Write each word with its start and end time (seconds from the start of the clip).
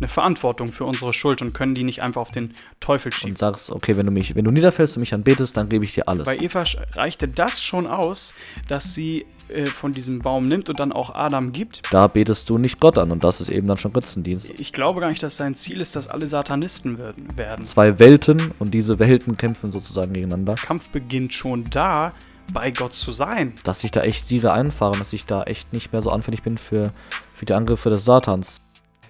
eine 0.00 0.08
Verantwortung 0.08 0.72
für 0.72 0.84
unsere 0.84 1.12
Schuld 1.12 1.42
und 1.42 1.52
können 1.52 1.74
die 1.74 1.84
nicht 1.84 2.02
einfach 2.02 2.20
auf 2.20 2.30
den 2.30 2.54
Teufel 2.80 3.12
schieben. 3.12 3.32
Und 3.32 3.38
sagst, 3.38 3.70
okay, 3.70 3.96
wenn 3.96 4.06
du 4.06 4.12
mich, 4.12 4.34
wenn 4.34 4.44
du 4.44 4.50
niederfällst 4.50 4.96
und 4.96 5.00
mich 5.00 5.14
anbetest, 5.14 5.56
dann 5.56 5.68
gebe 5.68 5.84
ich 5.84 5.94
dir 5.94 6.08
alles. 6.08 6.24
Bei 6.24 6.36
Eva 6.36 6.64
reichte 6.94 7.28
das 7.28 7.62
schon 7.62 7.86
aus, 7.86 8.34
dass 8.68 8.94
sie 8.94 9.26
äh, 9.48 9.66
von 9.66 9.92
diesem 9.92 10.20
Baum 10.20 10.48
nimmt 10.48 10.68
und 10.70 10.80
dann 10.80 10.92
auch 10.92 11.14
Adam 11.14 11.52
gibt. 11.52 11.82
Da 11.90 12.06
betest 12.06 12.48
du 12.48 12.58
nicht 12.58 12.80
Gott 12.80 12.98
an 12.98 13.10
und 13.10 13.22
das 13.24 13.40
ist 13.40 13.50
eben 13.50 13.68
dann 13.68 13.76
schon 13.76 13.92
Götzendienst. 13.92 14.58
Ich 14.58 14.72
glaube 14.72 15.00
gar 15.00 15.10
nicht, 15.10 15.22
dass 15.22 15.36
sein 15.36 15.54
Ziel 15.54 15.80
ist, 15.80 15.96
dass 15.96 16.08
alle 16.08 16.26
Satanisten 16.26 16.98
werden. 16.98 17.36
werden. 17.36 17.66
Zwei 17.66 17.98
Welten 17.98 18.52
und 18.58 18.72
diese 18.72 18.98
Welten 18.98 19.36
kämpfen 19.36 19.70
sozusagen 19.70 20.12
gegeneinander. 20.12 20.54
Kampf 20.54 20.90
beginnt 20.90 21.34
schon 21.34 21.68
da, 21.70 22.12
bei 22.52 22.70
Gott 22.70 22.94
zu 22.94 23.12
sein. 23.12 23.52
Dass 23.64 23.84
ich 23.84 23.90
da 23.90 24.02
echt 24.02 24.26
Siege 24.26 24.52
einfahre, 24.52 24.98
dass 24.98 25.12
ich 25.12 25.26
da 25.26 25.44
echt 25.44 25.72
nicht 25.72 25.92
mehr 25.92 26.02
so 26.02 26.10
anfällig 26.10 26.42
bin 26.42 26.58
für, 26.58 26.92
für 27.34 27.46
die 27.46 27.54
Angriffe 27.54 27.90
des 27.90 28.04
Satans. 28.04 28.60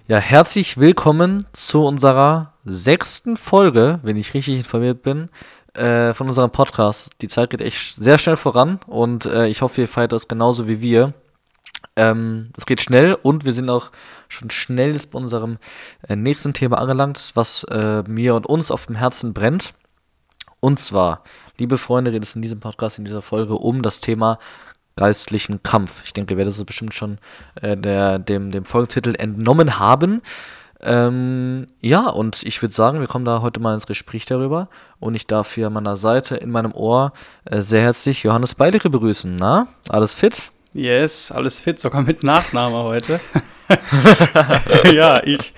Ja, 0.07 0.17
herzlich 0.17 0.77
willkommen 0.77 1.45
zu 1.53 1.85
unserer 1.85 2.53
sechsten 2.65 3.37
Folge, 3.37 3.99
wenn 4.01 4.17
ich 4.17 4.33
richtig 4.33 4.57
informiert 4.57 5.03
bin, 5.03 5.29
äh, 5.75 6.15
von 6.15 6.27
unserem 6.27 6.49
Podcast. 6.49 7.11
Die 7.21 7.27
Zeit 7.27 7.51
geht 7.51 7.61
echt 7.61 7.95
sehr 7.95 8.17
schnell 8.17 8.35
voran 8.35 8.79
und 8.87 9.25
äh, 9.25 9.47
ich 9.47 9.61
hoffe, 9.61 9.81
ihr 9.81 9.87
feiert 9.87 10.11
das 10.11 10.27
genauso 10.27 10.67
wie 10.67 10.81
wir. 10.81 11.13
Ähm, 11.95 12.49
es 12.57 12.65
geht 12.65 12.81
schnell 12.81 13.13
und 13.13 13.45
wir 13.45 13.53
sind 13.53 13.69
auch 13.69 13.91
schon 14.27 14.49
schnell 14.49 14.97
bei 15.11 15.19
unserem 15.19 15.59
äh, 16.07 16.15
nächsten 16.15 16.53
Thema 16.53 16.79
angelangt, 16.79 17.31
was 17.35 17.63
äh, 17.65 18.03
mir 18.07 18.33
und 18.33 18.47
uns 18.47 18.71
auf 18.71 18.87
dem 18.87 18.95
Herzen 18.95 19.33
brennt. 19.33 19.75
Und 20.59 20.79
zwar, 20.79 21.23
liebe 21.59 21.77
Freunde, 21.77 22.11
geht 22.11 22.23
es 22.23 22.35
in 22.35 22.41
diesem 22.41 22.59
Podcast, 22.59 22.97
in 22.97 23.05
dieser 23.05 23.21
Folge 23.21 23.53
um 23.53 23.83
das 23.83 23.99
Thema 23.99 24.39
geistlichen 24.95 25.63
Kampf. 25.63 26.03
Ich 26.05 26.13
denke, 26.13 26.33
ihr 26.33 26.37
werdet 26.37 26.53
es 26.53 26.63
bestimmt 26.63 26.93
schon 26.93 27.17
äh, 27.61 27.77
der, 27.77 28.19
dem, 28.19 28.51
dem 28.51 28.65
Folgetitel 28.65 29.15
entnommen 29.17 29.79
haben. 29.79 30.21
Ähm, 30.83 31.67
ja, 31.79 32.09
und 32.09 32.43
ich 32.43 32.61
würde 32.61 32.73
sagen, 32.73 32.99
wir 32.99 33.07
kommen 33.07 33.25
da 33.25 33.41
heute 33.41 33.59
mal 33.59 33.73
ins 33.73 33.87
Gespräch 33.87 34.25
darüber. 34.25 34.67
Und 34.99 35.15
ich 35.15 35.27
darf 35.27 35.53
hier 35.53 35.67
an 35.67 35.73
meiner 35.73 35.95
Seite, 35.95 36.35
in 36.35 36.51
meinem 36.51 36.73
Ohr, 36.73 37.13
äh, 37.45 37.61
sehr 37.61 37.81
herzlich 37.81 38.23
Johannes 38.23 38.55
Beidere 38.55 38.89
begrüßen. 38.89 39.35
Na, 39.35 39.67
alles 39.89 40.13
fit? 40.13 40.51
Yes, 40.73 41.31
alles 41.31 41.59
fit, 41.59 41.79
sogar 41.79 42.01
mit 42.01 42.23
Nachname 42.23 42.83
heute. 42.83 43.19
ja, 44.93 45.21
ich 45.23 45.53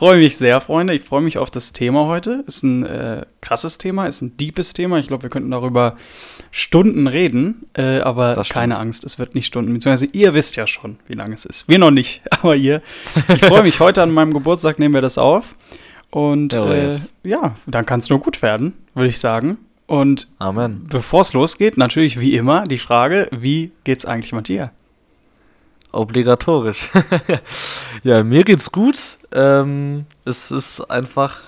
freue 0.00 0.18
mich 0.18 0.36
sehr, 0.36 0.60
Freunde. 0.60 0.94
Ich 0.94 1.02
freue 1.02 1.20
mich 1.20 1.36
auf 1.36 1.50
das 1.50 1.72
Thema 1.72 2.06
heute. 2.06 2.42
Ist 2.46 2.62
ein 2.62 2.86
äh, 2.86 3.26
krasses 3.42 3.76
Thema, 3.76 4.06
ist 4.06 4.22
ein 4.22 4.36
deepes 4.38 4.72
Thema. 4.72 4.98
Ich 4.98 5.08
glaube, 5.08 5.24
wir 5.24 5.30
könnten 5.30 5.50
darüber 5.50 5.96
Stunden 6.50 7.06
reden, 7.06 7.66
äh, 7.74 8.00
aber 8.00 8.42
keine 8.48 8.78
Angst, 8.78 9.04
es 9.04 9.18
wird 9.18 9.34
nicht 9.34 9.46
Stunden. 9.46 9.72
Beziehungsweise 9.72 10.06
ihr 10.12 10.32
wisst 10.34 10.56
ja 10.56 10.66
schon, 10.66 10.98
wie 11.06 11.14
lange 11.14 11.34
es 11.34 11.44
ist. 11.44 11.68
Wir 11.68 11.78
noch 11.78 11.90
nicht, 11.90 12.22
aber 12.30 12.56
ihr. 12.56 12.80
Ich 13.28 13.44
freue 13.44 13.62
mich, 13.62 13.78
heute 13.80 14.02
an 14.02 14.10
meinem 14.10 14.32
Geburtstag 14.32 14.78
nehmen 14.78 14.94
wir 14.94 15.02
das 15.02 15.18
auf. 15.18 15.54
Und 16.10 16.54
oh, 16.54 16.66
äh, 16.66 16.90
ja, 17.22 17.54
dann 17.66 17.86
kann 17.86 18.00
es 18.00 18.08
nur 18.08 18.20
gut 18.20 18.42
werden, 18.42 18.72
würde 18.94 19.08
ich 19.08 19.18
sagen. 19.18 19.58
Und 19.86 20.28
bevor 20.88 21.20
es 21.20 21.32
losgeht, 21.32 21.76
natürlich 21.76 22.20
wie 22.20 22.34
immer 22.36 22.64
die 22.64 22.78
Frage, 22.78 23.28
wie 23.32 23.72
geht's 23.84 24.06
eigentlich 24.06 24.32
Matthias? 24.32 24.70
Obligatorisch. 25.92 26.90
ja, 28.02 28.22
mir 28.22 28.44
geht's 28.44 28.72
gut. 28.72 29.18
Ähm, 29.32 30.06
es 30.24 30.50
ist 30.50 30.80
einfach, 30.90 31.38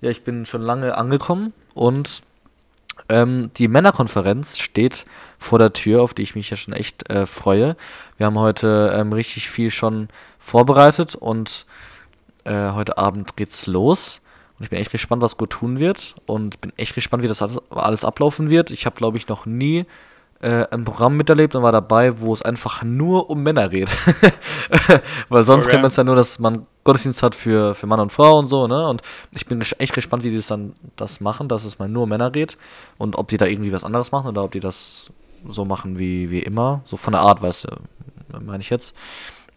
ja, 0.00 0.10
ich 0.10 0.24
bin 0.24 0.46
schon 0.46 0.62
lange 0.62 0.96
angekommen 0.96 1.52
und 1.74 2.22
ähm, 3.08 3.50
die 3.56 3.68
Männerkonferenz 3.68 4.58
steht 4.58 5.06
vor 5.38 5.58
der 5.58 5.72
Tür, 5.72 6.02
auf 6.02 6.14
die 6.14 6.22
ich 6.22 6.34
mich 6.34 6.50
ja 6.50 6.56
schon 6.56 6.74
echt 6.74 7.08
äh, 7.10 7.26
freue. 7.26 7.76
Wir 8.16 8.26
haben 8.26 8.38
heute 8.38 8.94
ähm, 8.94 9.12
richtig 9.12 9.48
viel 9.48 9.70
schon 9.70 10.08
vorbereitet 10.38 11.14
und 11.14 11.66
äh, 12.44 12.72
heute 12.72 12.98
Abend 12.98 13.36
geht's 13.36 13.66
los. 13.66 14.20
Und 14.58 14.64
ich 14.64 14.70
bin 14.70 14.78
echt 14.78 14.90
gespannt, 14.90 15.22
was 15.22 15.36
gut 15.36 15.50
tun 15.50 15.78
wird. 15.78 16.16
Und 16.26 16.60
bin 16.60 16.72
echt 16.76 16.94
gespannt, 16.94 17.22
wie 17.22 17.28
das 17.28 17.42
alles, 17.70 18.04
ablaufen 18.04 18.50
wird. 18.50 18.70
Ich 18.70 18.86
habe, 18.86 18.96
glaube 18.96 19.16
ich, 19.16 19.28
noch 19.28 19.46
nie 19.46 19.86
äh, 20.40 20.66
ein 20.70 20.84
Programm 20.84 21.16
miterlebt 21.16 21.54
und 21.54 21.62
war 21.62 21.72
dabei, 21.72 22.20
wo 22.20 22.32
es 22.32 22.42
einfach 22.42 22.82
nur 22.82 23.28
um 23.28 23.42
Männer 23.42 23.68
geht. 23.68 23.90
Weil 25.28 25.44
sonst 25.44 25.64
okay. 25.64 25.72
kennt 25.72 25.82
man 25.82 25.90
es 25.90 25.96
ja 25.96 26.04
nur, 26.04 26.16
dass 26.16 26.38
man 26.38 26.66
Gottesdienst 26.84 27.22
hat 27.22 27.34
für, 27.34 27.74
für 27.74 27.86
Mann 27.86 28.00
und 28.00 28.12
Frau 28.12 28.38
und 28.38 28.46
so, 28.46 28.66
ne? 28.66 28.88
Und 28.88 29.02
ich 29.32 29.46
bin 29.46 29.60
echt 29.60 29.92
gespannt, 29.92 30.24
wie 30.24 30.30
die 30.30 30.36
das 30.36 30.46
dann 30.46 30.74
das 30.96 31.20
machen, 31.20 31.48
dass 31.48 31.64
es 31.64 31.78
mal 31.78 31.88
nur 31.88 32.04
um 32.04 32.08
Männer 32.08 32.30
geht. 32.30 32.56
Und 32.98 33.18
ob 33.18 33.28
die 33.28 33.36
da 33.36 33.46
irgendwie 33.46 33.72
was 33.72 33.84
anderes 33.84 34.12
machen 34.12 34.28
oder 34.28 34.44
ob 34.44 34.52
die 34.52 34.60
das 34.60 35.12
so 35.46 35.64
machen 35.64 35.98
wie, 35.98 36.30
wie 36.30 36.40
immer. 36.40 36.82
So 36.84 36.96
von 36.96 37.12
der 37.12 37.22
Art, 37.22 37.42
weißt 37.42 37.64
du, 37.64 38.40
meine 38.40 38.62
ich 38.62 38.70
jetzt. 38.70 38.94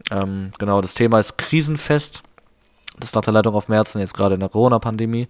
Ähm, 0.09 0.51
genau, 0.57 0.81
das 0.81 0.93
Thema 0.93 1.19
ist 1.19 1.37
Krisenfest. 1.37 2.23
Das 2.99 3.09
ist 3.09 3.15
nach 3.15 3.23
der 3.23 3.33
Leitung 3.33 3.55
auf 3.55 3.67
Märzen, 3.67 4.01
jetzt 4.01 4.13
gerade 4.13 4.33
in 4.33 4.39
der 4.39 4.49
Corona-Pandemie. 4.49 5.27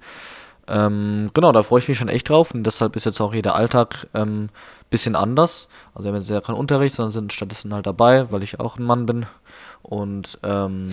Ähm, 0.68 1.30
genau, 1.34 1.52
da 1.52 1.64
freue 1.64 1.80
ich 1.80 1.88
mich 1.88 1.98
schon 1.98 2.08
echt 2.08 2.30
drauf 2.30 2.54
und 2.54 2.64
deshalb 2.64 2.96
ist 2.96 3.06
jetzt 3.06 3.20
auch 3.20 3.34
hier 3.34 3.42
der 3.42 3.56
Alltag 3.56 4.08
ähm, 4.14 4.50
bisschen 4.92 5.16
anders. 5.16 5.68
Also 5.96 6.06
wir 6.06 6.14
haben 6.14 6.20
jetzt 6.20 6.30
ja 6.30 6.42
keinen 6.42 6.58
Unterricht, 6.58 6.96
sondern 6.96 7.12
sind 7.12 7.34
stattdessen 7.34 7.74
halt 7.74 7.88
dabei, 7.88 8.32
weil 8.32 8.44
ich 8.44 8.60
auch 8.60 8.78
ein 8.78 8.84
Mann 8.84 9.08
bin. 9.08 9.26
Und 9.82 10.38
ähm, 10.44 10.92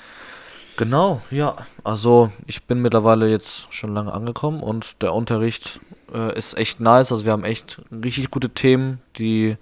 genau, 0.76 1.20
ja, 1.30 1.54
also 1.84 2.32
ich 2.46 2.64
bin 2.64 2.82
mittlerweile 2.82 3.28
jetzt 3.28 3.72
schon 3.72 3.94
lange 3.94 4.12
angekommen 4.12 4.60
und 4.60 5.00
der 5.02 5.14
Unterricht 5.14 5.78
äh, 6.12 6.36
ist 6.36 6.58
echt 6.58 6.80
nice. 6.80 7.12
Also 7.12 7.24
wir 7.24 7.32
haben 7.32 7.44
echt 7.44 7.80
richtig 7.92 8.32
gute 8.32 8.48
Themen, 8.48 9.00
die 9.18 9.56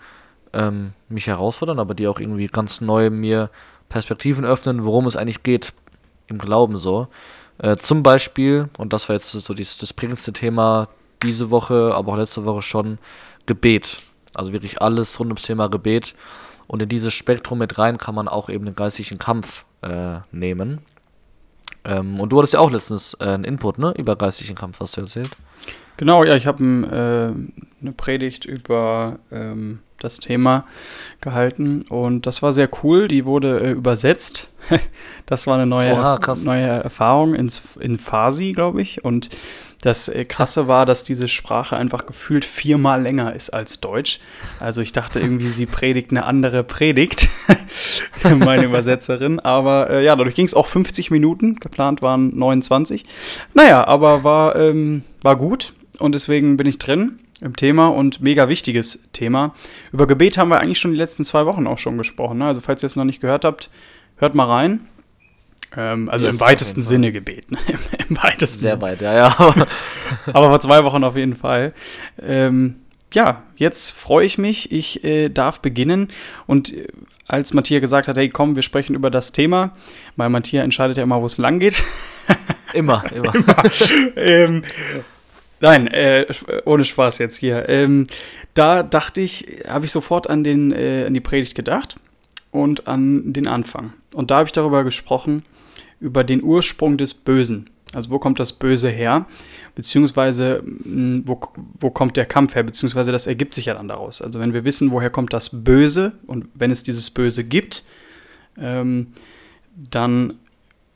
ähm, 0.55 0.93
mich 1.11 1.27
herausfordern, 1.27 1.79
aber 1.79 1.95
die 1.95 2.09
auch 2.09 2.21
irgendwie 2.21 2.47
ganz 2.47 2.81
neu 2.81 3.11
mir 3.11 3.51
Perspektiven 3.89 4.45
öffnen, 4.45 4.85
worum 4.85 5.07
es 5.07 5.17
eigentlich 5.17 5.43
geht 5.43 5.75
im 6.29 6.39
Glauben 6.39 6.79
so. 6.79 7.09
Äh, 7.59 7.77
zum 7.77 8.03
Beispiel, 8.03 8.69
und 8.79 8.93
das 8.93 9.09
war 9.09 9.17
jetzt 9.17 9.31
so 9.31 9.55
dies, 9.55 9.77
das 9.79 9.93
prägendste 9.93 10.33
Thema 10.33 10.89
diese 11.23 11.51
Woche, 11.51 11.93
aber 11.95 12.13
auch 12.13 12.17
letzte 12.17 12.45
Woche 12.45 12.63
schon, 12.63 12.99
Gebet. 13.47 13.97
Also 14.35 14.53
wirklich 14.53 14.83
alles 14.83 15.19
rund 15.19 15.31
ums 15.31 15.43
Thema 15.43 15.69
Gebet. 15.69 16.15
Und 16.67 16.83
in 16.83 16.89
dieses 16.89 17.15
Spektrum 17.15 17.59
mit 17.59 17.79
rein 17.79 17.99
kann 17.99 18.15
man 18.15 18.29
auch 18.29 18.49
eben 18.49 18.65
den 18.65 18.75
geistlichen 18.75 19.19
Kampf 19.19 19.65
äh, 19.83 20.19
nehmen. 20.33 20.81
Ähm, 21.85 22.19
und 22.19 22.33
du 22.33 22.39
hattest 22.39 22.55
ja 22.55 22.61
auch 22.61 22.71
letztens 22.71 23.15
äh, 23.21 23.25
einen 23.25 23.45
Input, 23.45 23.79
ne? 23.79 23.95
Über 23.97 24.17
geistlichen 24.17 24.57
Kampf, 24.57 24.81
hast 24.81 24.97
du 24.97 25.03
erzählt. 25.03 25.31
Genau, 25.97 26.25
ja, 26.25 26.37
ich 26.37 26.47
habe 26.47 26.63
äh, 26.65 27.81
eine 27.81 27.93
Predigt 27.93 28.45
über 28.45 29.19
ähm, 29.31 29.79
das 30.01 30.19
Thema 30.19 30.65
gehalten 31.21 31.83
und 31.89 32.27
das 32.27 32.43
war 32.43 32.53
sehr 32.53 32.69
cool. 32.83 33.09
Die 33.09 33.25
wurde 33.25 33.61
äh, 33.61 33.71
übersetzt. 33.73 34.49
das 35.27 35.47
war 35.47 35.55
eine 35.55 35.67
neue, 35.67 35.93
Oha, 35.93 36.19
neue 36.45 36.67
Erfahrung 36.67 37.35
ins, 37.35 37.63
in 37.81 37.99
Farsi, 37.99 38.53
glaube 38.53 38.83
ich. 38.83 39.05
Und 39.05 39.31
das 39.83 40.09
äh, 40.09 40.25
Krasse 40.25 40.69
war, 40.69 40.87
dass 40.87 41.05
diese 41.05 41.29
Sprache 41.29 41.77
einfach 41.77 42.07
gefühlt 42.07 42.45
viermal 42.45 43.03
länger 43.03 43.35
ist 43.35 43.51
als 43.51 43.81
Deutsch. 43.81 44.21
Also 44.61 44.81
ich 44.81 44.93
dachte 44.93 45.21
irgendwie, 45.21 45.49
sie 45.49 45.67
predigt 45.67 46.11
eine 46.11 46.25
andere 46.25 46.65
Predigt, 46.65 47.29
meine 48.23 48.65
Übersetzerin. 48.65 49.41
Aber 49.41 49.91
äh, 49.91 50.05
ja, 50.05 50.17
dadurch 50.17 50.35
ging 50.35 50.47
es 50.47 50.55
auch 50.55 50.67
50 50.67 51.11
Minuten. 51.11 51.57
Geplant 51.57 52.03
waren 52.03 52.37
29. 52.37 53.05
Naja, 53.55 53.87
aber 53.87 54.25
war, 54.25 54.57
ähm, 54.57 55.03
war 55.23 55.37
gut 55.37 55.75
und 55.99 56.15
deswegen 56.15 56.57
bin 56.57 56.67
ich 56.67 56.79
drin 56.79 57.19
im 57.41 57.55
Thema 57.57 57.89
und 57.89 58.21
mega 58.21 58.49
wichtiges 58.49 59.05
Thema. 59.13 59.55
Über 59.93 60.07
Gebet 60.07 60.39
haben 60.39 60.49
wir 60.49 60.61
eigentlich 60.61 60.79
schon 60.79 60.93
die 60.93 60.97
letzten 60.97 61.25
zwei 61.25 61.47
Wochen 61.47 61.67
auch 61.67 61.79
schon 61.79 61.99
gesprochen. 61.99 62.39
Ne? 62.39 62.47
Also 62.47 62.61
falls 62.61 62.83
ihr 62.83 62.87
es 62.87 62.97
noch 62.97 63.05
nicht 63.05 63.21
gehört 63.21 63.45
habt, 63.45 63.71
hört 64.17 64.35
mal 64.35 64.47
rein. 64.47 64.87
Ähm, 65.77 66.09
also 66.09 66.27
yes, 66.27 66.37
im 66.37 66.41
weitesten 66.41 66.83
Sinne 66.83 67.13
Gebet. 67.13 67.51
Ne? 67.51 67.59
Im, 68.09 68.17
weitesten 68.23 68.63
Sehr 68.63 68.81
weit, 68.81 69.01
ja, 69.01 69.15
ja. 69.15 69.37
Aber 70.33 70.49
vor 70.49 70.61
zwei 70.61 70.85
Wochen 70.85 71.05
auf 71.05 71.17
jeden 71.17 71.37
Fall. 71.37 71.75
Ähm, 72.23 72.77
ja, 73.13 73.43
jetzt 73.57 73.91
freue 73.91 74.25
ich 74.25 74.39
mich. 74.39 74.73
Ich 74.73 75.05
äh, 75.05 75.29
darf 75.29 75.61
beginnen. 75.61 76.09
Und 76.47 76.75
äh, 76.75 76.87
als 77.29 77.53
Matthias 77.53 77.81
gesagt 77.81 78.09
hat, 78.09 78.17
hey, 78.17 78.29
komm, 78.29 78.57
wir 78.57 78.63
sprechen 78.63 78.95
über 78.95 79.11
das 79.11 79.33
Thema, 79.33 79.73
weil 80.17 80.31
Matthias 80.31 80.65
entscheidet 80.65 80.97
ja 80.97 81.03
immer, 81.03 81.21
wo 81.21 81.27
es 81.27 81.39
lang 81.39 81.59
geht. 81.59 81.83
immer, 82.73 83.05
immer. 83.13 83.35
immer. 83.35 83.63
ähm, 84.17 84.63
nein, 85.61 85.87
äh, 85.89 86.27
ohne 86.65 86.85
Spaß 86.85 87.19
jetzt 87.19 87.37
hier. 87.37 87.69
Ähm, 87.69 88.07
da 88.55 88.83
dachte 88.83 89.21
ich, 89.21 89.65
habe 89.69 89.87
ich 89.87 89.93
sofort 89.93 90.29
an, 90.29 90.45
den, 90.45 90.73
äh, 90.73 91.05
an 91.07 91.15
die 91.15 91.21
Predigt 91.21 91.55
gedacht 91.55 91.97
und 92.51 92.89
an 92.89 93.33
den 93.33 93.47
Anfang. 93.47 93.93
Und 94.15 94.31
da 94.31 94.37
habe 94.37 94.47
ich 94.47 94.53
darüber 94.53 94.85
gesprochen, 94.85 95.45
über 96.01 96.25
den 96.25 96.43
Ursprung 96.43 96.97
des 96.97 97.15
Bösen. 97.15 97.71
Also 97.95 98.11
wo 98.11 98.19
kommt 98.19 98.41
das 98.41 98.53
Böse 98.53 98.89
her? 98.89 99.27
Beziehungsweise 99.75 100.63
hm, 100.63 101.23
wo, 101.25 101.41
wo 101.79 101.91
kommt 101.91 102.17
der 102.17 102.27
Kampf 102.27 102.55
her? 102.55 102.63
Beziehungsweise 102.63 103.13
das 103.13 103.27
ergibt 103.27 103.55
sich 103.55 103.67
ja 103.67 103.75
dann 103.75 103.89
daraus. 103.89 104.21
Also 104.21 104.41
wenn 104.41 104.53
wir 104.53 104.65
wissen, 104.65 104.91
woher 104.91 105.11
kommt 105.11 105.33
das 105.33 105.65
Böse 105.65 106.13
und 106.27 106.49
wenn 106.55 106.71
es 106.71 106.83
dieses 106.83 107.11
Böse 107.11 107.45
gibt, 107.45 107.85
ähm, 108.59 109.13
dann 109.77 110.35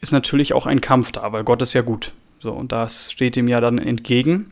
ist 0.01 0.13
natürlich 0.13 0.53
auch 0.55 0.67
ein 0.67 0.81
Kampf 0.81 1.13
da, 1.13 1.33
weil 1.33 1.45
Gott 1.45 1.63
ist 1.63 1.75
ja 1.75 1.83
gut. 1.83 2.13
So, 2.41 2.53
und 2.53 2.73
das 2.73 3.13
steht 3.13 3.37
ihm 3.37 3.49
ja 3.49 3.61
dann 3.61 3.79
entgegen. 3.79 4.51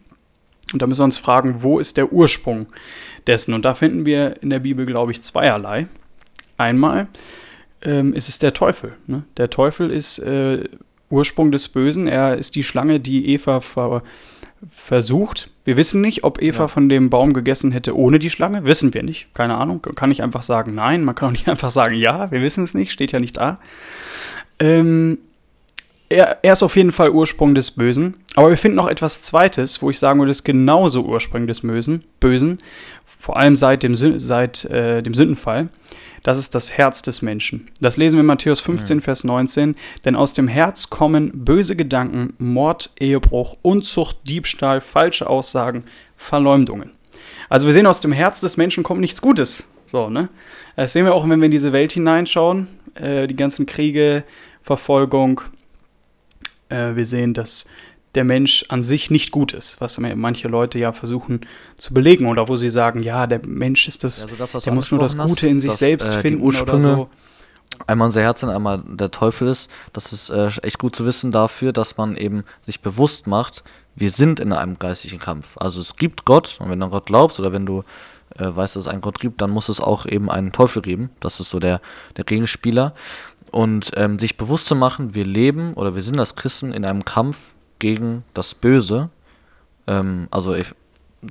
Und 0.73 0.82
da 0.82 0.87
müssen 0.87 1.00
wir 1.00 1.06
uns 1.06 1.19
fragen, 1.19 1.62
wo 1.62 1.79
ist 1.79 1.96
der 1.96 2.12
Ursprung 2.12 2.67
dessen? 3.26 3.55
Und 3.55 3.64
da 3.64 3.75
finden 3.75 4.05
wir 4.05 4.43
in 4.43 4.50
der 4.50 4.61
Bibel, 4.61 4.85
glaube 4.85 5.12
ich, 5.12 5.23
zweierlei. 5.23 5.88
Einmal 6.58 7.08
ähm, 7.82 8.12
ist 8.12 8.29
es 8.29 8.38
der 8.38 8.52
Teufel. 8.52 8.94
Ne? 9.06 9.23
Der 9.38 9.49
Teufel 9.49 9.90
ist 9.90 10.19
äh, 10.19 10.64
Ursprung 11.08 11.50
des 11.50 11.69
Bösen. 11.69 12.06
Er 12.06 12.37
ist 12.37 12.55
die 12.55 12.62
Schlange, 12.62 13.00
die 13.00 13.31
Eva 13.32 13.61
ver 13.61 14.02
versucht. 14.69 15.50
Wir 15.64 15.76
wissen 15.76 16.00
nicht, 16.00 16.25
ob 16.25 16.43
Eva 16.43 16.64
ja. 16.64 16.69
von 16.69 16.88
dem 16.88 17.11
Baum 17.11 17.32
gegessen 17.32 17.70
hätte 17.70 17.96
ohne 17.96 18.19
die 18.19 18.29
Schlange. 18.29 18.64
Wissen 18.64 18.93
wir 18.93 19.05
nicht. 19.05 19.32
Keine 19.32 19.55
Ahnung. 19.55 19.81
Kann 19.94 20.11
ich 20.11 20.20
einfach 20.20 20.43
sagen 20.43 20.75
nein. 20.75 21.05
Man 21.05 21.14
kann 21.14 21.29
auch 21.29 21.32
nicht 21.32 21.49
einfach 21.49 21.70
sagen 21.70 21.94
ja. 21.94 22.31
Wir 22.32 22.43
wissen 22.43 22.64
es 22.64 22.75
nicht. 22.75 22.91
Steht 22.91 23.12
ja 23.12 23.20
nicht 23.20 23.37
da. 23.37 23.61
Ähm, 24.58 25.19
er, 26.08 26.38
er, 26.43 26.52
ist 26.52 26.62
auf 26.62 26.76
jeden 26.76 26.93
Fall 26.93 27.10
Ursprung 27.10 27.55
des 27.55 27.70
Bösen. 27.70 28.14
Aber 28.34 28.50
wir 28.50 28.56
finden 28.56 28.76
noch 28.76 28.88
etwas 28.88 29.20
Zweites, 29.22 29.82
wo 29.82 29.90
ich 29.90 29.99
sagen 29.99 30.19
würde, 30.19 30.31
ist 30.31 30.44
genauso 30.44 31.05
Ursprung 31.05 31.46
des 31.46 31.60
Bösen. 31.60 32.05
Bösen 32.20 32.58
vor 33.05 33.37
allem 33.37 33.56
seit 33.56 33.82
dem, 33.82 33.94
seit, 33.94 34.64
äh, 34.66 35.02
dem 35.02 35.14
Sündenfall. 35.14 35.69
Das 36.22 36.38
ist 36.38 36.55
das 36.55 36.72
Herz 36.72 37.02
des 37.02 37.22
Menschen. 37.22 37.69
Das 37.81 37.96
lesen 37.96 38.16
wir 38.16 38.20
in 38.20 38.26
Matthäus 38.26 38.60
15, 38.60 38.99
ja. 38.99 39.02
Vers 39.02 39.25
19. 39.25 39.76
Denn 40.05 40.16
aus 40.16 40.32
dem 40.32 40.49
Herz 40.49 40.90
kommen 40.90 41.31
böse 41.32 41.76
Gedanken, 41.76 42.34
Mord, 42.38 42.90
Ehebruch, 42.99 43.56
Unzucht, 43.62 44.16
Diebstahl, 44.25 44.81
falsche 44.81 45.28
Aussagen, 45.28 45.84
Verleumdungen. 46.16 46.90
Also 47.49 47.66
wir 47.66 47.72
sehen, 47.72 47.87
aus 47.87 48.00
dem 48.00 48.12
Herz 48.12 48.40
des 48.40 48.56
Menschen 48.56 48.82
kommt 48.82 49.00
nichts 49.00 49.22
Gutes. 49.22 49.64
So, 49.87 50.10
ne? 50.10 50.28
Das 50.76 50.93
sehen 50.93 51.06
wir 51.06 51.14
auch, 51.14 51.28
wenn 51.28 51.40
wir 51.40 51.46
in 51.46 51.50
diese 51.50 51.72
Welt 51.72 51.93
hineinschauen. 51.93 52.69
Äh, 52.94 53.26
die 53.26 53.37
ganzen 53.37 53.66
Kriege, 53.66 54.25
Verfolgung. 54.62 55.40
Äh, 56.69 56.97
wir 56.97 57.06
sehen, 57.06 57.35
dass 57.35 57.67
der 58.15 58.25
Mensch 58.25 58.65
an 58.69 58.82
sich 58.82 59.11
nicht 59.11 59.31
gut 59.31 59.53
ist, 59.53 59.81
was 59.81 59.99
manche 59.99 60.49
Leute 60.49 60.79
ja 60.79 60.93
versuchen 60.93 61.43
zu 61.76 61.93
belegen 61.93 62.26
oder 62.26 62.49
wo 62.49 62.56
sie 62.56 62.70
sagen, 62.70 63.00
ja, 63.00 63.26
der 63.26 63.47
Mensch 63.47 63.87
ist 63.87 64.03
das, 64.03 64.23
also 64.23 64.37
das 64.37 64.65
der 64.65 64.73
muss 64.73 64.91
nur 64.91 65.00
das 65.00 65.17
Gute 65.17 65.47
in 65.47 65.59
sich 65.59 65.70
dass, 65.70 65.79
selbst 65.79 66.11
äh, 66.11 66.20
finden 66.20 66.43
oder 66.43 66.81
so. 66.81 67.09
Einmal 67.87 68.06
unser 68.06 68.23
Herz 68.23 68.43
und 68.43 68.49
einmal 68.49 68.82
der 68.87 69.11
Teufel 69.11 69.47
ist, 69.47 69.70
das 69.93 70.12
ist 70.12 70.31
äh, 70.31 70.49
echt 70.62 70.79
gut 70.79 70.97
zu 70.97 71.05
wissen 71.05 71.32
dafür, 71.32 71.73
dass 71.73 71.97
man 71.97 72.17
eben 72.17 72.44
sich 72.61 72.81
bewusst 72.81 73.26
macht, 73.26 73.62
wir 73.94 74.11
sind 74.11 74.41
in 74.41 74.53
einem 74.53 74.79
geistigen 74.79 75.19
Kampf. 75.19 75.56
Also 75.59 75.81
es 75.81 75.97
gibt 75.97 76.25
Gott 76.25 76.59
und 76.61 76.70
wenn 76.70 76.81
du 76.81 76.87
an 76.87 76.91
Gott 76.91 77.06
glaubst 77.06 77.38
oder 77.38 77.53
wenn 77.53 77.67
du 77.67 77.85
äh, 78.37 78.44
weißt, 78.55 78.76
dass 78.76 78.85
es 78.85 78.88
einen 78.88 79.00
Gott 79.00 79.20
gibt, 79.20 79.41
dann 79.41 79.50
muss 79.50 79.69
es 79.69 79.81
auch 79.81 80.06
eben 80.06 80.31
einen 80.31 80.53
Teufel 80.53 80.82
geben. 80.82 81.11
Das 81.20 81.41
ist 81.41 81.50
so 81.50 81.59
der, 81.59 81.81
der 82.17 82.25
Gegenspieler. 82.25 82.94
Und 83.50 83.92
ähm, 83.96 84.18
sich 84.18 84.36
bewusst 84.36 84.66
zu 84.66 84.76
machen, 84.76 85.14
wir 85.14 85.24
leben 85.24 85.74
oder 85.74 85.94
wir 85.94 86.02
sind 86.02 86.18
als 86.18 86.34
Christen 86.34 86.72
in 86.72 86.84
einem 86.84 87.04
Kampf 87.04 87.54
gegen 87.78 88.24
das 88.34 88.54
Böse. 88.54 89.10
Ähm, 89.86 90.28
also 90.30 90.54
ich, 90.54 90.74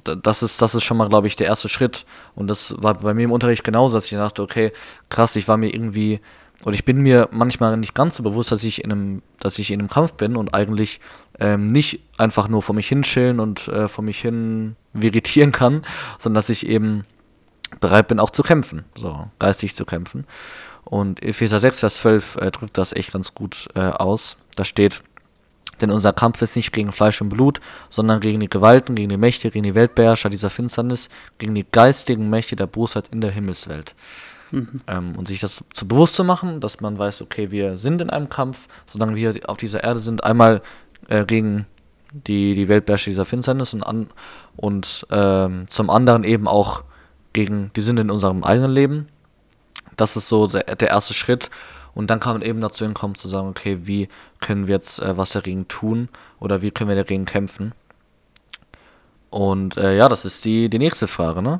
das 0.04 0.44
ist, 0.44 0.62
das 0.62 0.76
ist 0.76 0.84
schon 0.84 0.98
mal, 0.98 1.10
glaube 1.10 1.28
ich, 1.28 1.36
der 1.36 1.48
erste 1.48 1.70
Schritt. 1.70 2.06
Und 2.36 2.48
das 2.48 2.76
war 2.82 2.96
bei 2.96 3.14
mir 3.14 3.24
im 3.24 3.32
Unterricht 3.32 3.64
genauso, 3.64 3.96
dass 3.96 4.06
ich 4.06 4.12
dachte, 4.12 4.42
okay, 4.42 4.72
krass, 5.10 5.36
ich 5.36 5.48
war 5.48 5.58
mir 5.58 5.74
irgendwie, 5.74 6.20
oder 6.66 6.74
ich 6.74 6.86
bin 6.86 7.02
mir 7.02 7.30
manchmal 7.32 7.78
nicht 7.78 7.94
ganz 7.94 8.18
so 8.18 8.24
bewusst, 8.24 8.52
dass 8.52 8.64
ich 8.64 8.84
in 8.84 8.92
einem, 8.92 9.22
dass 9.40 9.60
ich 9.60 9.72
in 9.72 9.80
einem 9.80 9.90
Kampf 9.90 10.14
bin 10.14 10.36
und 10.36 10.54
eigentlich 10.54 11.00
ähm, 11.40 11.68
nicht 11.68 12.02
einfach 12.18 12.48
nur 12.48 12.62
vor 12.62 12.76
mich 12.76 12.88
hinschillen 12.88 13.40
und 13.40 13.68
äh, 13.68 13.88
vor 13.88 14.04
mich 14.04 14.20
hin 14.20 14.76
vegetieren 14.94 15.52
kann, 15.52 15.84
sondern 16.18 16.36
dass 16.36 16.50
ich 16.50 16.68
eben 16.68 17.06
bereit 17.80 18.08
bin, 18.08 18.20
auch 18.20 18.32
zu 18.32 18.44
kämpfen, 18.44 18.86
so 18.96 19.28
geistig 19.40 19.76
zu 19.76 19.86
kämpfen. 19.86 20.26
Und 20.90 21.22
Epheser 21.24 21.60
6, 21.60 21.82
Vers 21.82 21.98
12 21.98 22.36
äh, 22.38 22.52
drückt 22.52 22.78
das 22.78 22.94
echt 22.94 23.14
ganz 23.14 23.34
gut 23.34 23.68
äh, 23.76 23.82
aus. 23.82 24.38
Da 24.56 24.64
steht, 24.64 25.02
denn 25.82 25.92
unser 25.92 26.14
Kampf 26.14 26.42
ist 26.42 26.56
nicht 26.56 26.72
gegen 26.72 26.92
Fleisch 26.92 27.22
und 27.22 27.30
Blut, 27.30 27.60
sondern 27.90 28.20
gegen 28.20 28.40
die 28.40 28.50
Gewalten, 28.50 28.96
gegen 28.96 29.10
die 29.10 29.18
Mächte, 29.18 29.52
gegen 29.52 29.64
die 29.64 29.76
Weltbeherrscher 29.76 30.30
dieser 30.30 30.50
Finsternis, 30.50 31.10
gegen 31.38 31.56
die 31.56 31.66
geistigen 31.70 32.30
Mächte 32.30 32.56
der 32.56 32.68
Bosheit 32.68 33.10
in 33.12 33.22
der 33.22 33.32
Himmelswelt. 33.32 33.96
Mhm. 34.52 34.70
Ähm, 34.88 35.16
und 35.18 35.28
sich 35.28 35.42
das 35.42 35.64
zu 35.74 35.88
bewusst 35.88 36.16
zu 36.16 36.24
machen, 36.24 36.62
dass 36.62 36.80
man 36.80 36.98
weiß, 36.98 37.22
okay, 37.22 37.52
wir 37.52 37.78
sind 37.78 38.02
in 38.02 38.10
einem 38.10 38.30
Kampf, 38.30 38.68
solange 38.86 39.16
wir 39.16 39.36
auf 39.48 39.58
dieser 39.58 39.84
Erde 39.84 40.00
sind, 40.00 40.24
einmal 40.24 40.62
äh, 41.10 41.26
gegen 41.26 41.66
die, 42.14 42.56
die 42.56 42.68
Weltbeherrscher 42.68 43.12
dieser 43.12 43.26
Finsternis 43.26 43.74
und, 43.74 43.84
an, 43.84 44.08
und 44.56 45.06
ähm, 45.12 45.66
zum 45.70 45.90
anderen 45.90 46.24
eben 46.24 46.48
auch 46.48 46.84
gegen 47.34 47.72
die 47.76 47.82
Sünde 47.82 48.02
in 48.04 48.10
unserem 48.10 48.44
eigenen 48.44 48.72
Leben. 48.72 49.08
Das 49.98 50.16
ist 50.16 50.28
so 50.28 50.48
der, 50.48 50.64
der 50.64 50.90
erste 50.90 51.14
Schritt. 51.14 51.50
Und 51.94 52.12
dann 52.12 52.20
kann 52.20 52.34
man 52.34 52.42
eben 52.44 52.62
dazu 52.62 52.86
hinkommen 52.86 53.16
zu 53.16 53.28
sagen, 53.28 53.48
okay, 53.48 53.80
wie 53.84 54.08
können 54.40 54.68
wir 54.68 54.76
jetzt 54.76 55.00
äh, 55.00 55.18
was 55.18 55.32
dagegen 55.32 55.68
tun 55.68 56.10
oder 56.40 56.62
wie 56.62 56.72
können 56.72 56.90
wir 56.90 56.96
dagegen 56.96 57.26
kämpfen? 57.26 57.74
Und 59.30 59.78
äh, 59.78 59.98
ja, 59.98 60.08
das 60.08 60.24
ist 60.24 60.46
die, 60.46 60.70
die 60.70 60.80
nächste 60.80 61.08
Frage, 61.08 61.42
ne? 61.42 61.60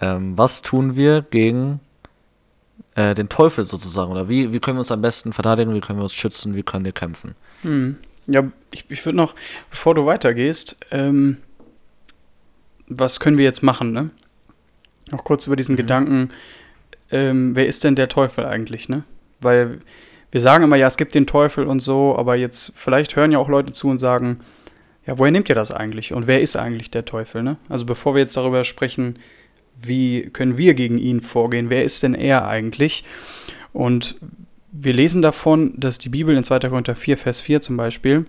Ähm, 0.00 0.36
was 0.36 0.62
tun 0.62 0.94
wir 0.94 1.22
gegen 1.22 1.80
äh, 2.94 3.14
den 3.14 3.28
Teufel 3.28 3.64
sozusagen? 3.64 4.12
Oder 4.12 4.28
wie, 4.28 4.52
wie 4.52 4.60
können 4.60 4.76
wir 4.76 4.80
uns 4.80 4.92
am 4.92 5.00
besten 5.00 5.32
verteidigen? 5.32 5.74
Wie 5.74 5.80
können 5.80 5.98
wir 5.98 6.04
uns 6.04 6.14
schützen? 6.14 6.54
Wie 6.54 6.62
können 6.62 6.84
wir 6.84 6.92
kämpfen? 6.92 7.34
Hm. 7.62 7.96
Ja, 8.26 8.44
ich, 8.72 8.84
ich 8.88 9.04
würde 9.04 9.16
noch, 9.16 9.34
bevor 9.70 9.94
du 9.94 10.06
weitergehst, 10.06 10.76
ähm, 10.90 11.38
was 12.88 13.20
können 13.20 13.38
wir 13.38 13.44
jetzt 13.44 13.62
machen, 13.62 13.92
ne? 13.92 14.10
Noch 15.10 15.24
kurz 15.24 15.46
über 15.46 15.56
diesen 15.56 15.74
mhm. 15.74 15.78
Gedanken, 15.78 16.30
ähm, 17.12 17.54
wer 17.54 17.66
ist 17.66 17.84
denn 17.84 17.94
der 17.94 18.08
Teufel 18.08 18.44
eigentlich, 18.44 18.88
ne? 18.88 19.04
weil 19.40 19.78
wir 20.30 20.40
sagen 20.40 20.64
immer, 20.64 20.76
ja, 20.76 20.86
es 20.86 20.96
gibt 20.96 21.14
den 21.14 21.26
Teufel 21.26 21.66
und 21.66 21.80
so, 21.80 22.16
aber 22.16 22.36
jetzt 22.36 22.72
vielleicht 22.76 23.16
hören 23.16 23.32
ja 23.32 23.38
auch 23.38 23.48
Leute 23.48 23.72
zu 23.72 23.88
und 23.88 23.98
sagen, 23.98 24.38
ja, 25.06 25.18
woher 25.18 25.30
nimmt 25.30 25.48
ihr 25.48 25.54
das 25.54 25.72
eigentlich? 25.72 26.14
Und 26.14 26.26
wer 26.26 26.40
ist 26.40 26.56
eigentlich 26.56 26.90
der 26.90 27.04
Teufel? 27.04 27.42
Ne? 27.42 27.56
Also 27.68 27.84
bevor 27.84 28.14
wir 28.14 28.20
jetzt 28.20 28.36
darüber 28.36 28.64
sprechen, 28.64 29.18
wie 29.80 30.30
können 30.30 30.56
wir 30.56 30.74
gegen 30.74 30.98
ihn 30.98 31.20
vorgehen, 31.20 31.70
wer 31.70 31.84
ist 31.84 32.02
denn 32.02 32.14
er 32.14 32.46
eigentlich? 32.46 33.04
Und 33.72 34.16
wir 34.70 34.92
lesen 34.92 35.20
davon, 35.20 35.74
dass 35.76 35.98
die 35.98 36.08
Bibel 36.08 36.36
in 36.36 36.44
2. 36.44 36.60
Korinther 36.60 36.94
4, 36.94 37.18
Vers 37.18 37.40
4 37.40 37.60
zum 37.60 37.76
Beispiel, 37.76 38.24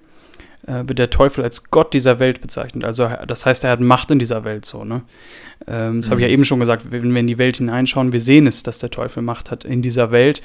wird 0.66 1.00
der 1.00 1.10
Teufel 1.10 1.44
als 1.44 1.72
Gott 1.72 1.94
dieser 1.94 2.20
Welt 2.20 2.42
bezeichnet. 2.42 2.84
Also 2.86 3.10
das 3.28 3.46
heißt, 3.46 3.64
er 3.64 3.72
hat 3.72 3.82
Macht 3.82 4.12
in 4.12 4.20
dieser 4.20 4.44
Welt 4.44 4.66
so. 4.66 4.86
Ne? 4.86 5.02
Ähm, 5.68 6.02
das 6.02 6.08
mhm. 6.08 6.12
habe 6.12 6.22
ich 6.22 6.24
ja 6.24 6.28
mhm. 6.30 6.34
eben 6.34 6.46
schon 6.46 6.60
gesagt, 6.60 6.92
wenn 6.92 7.12
wir 7.12 7.20
in 7.20 7.28
die 7.28 7.38
Welt 7.38 7.58
hineinschauen, 7.58 8.12
wir 8.14 8.20
sehen 8.20 8.48
es, 8.48 8.64
dass 8.64 8.80
der 8.80 8.90
Teufel 8.90 9.24
Macht 9.24 9.52
hat 9.52 9.66
in 9.66 9.82
dieser 9.82 10.12
Welt. 10.12 10.42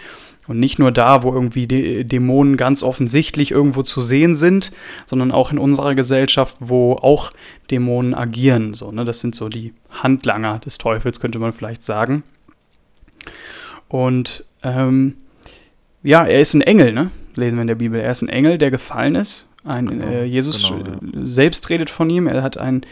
Und 0.48 0.58
nicht 0.58 0.78
nur 0.78 0.90
da, 0.90 1.22
wo 1.22 1.32
irgendwie 1.32 1.66
die 1.66 2.04
Dämonen 2.04 2.56
ganz 2.56 2.82
offensichtlich 2.82 3.50
irgendwo 3.50 3.82
zu 3.82 4.00
sehen 4.00 4.34
sind, 4.34 4.72
sondern 5.04 5.30
auch 5.30 5.52
in 5.52 5.58
unserer 5.58 5.94
Gesellschaft, 5.94 6.56
wo 6.58 6.94
auch 6.94 7.32
Dämonen 7.70 8.14
agieren. 8.14 8.72
So, 8.72 8.90
ne? 8.90 9.04
Das 9.04 9.20
sind 9.20 9.34
so 9.34 9.50
die 9.50 9.74
Handlanger 9.90 10.58
des 10.58 10.78
Teufels, 10.78 11.20
könnte 11.20 11.38
man 11.38 11.52
vielleicht 11.52 11.84
sagen. 11.84 12.22
Und 13.88 14.46
ähm, 14.62 15.16
ja, 16.02 16.24
er 16.24 16.40
ist 16.40 16.54
ein 16.54 16.62
Engel, 16.62 16.92
ne? 16.92 17.10
lesen 17.38 17.56
wir 17.56 17.62
in 17.62 17.68
der 17.68 17.74
Bibel. 17.74 18.00
Er 18.00 18.10
ist 18.10 18.22
ein 18.22 18.28
Engel, 18.28 18.58
der 18.58 18.70
gefallen 18.70 19.14
ist. 19.14 19.48
Ein, 19.68 19.86
genau, 19.86 20.06
äh, 20.06 20.24
Jesus 20.24 20.68
genau, 20.68 20.90
ja. 20.90 21.24
selbst 21.24 21.68
redet 21.70 21.90
von 21.90 22.08
ihm. 22.10 22.26
Er 22.26 22.42
hat, 22.42 22.58
ein, 22.58 22.86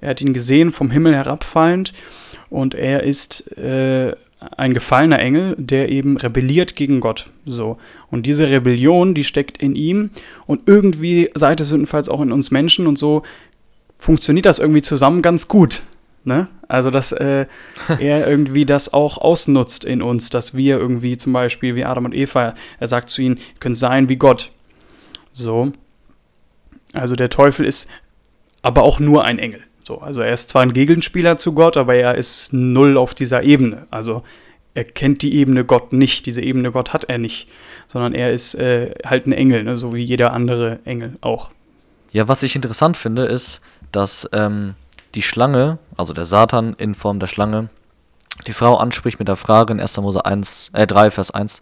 er 0.00 0.10
hat 0.10 0.20
ihn 0.20 0.32
gesehen 0.32 0.72
vom 0.72 0.90
Himmel 0.90 1.14
herabfallend. 1.14 1.92
Und 2.48 2.74
er 2.74 3.02
ist 3.02 3.56
äh, 3.56 4.14
ein 4.56 4.74
gefallener 4.74 5.18
Engel, 5.18 5.54
der 5.58 5.88
eben 5.88 6.16
rebelliert 6.16 6.76
gegen 6.76 7.00
Gott. 7.00 7.30
So. 7.46 7.78
Und 8.10 8.26
diese 8.26 8.50
Rebellion, 8.50 9.14
die 9.14 9.24
steckt 9.24 9.58
in 9.58 9.74
ihm 9.74 10.10
und 10.46 10.62
irgendwie 10.66 11.30
seit 11.34 11.60
des 11.60 11.68
Sündenfalls 11.68 12.08
auch 12.08 12.20
in 12.20 12.32
uns 12.32 12.50
Menschen 12.50 12.86
und 12.86 12.98
so 12.98 13.22
funktioniert 13.98 14.46
das 14.46 14.58
irgendwie 14.58 14.82
zusammen 14.82 15.22
ganz 15.22 15.48
gut. 15.48 15.82
Ne? 16.24 16.48
Also, 16.68 16.90
dass 16.90 17.12
äh, 17.12 17.46
er 17.98 18.28
irgendwie 18.28 18.64
das 18.64 18.92
auch 18.92 19.18
ausnutzt 19.18 19.84
in 19.84 20.02
uns, 20.02 20.30
dass 20.30 20.54
wir 20.54 20.78
irgendwie 20.78 21.16
zum 21.16 21.32
Beispiel 21.32 21.74
wie 21.74 21.84
Adam 21.84 22.06
und 22.06 22.14
Eva, 22.14 22.54
er 22.78 22.86
sagt 22.86 23.10
zu 23.10 23.22
ihnen, 23.22 23.38
können 23.60 23.74
sein 23.74 24.08
wie 24.08 24.16
Gott. 24.16 24.50
So. 25.32 25.72
Also 26.92 27.16
der 27.16 27.30
Teufel 27.30 27.66
ist 27.66 27.88
aber 28.62 28.82
auch 28.82 29.00
nur 29.00 29.24
ein 29.24 29.38
Engel. 29.38 29.60
So, 29.84 29.98
also 29.98 30.20
er 30.20 30.32
ist 30.32 30.48
zwar 30.48 30.62
ein 30.62 30.72
Gegenspieler 30.72 31.36
zu 31.36 31.54
Gott, 31.54 31.76
aber 31.76 31.94
er 31.94 32.14
ist 32.14 32.52
null 32.52 32.96
auf 32.96 33.14
dieser 33.14 33.42
Ebene. 33.42 33.86
Also 33.90 34.22
er 34.74 34.84
kennt 34.84 35.22
die 35.22 35.34
Ebene 35.34 35.64
Gott 35.64 35.92
nicht. 35.92 36.26
Diese 36.26 36.40
Ebene 36.40 36.70
Gott 36.70 36.92
hat 36.92 37.04
er 37.04 37.18
nicht, 37.18 37.48
sondern 37.88 38.14
er 38.14 38.32
ist 38.32 38.54
äh, 38.54 38.94
halt 39.04 39.26
ein 39.26 39.32
Engel, 39.32 39.64
ne? 39.64 39.76
so 39.76 39.92
wie 39.94 40.02
jeder 40.02 40.32
andere 40.32 40.78
Engel 40.84 41.16
auch. 41.20 41.50
Ja, 42.12 42.28
was 42.28 42.42
ich 42.42 42.54
interessant 42.54 42.96
finde, 42.96 43.24
ist, 43.24 43.60
dass 43.90 44.28
ähm, 44.32 44.74
die 45.14 45.22
Schlange, 45.22 45.78
also 45.96 46.12
der 46.12 46.26
Satan 46.26 46.74
in 46.78 46.94
Form 46.94 47.18
der 47.18 47.26
Schlange, 47.26 47.68
die 48.46 48.52
Frau 48.52 48.76
anspricht 48.76 49.18
mit 49.18 49.28
der 49.28 49.36
Frage 49.36 49.72
in 49.72 49.80
1. 49.80 49.98
Mose 49.98 50.24
1, 50.24 50.70
äh 50.74 50.86
3, 50.86 51.10
Vers 51.10 51.30
1, 51.30 51.60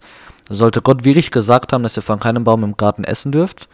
sollte 0.49 0.81
Gott 0.81 1.03
wirklich 1.03 1.31
gesagt 1.31 1.73
haben, 1.73 1.83
dass 1.83 1.97
ihr 1.97 2.03
von 2.03 2.19
keinem 2.19 2.43
Baum 2.43 2.63
im 2.63 2.77
Garten 2.77 3.03
essen 3.03 3.31
dürft? 3.31 3.67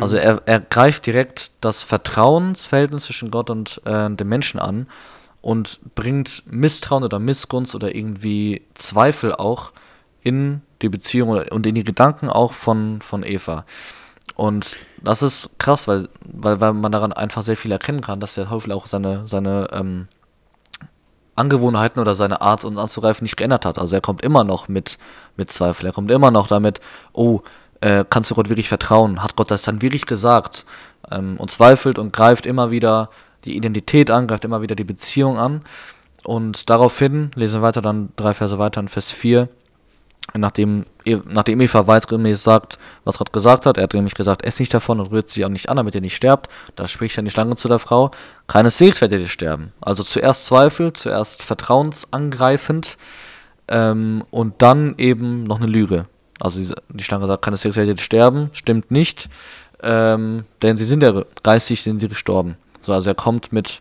Also 0.00 0.16
er, 0.16 0.42
er 0.46 0.60
greift 0.60 1.06
direkt 1.06 1.50
das 1.60 1.82
Vertrauensverhältnis 1.82 3.04
zwischen 3.04 3.30
Gott 3.30 3.50
und 3.50 3.80
äh, 3.84 4.08
dem 4.10 4.28
Menschen 4.28 4.58
an 4.58 4.86
und 5.42 5.80
bringt 5.94 6.44
Misstrauen 6.46 7.04
oder 7.04 7.18
Missgunst 7.18 7.74
oder 7.74 7.94
irgendwie 7.94 8.62
Zweifel 8.74 9.34
auch 9.34 9.72
in 10.22 10.62
die 10.80 10.88
Beziehung 10.88 11.30
und 11.30 11.66
in 11.66 11.74
die 11.74 11.84
Gedanken 11.84 12.30
auch 12.30 12.52
von, 12.52 13.02
von 13.02 13.22
Eva. 13.22 13.66
Und 14.34 14.78
das 15.02 15.22
ist 15.22 15.58
krass, 15.58 15.88
weil, 15.88 16.08
weil, 16.24 16.60
weil 16.60 16.72
man 16.72 16.92
daran 16.92 17.12
einfach 17.12 17.42
sehr 17.42 17.56
viel 17.56 17.72
erkennen 17.72 18.00
kann, 18.00 18.20
dass 18.20 18.34
der 18.34 18.48
Teufel 18.48 18.72
auch 18.72 18.86
seine, 18.86 19.26
seine 19.26 19.68
ähm, 19.72 20.08
Angewohnheiten 21.34 22.00
oder 22.00 22.14
seine 22.14 22.40
Art, 22.40 22.64
uns 22.64 22.78
anzugreifen, 22.78 23.24
nicht 23.24 23.36
geändert 23.36 23.64
hat. 23.64 23.78
Also 23.78 23.96
er 23.96 24.00
kommt 24.00 24.22
immer 24.22 24.44
noch 24.44 24.68
mit, 24.68 24.98
mit 25.36 25.52
Zweifel. 25.52 25.86
Er 25.86 25.92
kommt 25.92 26.10
immer 26.10 26.30
noch 26.30 26.46
damit, 26.46 26.80
oh, 27.12 27.40
äh, 27.82 28.04
kannst 28.08 28.30
du 28.30 28.34
Gott 28.34 28.48
wirklich 28.48 28.68
vertrauen? 28.68 29.22
Hat 29.22 29.36
Gott 29.36 29.50
das 29.50 29.64
dann 29.64 29.82
wirklich 29.82 30.06
gesagt? 30.06 30.64
Ähm, 31.10 31.36
und 31.36 31.50
zweifelt 31.50 31.98
und 31.98 32.12
greift 32.12 32.46
immer 32.46 32.70
wieder 32.70 33.10
die 33.44 33.56
Identität 33.56 34.10
an, 34.10 34.28
greift 34.28 34.44
immer 34.44 34.62
wieder 34.62 34.76
die 34.76 34.84
Beziehung 34.84 35.36
an. 35.36 35.62
Und 36.24 36.70
daraufhin, 36.70 37.32
lesen 37.34 37.60
wir 37.60 37.66
weiter, 37.66 37.82
dann 37.82 38.10
drei 38.14 38.32
Verse 38.34 38.56
weiter 38.56 38.80
in 38.80 38.86
Vers 38.86 39.10
4, 39.10 39.48
nachdem, 40.34 40.86
e, 41.04 41.18
nachdem 41.28 41.60
Eva 41.60 41.84
weisgemäß 41.84 42.44
sagt, 42.44 42.78
was 43.02 43.18
Gott 43.18 43.32
gesagt 43.32 43.66
hat, 43.66 43.76
er 43.76 43.82
hat 43.82 43.94
nämlich 43.94 44.14
gesagt, 44.14 44.44
ess 44.44 44.60
nicht 44.60 44.72
davon 44.72 45.00
und 45.00 45.10
rührt 45.10 45.28
sie 45.28 45.44
auch 45.44 45.48
nicht 45.48 45.68
an, 45.68 45.76
damit 45.76 45.96
ihr 45.96 46.00
nicht 46.00 46.14
sterbt, 46.14 46.48
da 46.76 46.86
spricht 46.86 47.18
dann 47.18 47.24
die 47.24 47.32
Schlange 47.32 47.56
zu 47.56 47.66
der 47.66 47.80
Frau, 47.80 48.12
keineswegs 48.46 49.00
werdet 49.00 49.20
ihr 49.20 49.28
sterben. 49.28 49.72
Also 49.80 50.04
zuerst 50.04 50.46
Zweifel, 50.46 50.92
zuerst 50.92 51.42
vertrauensangreifend 51.42 52.96
ähm, 53.66 54.22
und 54.30 54.62
dann 54.62 54.94
eben 54.98 55.42
noch 55.42 55.56
eine 55.56 55.66
Lüge. 55.66 56.06
Also 56.42 56.60
die, 56.60 56.74
die 56.96 57.04
Schlange 57.04 57.26
sagt, 57.26 57.42
keineswegs 57.44 57.76
werdet 57.76 57.98
ihr 57.98 58.02
sterben, 58.02 58.50
stimmt 58.52 58.90
nicht, 58.90 59.28
ähm, 59.82 60.44
denn 60.60 60.76
sie 60.76 60.84
sind 60.84 61.02
ja 61.02 61.22
geistig, 61.42 61.82
sind 61.82 62.00
sie 62.00 62.08
gestorben. 62.08 62.56
So, 62.80 62.92
also 62.92 63.10
er 63.10 63.14
kommt 63.14 63.52
mit 63.52 63.80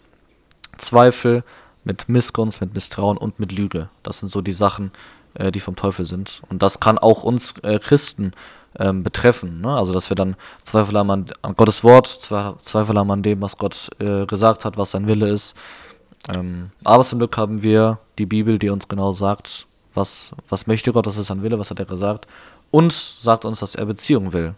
Zweifel, 0.78 1.44
mit 1.84 2.08
Missgunst, 2.08 2.62
mit 2.62 2.76
Misstrauen 2.76 3.18
und 3.18 3.40
mit 3.40 3.52
Lüge. 3.52 3.90
Das 4.04 4.20
sind 4.20 4.30
so 4.30 4.42
die 4.42 4.52
Sachen, 4.52 4.92
äh, 5.34 5.52
die 5.52 5.60
vom 5.60 5.76
Teufel 5.76 6.06
sind. 6.06 6.42
Und 6.50 6.62
das 6.62 6.80
kann 6.80 7.00
auch 7.00 7.24
uns 7.24 7.56
äh, 7.64 7.80
Christen 7.80 8.34
ähm, 8.78 9.02
betreffen. 9.02 9.62
Ne? 9.62 9.76
Also, 9.76 9.92
dass 9.92 10.10
wir 10.10 10.16
dann 10.16 10.36
Zweifel 10.62 10.98
haben 10.98 11.10
an, 11.10 11.26
an 11.42 11.56
Gottes 11.56 11.84
Wort, 11.84 12.08
Zweifel 12.08 12.98
haben 12.98 13.10
an 13.10 13.24
dem, 13.24 13.42
was 13.42 13.58
Gott 13.58 13.90
äh, 14.00 14.28
gesagt 14.28 14.66
hat, 14.66 14.78
was 14.78 14.92
sein 14.92 15.08
Wille 15.08 15.30
ist. 15.30 15.56
Ähm, 16.30 16.70
aber 16.84 17.04
zum 17.04 17.18
Glück 17.18 17.36
haben 17.38 17.64
wir 17.64 17.98
die 18.20 18.28
Bibel, 18.28 18.60
die 18.60 18.70
uns 18.70 18.88
genau 18.88 19.12
sagt, 19.12 19.66
was, 19.94 20.32
was 20.48 20.68
möchte 20.68 20.94
Gott, 20.94 21.08
was 21.08 21.18
ist 21.18 21.28
sein 21.28 21.44
Wille, 21.44 21.60
was 21.60 21.70
hat 21.70 21.80
er 21.80 21.86
gesagt. 21.86 22.28
Und 22.72 22.94
sagt 22.94 23.46
uns, 23.46 23.60
dass 23.60 23.76
er 23.76 23.86
Beziehung 23.86 24.34
will. 24.34 24.56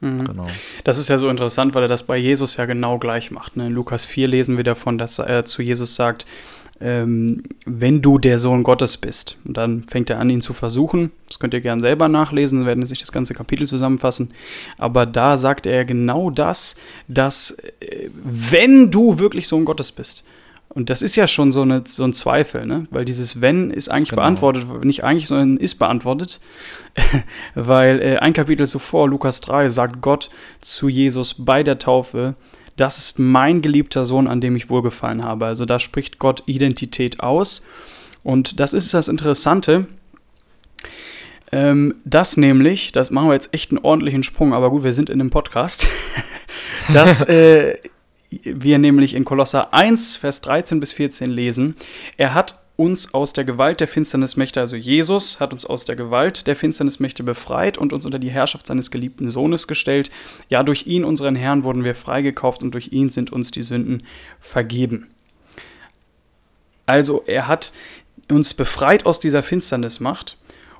Mhm. 0.00 0.24
Genau. 0.24 0.46
Das 0.84 0.98
ist 0.98 1.08
ja 1.08 1.16
so 1.16 1.28
interessant, 1.28 1.74
weil 1.74 1.82
er 1.84 1.88
das 1.88 2.02
bei 2.02 2.16
Jesus 2.16 2.56
ja 2.56 2.66
genau 2.66 2.98
gleich 2.98 3.30
macht. 3.30 3.56
Ne? 3.56 3.68
In 3.68 3.72
Lukas 3.72 4.04
4 4.04 4.26
lesen 4.26 4.56
wir 4.56 4.64
davon, 4.64 4.98
dass 4.98 5.18
er 5.18 5.44
zu 5.44 5.62
Jesus 5.62 5.94
sagt, 5.94 6.26
ähm, 6.80 7.44
wenn 7.64 8.02
du 8.02 8.18
der 8.18 8.38
Sohn 8.38 8.64
Gottes 8.64 8.96
bist. 8.96 9.36
Und 9.44 9.56
dann 9.56 9.84
fängt 9.84 10.10
er 10.10 10.18
an, 10.18 10.28
ihn 10.28 10.40
zu 10.40 10.52
versuchen. 10.52 11.12
Das 11.28 11.38
könnt 11.38 11.54
ihr 11.54 11.60
gerne 11.60 11.80
selber 11.80 12.08
nachlesen, 12.08 12.58
dann 12.58 12.66
werden 12.66 12.84
sich 12.84 12.98
das 12.98 13.12
ganze 13.12 13.34
Kapitel 13.34 13.66
zusammenfassen. 13.66 14.30
Aber 14.78 15.06
da 15.06 15.36
sagt 15.36 15.66
er 15.66 15.84
genau 15.84 16.30
das, 16.30 16.76
dass 17.06 17.52
äh, 17.80 18.08
wenn 18.24 18.90
du 18.90 19.20
wirklich 19.20 19.46
Sohn 19.46 19.64
Gottes 19.64 19.92
bist, 19.92 20.24
und 20.74 20.88
das 20.88 21.02
ist 21.02 21.16
ja 21.16 21.26
schon 21.26 21.52
so, 21.52 21.62
eine, 21.62 21.82
so 21.86 22.04
ein 22.04 22.12
Zweifel, 22.12 22.66
ne? 22.66 22.86
weil 22.90 23.04
dieses 23.04 23.40
Wenn 23.40 23.70
ist 23.70 23.90
eigentlich 23.90 24.10
genau. 24.10 24.22
beantwortet, 24.22 24.84
nicht 24.84 25.04
eigentlich, 25.04 25.28
sondern 25.28 25.56
ist 25.58 25.74
beantwortet. 25.76 26.40
weil 27.54 28.00
äh, 28.00 28.16
ein 28.18 28.32
Kapitel 28.32 28.66
zuvor, 28.66 29.08
Lukas 29.08 29.40
3, 29.40 29.68
sagt 29.68 30.00
Gott 30.00 30.30
zu 30.58 30.88
Jesus 30.88 31.34
bei 31.34 31.62
der 31.62 31.78
Taufe, 31.78 32.34
das 32.76 32.98
ist 32.98 33.18
mein 33.18 33.60
geliebter 33.60 34.06
Sohn, 34.06 34.26
an 34.26 34.40
dem 34.40 34.56
ich 34.56 34.70
wohlgefallen 34.70 35.22
habe. 35.22 35.44
Also 35.46 35.66
da 35.66 35.78
spricht 35.78 36.18
Gott 36.18 36.42
Identität 36.46 37.20
aus. 37.20 37.66
Und 38.22 38.58
das 38.60 38.72
ist 38.72 38.94
das 38.94 39.08
Interessante. 39.08 39.86
Ähm, 41.50 41.96
das 42.06 42.38
nämlich, 42.38 42.92
das 42.92 43.10
machen 43.10 43.28
wir 43.28 43.34
jetzt 43.34 43.52
echt 43.52 43.72
einen 43.72 43.84
ordentlichen 43.84 44.22
Sprung, 44.22 44.54
aber 44.54 44.70
gut, 44.70 44.84
wir 44.84 44.94
sind 44.94 45.10
in 45.10 45.20
einem 45.20 45.30
Podcast. 45.30 45.86
dass 46.94 47.20
äh, 47.28 47.76
wir 48.44 48.78
nämlich 48.78 49.14
in 49.14 49.24
Kolosser 49.24 49.72
1, 49.74 50.16
Vers 50.16 50.40
13 50.40 50.80
bis 50.80 50.92
14 50.92 51.30
lesen, 51.30 51.76
er 52.16 52.34
hat 52.34 52.62
uns 52.76 53.12
aus 53.14 53.32
der 53.32 53.44
Gewalt 53.44 53.80
der 53.80 53.88
Finsternismächte, 53.88 54.60
also 54.60 54.76
Jesus 54.76 55.40
hat 55.40 55.52
uns 55.52 55.66
aus 55.66 55.84
der 55.84 55.94
Gewalt 55.94 56.46
der 56.46 56.56
Finsternismächte 56.56 57.22
befreit 57.22 57.78
und 57.78 57.92
uns 57.92 58.06
unter 58.06 58.18
die 58.18 58.30
Herrschaft 58.30 58.66
seines 58.66 58.90
geliebten 58.90 59.30
Sohnes 59.30 59.68
gestellt. 59.68 60.10
Ja, 60.48 60.62
durch 60.62 60.86
ihn, 60.86 61.04
unseren 61.04 61.36
Herrn, 61.36 61.64
wurden 61.64 61.84
wir 61.84 61.94
freigekauft 61.94 62.62
und 62.62 62.72
durch 62.72 62.92
ihn 62.92 63.10
sind 63.10 63.32
uns 63.32 63.50
die 63.50 63.62
Sünden 63.62 64.04
vergeben. 64.40 65.08
Also 66.86 67.22
er 67.26 67.46
hat 67.46 67.72
uns 68.30 68.54
befreit 68.54 69.06
aus 69.06 69.20
dieser 69.20 69.42
Finsternismacht 69.42 70.38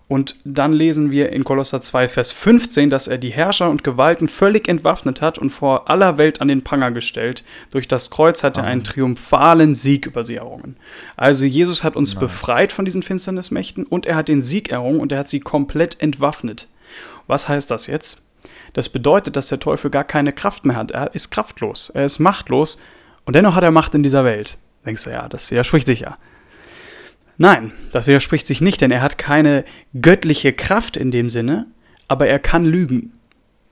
und 0.08 0.36
dann 0.44 0.72
lesen 0.72 1.10
wir 1.10 1.32
in 1.32 1.44
Kolosser 1.44 1.80
2, 1.80 2.08
Vers 2.08 2.32
15, 2.32 2.90
dass 2.90 3.06
er 3.06 3.18
die 3.18 3.30
Herrscher 3.30 3.70
und 3.70 3.82
Gewalten 3.82 4.28
völlig 4.28 4.68
entwaffnet 4.68 5.22
hat 5.22 5.38
und 5.38 5.50
vor 5.50 5.88
aller 5.88 6.18
Welt 6.18 6.40
an 6.40 6.48
den 6.48 6.62
Pranger 6.62 6.90
gestellt. 6.90 7.44
Durch 7.70 7.88
das 7.88 8.10
Kreuz 8.10 8.42
hat 8.42 8.58
er 8.58 8.64
einen 8.64 8.84
triumphalen 8.84 9.74
Sieg 9.74 10.06
über 10.06 10.22
sie 10.22 10.36
errungen. 10.36 10.76
Also 11.16 11.44
Jesus 11.44 11.82
hat 11.82 11.96
uns 11.96 12.14
nice. 12.14 12.20
befreit 12.20 12.72
von 12.72 12.84
diesen 12.84 13.02
Finsternismächten 13.02 13.84
und 13.84 14.04
er 14.04 14.16
hat 14.16 14.28
den 14.28 14.42
Sieg 14.42 14.70
errungen 14.70 15.00
und 15.00 15.12
er 15.12 15.20
hat 15.20 15.28
sie 15.28 15.40
komplett 15.40 16.00
entwaffnet. 16.02 16.68
Was 17.26 17.48
heißt 17.48 17.70
das 17.70 17.86
jetzt? 17.86 18.20
Das 18.74 18.88
bedeutet, 18.88 19.36
dass 19.36 19.48
der 19.48 19.60
Teufel 19.60 19.90
gar 19.90 20.04
keine 20.04 20.32
Kraft 20.32 20.64
mehr 20.64 20.76
hat. 20.76 20.90
Er 20.90 21.14
ist 21.14 21.30
kraftlos, 21.30 21.90
er 21.90 22.04
ist 22.04 22.18
machtlos 22.18 22.78
und 23.24 23.36
dennoch 23.36 23.54
hat 23.54 23.64
er 23.64 23.70
Macht 23.70 23.94
in 23.94 24.02
dieser 24.02 24.24
Welt. 24.24 24.58
Denkst 24.84 25.04
du, 25.04 25.10
ja, 25.10 25.28
das 25.28 25.50
widerspricht 25.50 25.86
sich 25.86 26.00
ja. 26.00 26.18
Nein, 27.38 27.72
das 27.90 28.06
widerspricht 28.06 28.46
sich 28.46 28.60
nicht, 28.60 28.80
denn 28.80 28.90
er 28.90 29.02
hat 29.02 29.18
keine 29.18 29.64
göttliche 30.00 30.52
Kraft 30.52 30.96
in 30.96 31.10
dem 31.10 31.28
Sinne, 31.28 31.66
aber 32.08 32.26
er 32.26 32.38
kann 32.38 32.64
Lügen 32.64 33.12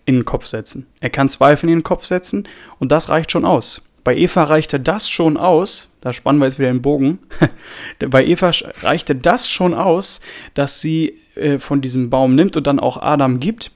in 0.07 0.17
den 0.17 0.25
Kopf 0.25 0.47
setzen. 0.47 0.87
Er 1.01 1.11
kann 1.11 1.29
Zweifel 1.29 1.69
in 1.69 1.77
den 1.77 1.83
Kopf 1.83 2.05
setzen 2.05 2.49
und 2.79 2.91
das 2.91 3.09
reicht 3.09 3.31
schon 3.31 3.45
aus. 3.45 3.87
Bei 4.03 4.17
Eva 4.17 4.45
reichte 4.45 4.81
das 4.81 5.11
schon 5.11 5.37
aus, 5.37 5.95
da 6.01 6.13
spannen 6.13 6.41
wir 6.41 6.47
jetzt 6.47 6.59
wieder 6.59 6.73
den 6.73 6.81
Bogen, 6.81 7.19
bei 7.99 8.25
Eva 8.25 8.51
reichte 8.83 9.15
das 9.15 9.49
schon 9.49 9.75
aus, 9.75 10.23
dass 10.55 10.81
sie 10.81 11.19
äh, 11.35 11.59
von 11.59 11.83
diesem 11.83 12.09
Baum 12.09 12.35
nimmt 12.35 12.57
und 12.57 12.67
dann 12.67 12.81
auch 12.81 12.97
Adam 12.97 13.41
gibt, 13.41 13.73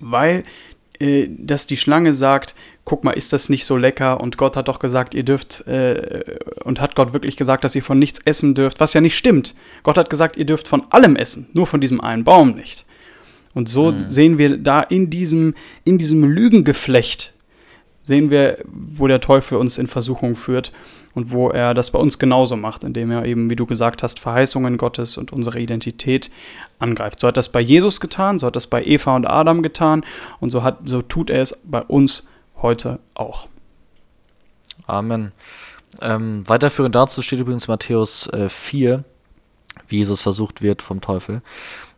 weil 0.00 0.44
äh, 0.98 1.28
dass 1.28 1.66
die 1.66 1.76
Schlange 1.76 2.14
sagt, 2.14 2.54
guck 2.88 3.04
mal, 3.04 3.12
ist 3.12 3.34
das 3.34 3.50
nicht 3.50 3.66
so 3.66 3.76
lecker? 3.76 4.18
Und 4.18 4.38
Gott 4.38 4.56
hat 4.56 4.68
doch 4.68 4.78
gesagt, 4.78 5.14
ihr 5.14 5.22
dürft, 5.22 5.66
äh, 5.66 6.38
und 6.64 6.80
hat 6.80 6.96
Gott 6.96 7.12
wirklich 7.12 7.36
gesagt, 7.36 7.62
dass 7.62 7.74
ihr 7.74 7.82
von 7.82 7.98
nichts 7.98 8.18
essen 8.24 8.54
dürft, 8.54 8.80
was 8.80 8.94
ja 8.94 9.02
nicht 9.02 9.16
stimmt. 9.16 9.54
Gott 9.82 9.98
hat 9.98 10.08
gesagt, 10.08 10.38
ihr 10.38 10.46
dürft 10.46 10.66
von 10.66 10.84
allem 10.88 11.14
essen, 11.14 11.48
nur 11.52 11.66
von 11.66 11.82
diesem 11.82 12.00
einen 12.00 12.24
Baum 12.24 12.52
nicht. 12.52 12.86
Und 13.52 13.68
so 13.68 13.92
mhm. 13.92 14.00
sehen 14.00 14.38
wir 14.38 14.56
da 14.56 14.80
in 14.80 15.10
diesem, 15.10 15.54
in 15.84 15.98
diesem 15.98 16.24
Lügengeflecht, 16.24 17.34
sehen 18.04 18.30
wir, 18.30 18.56
wo 18.64 19.06
der 19.06 19.20
Teufel 19.20 19.58
uns 19.58 19.76
in 19.76 19.86
Versuchung 19.86 20.34
führt 20.34 20.72
und 21.12 21.30
wo 21.30 21.50
er 21.50 21.74
das 21.74 21.90
bei 21.90 21.98
uns 21.98 22.18
genauso 22.18 22.56
macht, 22.56 22.84
indem 22.84 23.10
er 23.10 23.26
eben, 23.26 23.50
wie 23.50 23.56
du 23.56 23.66
gesagt 23.66 24.02
hast, 24.02 24.18
Verheißungen 24.18 24.78
Gottes 24.78 25.18
und 25.18 25.30
unsere 25.30 25.60
Identität 25.60 26.30
angreift. 26.78 27.20
So 27.20 27.28
hat 27.28 27.36
das 27.36 27.52
bei 27.52 27.60
Jesus 27.60 28.00
getan, 28.00 28.38
so 28.38 28.46
hat 28.46 28.56
das 28.56 28.66
bei 28.66 28.82
Eva 28.82 29.14
und 29.14 29.26
Adam 29.26 29.62
getan 29.62 30.06
und 30.40 30.48
so, 30.48 30.62
hat, 30.62 30.78
so 30.86 31.02
tut 31.02 31.28
er 31.28 31.42
es 31.42 31.60
bei 31.66 31.82
uns 31.82 32.26
heute 32.62 32.98
auch. 33.14 33.48
Amen. 34.86 35.32
Ähm, 36.00 36.48
weiterführend 36.48 36.94
dazu 36.94 37.22
steht 37.22 37.40
übrigens 37.40 37.68
Matthäus 37.68 38.26
äh, 38.28 38.48
4, 38.48 39.04
wie 39.88 39.96
Jesus 39.96 40.22
versucht 40.22 40.62
wird 40.62 40.82
vom 40.82 41.00
Teufel. 41.00 41.42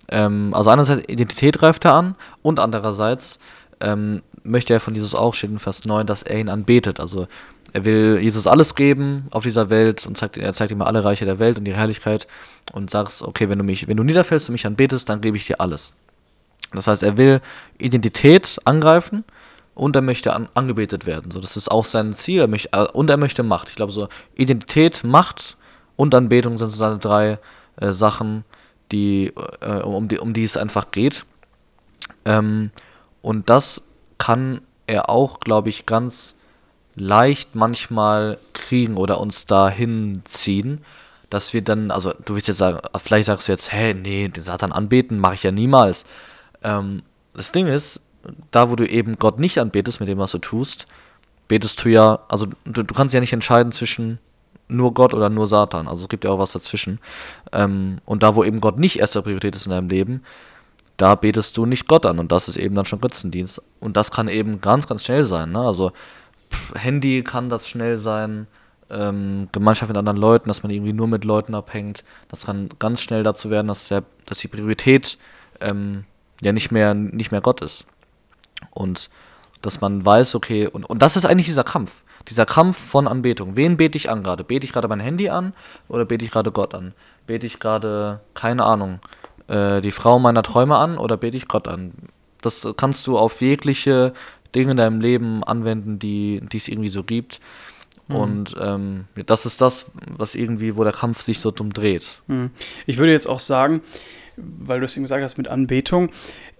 Ähm, 0.08 0.52
also 0.54 0.70
einerseits 0.70 1.08
Identität 1.08 1.58
greift 1.58 1.84
er 1.84 1.94
an 1.94 2.14
und 2.42 2.58
andererseits 2.58 3.38
ähm, 3.80 4.22
möchte 4.42 4.72
er 4.72 4.80
von 4.80 4.94
Jesus 4.94 5.14
auch, 5.14 5.34
steht 5.34 5.50
in 5.50 5.58
Vers 5.58 5.84
9, 5.84 6.06
dass 6.06 6.22
er 6.22 6.38
ihn 6.38 6.48
anbetet. 6.48 7.00
Also 7.00 7.26
er 7.72 7.84
will 7.84 8.18
Jesus 8.20 8.46
alles 8.46 8.74
geben 8.74 9.26
auf 9.30 9.44
dieser 9.44 9.70
Welt 9.70 10.06
und 10.06 10.16
zeigt, 10.16 10.36
er 10.36 10.52
zeigt 10.52 10.72
ihm 10.72 10.82
alle 10.82 11.04
Reiche 11.04 11.24
der 11.24 11.38
Welt 11.38 11.58
und 11.58 11.64
die 11.64 11.74
Herrlichkeit 11.74 12.26
und 12.72 12.90
sagst, 12.90 13.22
okay, 13.22 13.48
wenn 13.48 13.58
du 13.58 13.64
mich, 13.64 13.86
wenn 13.86 13.96
du 13.96 14.02
niederfällst 14.02 14.48
und 14.48 14.54
mich 14.54 14.66
anbetest, 14.66 15.08
dann 15.08 15.20
gebe 15.20 15.36
ich 15.36 15.46
dir 15.46 15.60
alles. 15.60 15.92
Das 16.72 16.86
heißt, 16.86 17.02
er 17.02 17.16
will 17.16 17.40
Identität 17.78 18.58
angreifen 18.64 19.24
und 19.80 19.96
er 19.96 20.02
möchte 20.02 20.34
an, 20.34 20.46
angebetet 20.52 21.06
werden. 21.06 21.30
So, 21.30 21.40
das 21.40 21.56
ist 21.56 21.70
auch 21.70 21.86
sein 21.86 22.12
Ziel. 22.12 22.40
Er 22.40 22.48
möchte, 22.48 22.68
äh, 22.72 22.84
und 22.92 23.08
er 23.08 23.16
möchte 23.16 23.42
Macht. 23.42 23.70
Ich 23.70 23.76
glaube, 23.76 23.92
so 23.92 24.08
Identität, 24.34 25.04
Macht 25.04 25.56
und 25.96 26.14
Anbetung 26.14 26.58
sind 26.58 26.68
so 26.68 26.76
seine 26.76 26.98
drei 26.98 27.38
äh, 27.76 27.90
Sachen, 27.92 28.44
die, 28.92 29.32
äh, 29.62 29.80
um, 29.80 30.08
die, 30.08 30.18
um 30.18 30.34
die 30.34 30.44
es 30.44 30.58
einfach 30.58 30.90
geht. 30.90 31.24
Ähm, 32.26 32.72
und 33.22 33.48
das 33.48 33.84
kann 34.18 34.60
er 34.86 35.08
auch, 35.08 35.40
glaube 35.40 35.70
ich, 35.70 35.86
ganz 35.86 36.34
leicht 36.94 37.54
manchmal 37.54 38.36
kriegen 38.52 38.98
oder 38.98 39.18
uns 39.18 39.46
dahin 39.46 40.20
ziehen, 40.26 40.84
dass 41.30 41.54
wir 41.54 41.62
dann, 41.62 41.90
also 41.90 42.12
du 42.26 42.34
willst 42.34 42.48
jetzt 42.48 42.58
sagen, 42.58 42.80
vielleicht 43.02 43.28
sagst 43.28 43.48
du 43.48 43.52
jetzt, 43.52 43.72
hä, 43.72 43.94
nee, 43.94 44.28
den 44.28 44.42
Satan 44.42 44.72
anbeten 44.72 45.18
mache 45.18 45.36
ich 45.36 45.42
ja 45.42 45.52
niemals. 45.52 46.04
Ähm, 46.62 47.02
das 47.32 47.50
Ding 47.50 47.66
ist, 47.66 48.02
da 48.50 48.70
wo 48.70 48.76
du 48.76 48.86
eben 48.86 49.18
Gott 49.18 49.38
nicht 49.38 49.58
anbetest 49.58 50.00
mit 50.00 50.08
dem, 50.08 50.18
was 50.18 50.32
du 50.32 50.38
tust, 50.38 50.86
betest 51.48 51.84
du 51.84 51.88
ja, 51.88 52.20
also 52.28 52.46
du, 52.64 52.82
du 52.82 52.94
kannst 52.94 53.14
ja 53.14 53.20
nicht 53.20 53.32
entscheiden 53.32 53.72
zwischen 53.72 54.18
nur 54.68 54.94
Gott 54.94 55.14
oder 55.14 55.28
nur 55.28 55.48
Satan. 55.48 55.88
Also 55.88 56.02
es 56.02 56.08
gibt 56.08 56.24
ja 56.24 56.30
auch 56.30 56.38
was 56.38 56.52
dazwischen. 56.52 57.00
Ähm, 57.52 57.98
und 58.04 58.22
da, 58.22 58.36
wo 58.36 58.44
eben 58.44 58.60
Gott 58.60 58.78
nicht 58.78 59.00
erste 59.00 59.22
Priorität 59.22 59.56
ist 59.56 59.66
in 59.66 59.72
deinem 59.72 59.88
Leben, 59.88 60.22
da 60.96 61.14
betest 61.14 61.56
du 61.56 61.66
nicht 61.66 61.88
Gott 61.88 62.06
an. 62.06 62.18
Und 62.18 62.30
das 62.30 62.48
ist 62.48 62.56
eben 62.56 62.74
dann 62.74 62.86
schon 62.86 63.00
Götzendienst. 63.00 63.60
Und 63.80 63.96
das 63.96 64.10
kann 64.10 64.28
eben 64.28 64.60
ganz, 64.60 64.86
ganz 64.86 65.04
schnell 65.04 65.24
sein. 65.24 65.52
Ne? 65.52 65.60
Also 65.60 65.92
pff, 66.50 66.74
Handy 66.76 67.22
kann 67.22 67.48
das 67.48 67.68
schnell 67.68 67.98
sein. 67.98 68.46
Ähm, 68.90 69.48
Gemeinschaft 69.52 69.88
mit 69.88 69.96
anderen 69.96 70.18
Leuten, 70.18 70.48
dass 70.48 70.62
man 70.62 70.70
irgendwie 70.70 70.92
nur 70.92 71.08
mit 71.08 71.24
Leuten 71.24 71.54
abhängt. 71.54 72.04
Das 72.28 72.46
kann 72.46 72.68
ganz 72.78 73.00
schnell 73.00 73.22
dazu 73.22 73.50
werden, 73.50 73.68
dass, 73.68 73.88
der, 73.88 74.02
dass 74.26 74.38
die 74.38 74.48
Priorität 74.48 75.16
ähm, 75.60 76.04
ja 76.42 76.52
nicht 76.52 76.70
mehr, 76.70 76.94
nicht 76.94 77.30
mehr 77.30 77.40
Gott 77.40 77.60
ist. 77.60 77.86
Und 78.70 79.10
dass 79.62 79.80
man 79.80 80.04
weiß, 80.04 80.34
okay, 80.34 80.66
und, 80.66 80.84
und 80.84 81.02
das 81.02 81.16
ist 81.16 81.26
eigentlich 81.26 81.46
dieser 81.46 81.64
Kampf. 81.64 82.02
Dieser 82.28 82.46
Kampf 82.46 82.78
von 82.78 83.08
Anbetung. 83.08 83.56
Wen 83.56 83.76
bete 83.76 83.96
ich 83.96 84.10
an 84.10 84.22
gerade? 84.22 84.44
Bete 84.44 84.64
ich 84.64 84.72
gerade 84.72 84.88
mein 84.88 85.00
Handy 85.00 85.30
an 85.30 85.54
oder 85.88 86.04
bete 86.04 86.24
ich 86.24 86.30
gerade 86.30 86.52
Gott 86.52 86.74
an? 86.74 86.92
Bete 87.26 87.46
ich 87.46 87.58
gerade, 87.58 88.20
keine 88.34 88.64
Ahnung, 88.64 89.00
äh, 89.48 89.80
die 89.80 89.90
Frau 89.90 90.18
meiner 90.18 90.42
Träume 90.42 90.76
an 90.76 90.98
oder 90.98 91.16
bete 91.16 91.36
ich 91.36 91.48
Gott 91.48 91.66
an? 91.66 91.92
Das 92.42 92.66
kannst 92.76 93.06
du 93.06 93.18
auf 93.18 93.40
jegliche 93.40 94.12
Dinge 94.54 94.72
in 94.72 94.76
deinem 94.76 95.00
Leben 95.00 95.44
anwenden, 95.44 95.98
die 95.98 96.40
es 96.52 96.68
irgendwie 96.68 96.88
so 96.88 97.04
gibt. 97.04 97.40
Mhm. 98.08 98.16
Und 98.16 98.56
ähm, 98.60 99.04
das 99.26 99.46
ist 99.46 99.60
das, 99.60 99.86
was 100.16 100.34
irgendwie, 100.34 100.76
wo 100.76 100.84
der 100.84 100.92
Kampf 100.92 101.22
sich 101.22 101.40
so 101.40 101.50
drum 101.50 101.72
dreht. 101.72 102.20
Mhm. 102.26 102.50
Ich 102.86 102.98
würde 102.98 103.12
jetzt 103.12 103.26
auch 103.26 103.40
sagen, 103.40 103.82
weil 104.36 104.80
du 104.80 104.86
es 104.86 104.96
eben 104.96 105.04
gesagt 105.04 105.22
hast 105.22 105.38
mit 105.38 105.48
Anbetung, 105.48 106.10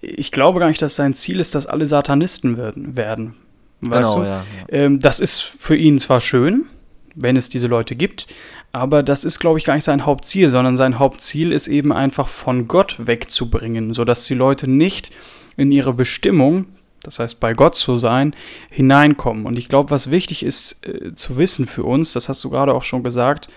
ich 0.01 0.33
glaube 0.33 0.61
gar 0.61 0.69
nicht, 0.69 0.83
dass 0.83 0.97
sein 0.97 1.15
Ziel 1.15 1.41
ist, 1.41 1.55
dass 1.55 1.67
alle 1.67 1.87
Satanisten 1.87 2.57
werden. 2.57 2.97
werden 2.97 3.35
weißt 3.81 4.15
genau, 4.15 4.25
du? 4.25 4.29
Ja, 4.29 4.37
ja. 4.37 4.45
Ähm, 4.69 5.01
das 5.01 5.21
ist 5.21 5.41
für 5.41 5.77
ihn 5.77 5.99
zwar 5.99 6.21
schön, 6.21 6.67
wenn 7.15 7.37
es 7.37 7.49
diese 7.49 7.67
Leute 7.67 7.97
gibt, 7.97 8.27
aber 8.73 9.03
das 9.03 9.25
ist, 9.25 9.41
glaube 9.41 9.59
ich, 9.59 9.65
gar 9.65 9.75
nicht 9.75 9.85
sein 9.85 10.07
Hauptziel, 10.07 10.49
sondern 10.49 10.77
sein 10.77 10.99
Hauptziel 10.99 11.53
ist 11.53 11.67
eben 11.67 11.93
einfach 11.93 12.29
von 12.29 12.69
Gott 12.69 12.97
wegzubringen, 12.99 13.93
sodass 13.95 14.27
die 14.27 14.35
Leute 14.35 14.71
nicht 14.71 15.11
in 15.57 15.73
ihre 15.73 15.93
Bestimmung, 15.93 16.67
das 17.03 17.19
heißt 17.19 17.41
bei 17.41 17.53
Gott 17.55 17.75
zu 17.75 17.97
sein, 17.97 18.35
hineinkommen. 18.71 19.47
Und 19.47 19.59
ich 19.59 19.69
glaube, 19.69 19.91
was 19.91 20.11
wichtig 20.11 20.45
ist 20.45 20.87
äh, 20.87 21.15
zu 21.15 21.37
wissen 21.37 21.67
für 21.67 21.85
uns, 21.85 22.13
das 22.13 22.29
hast 22.29 22.45
du 22.45 22.51
gerade 22.51 22.75
auch 22.75 22.85
schon 22.85 23.03
gesagt, 23.03 23.49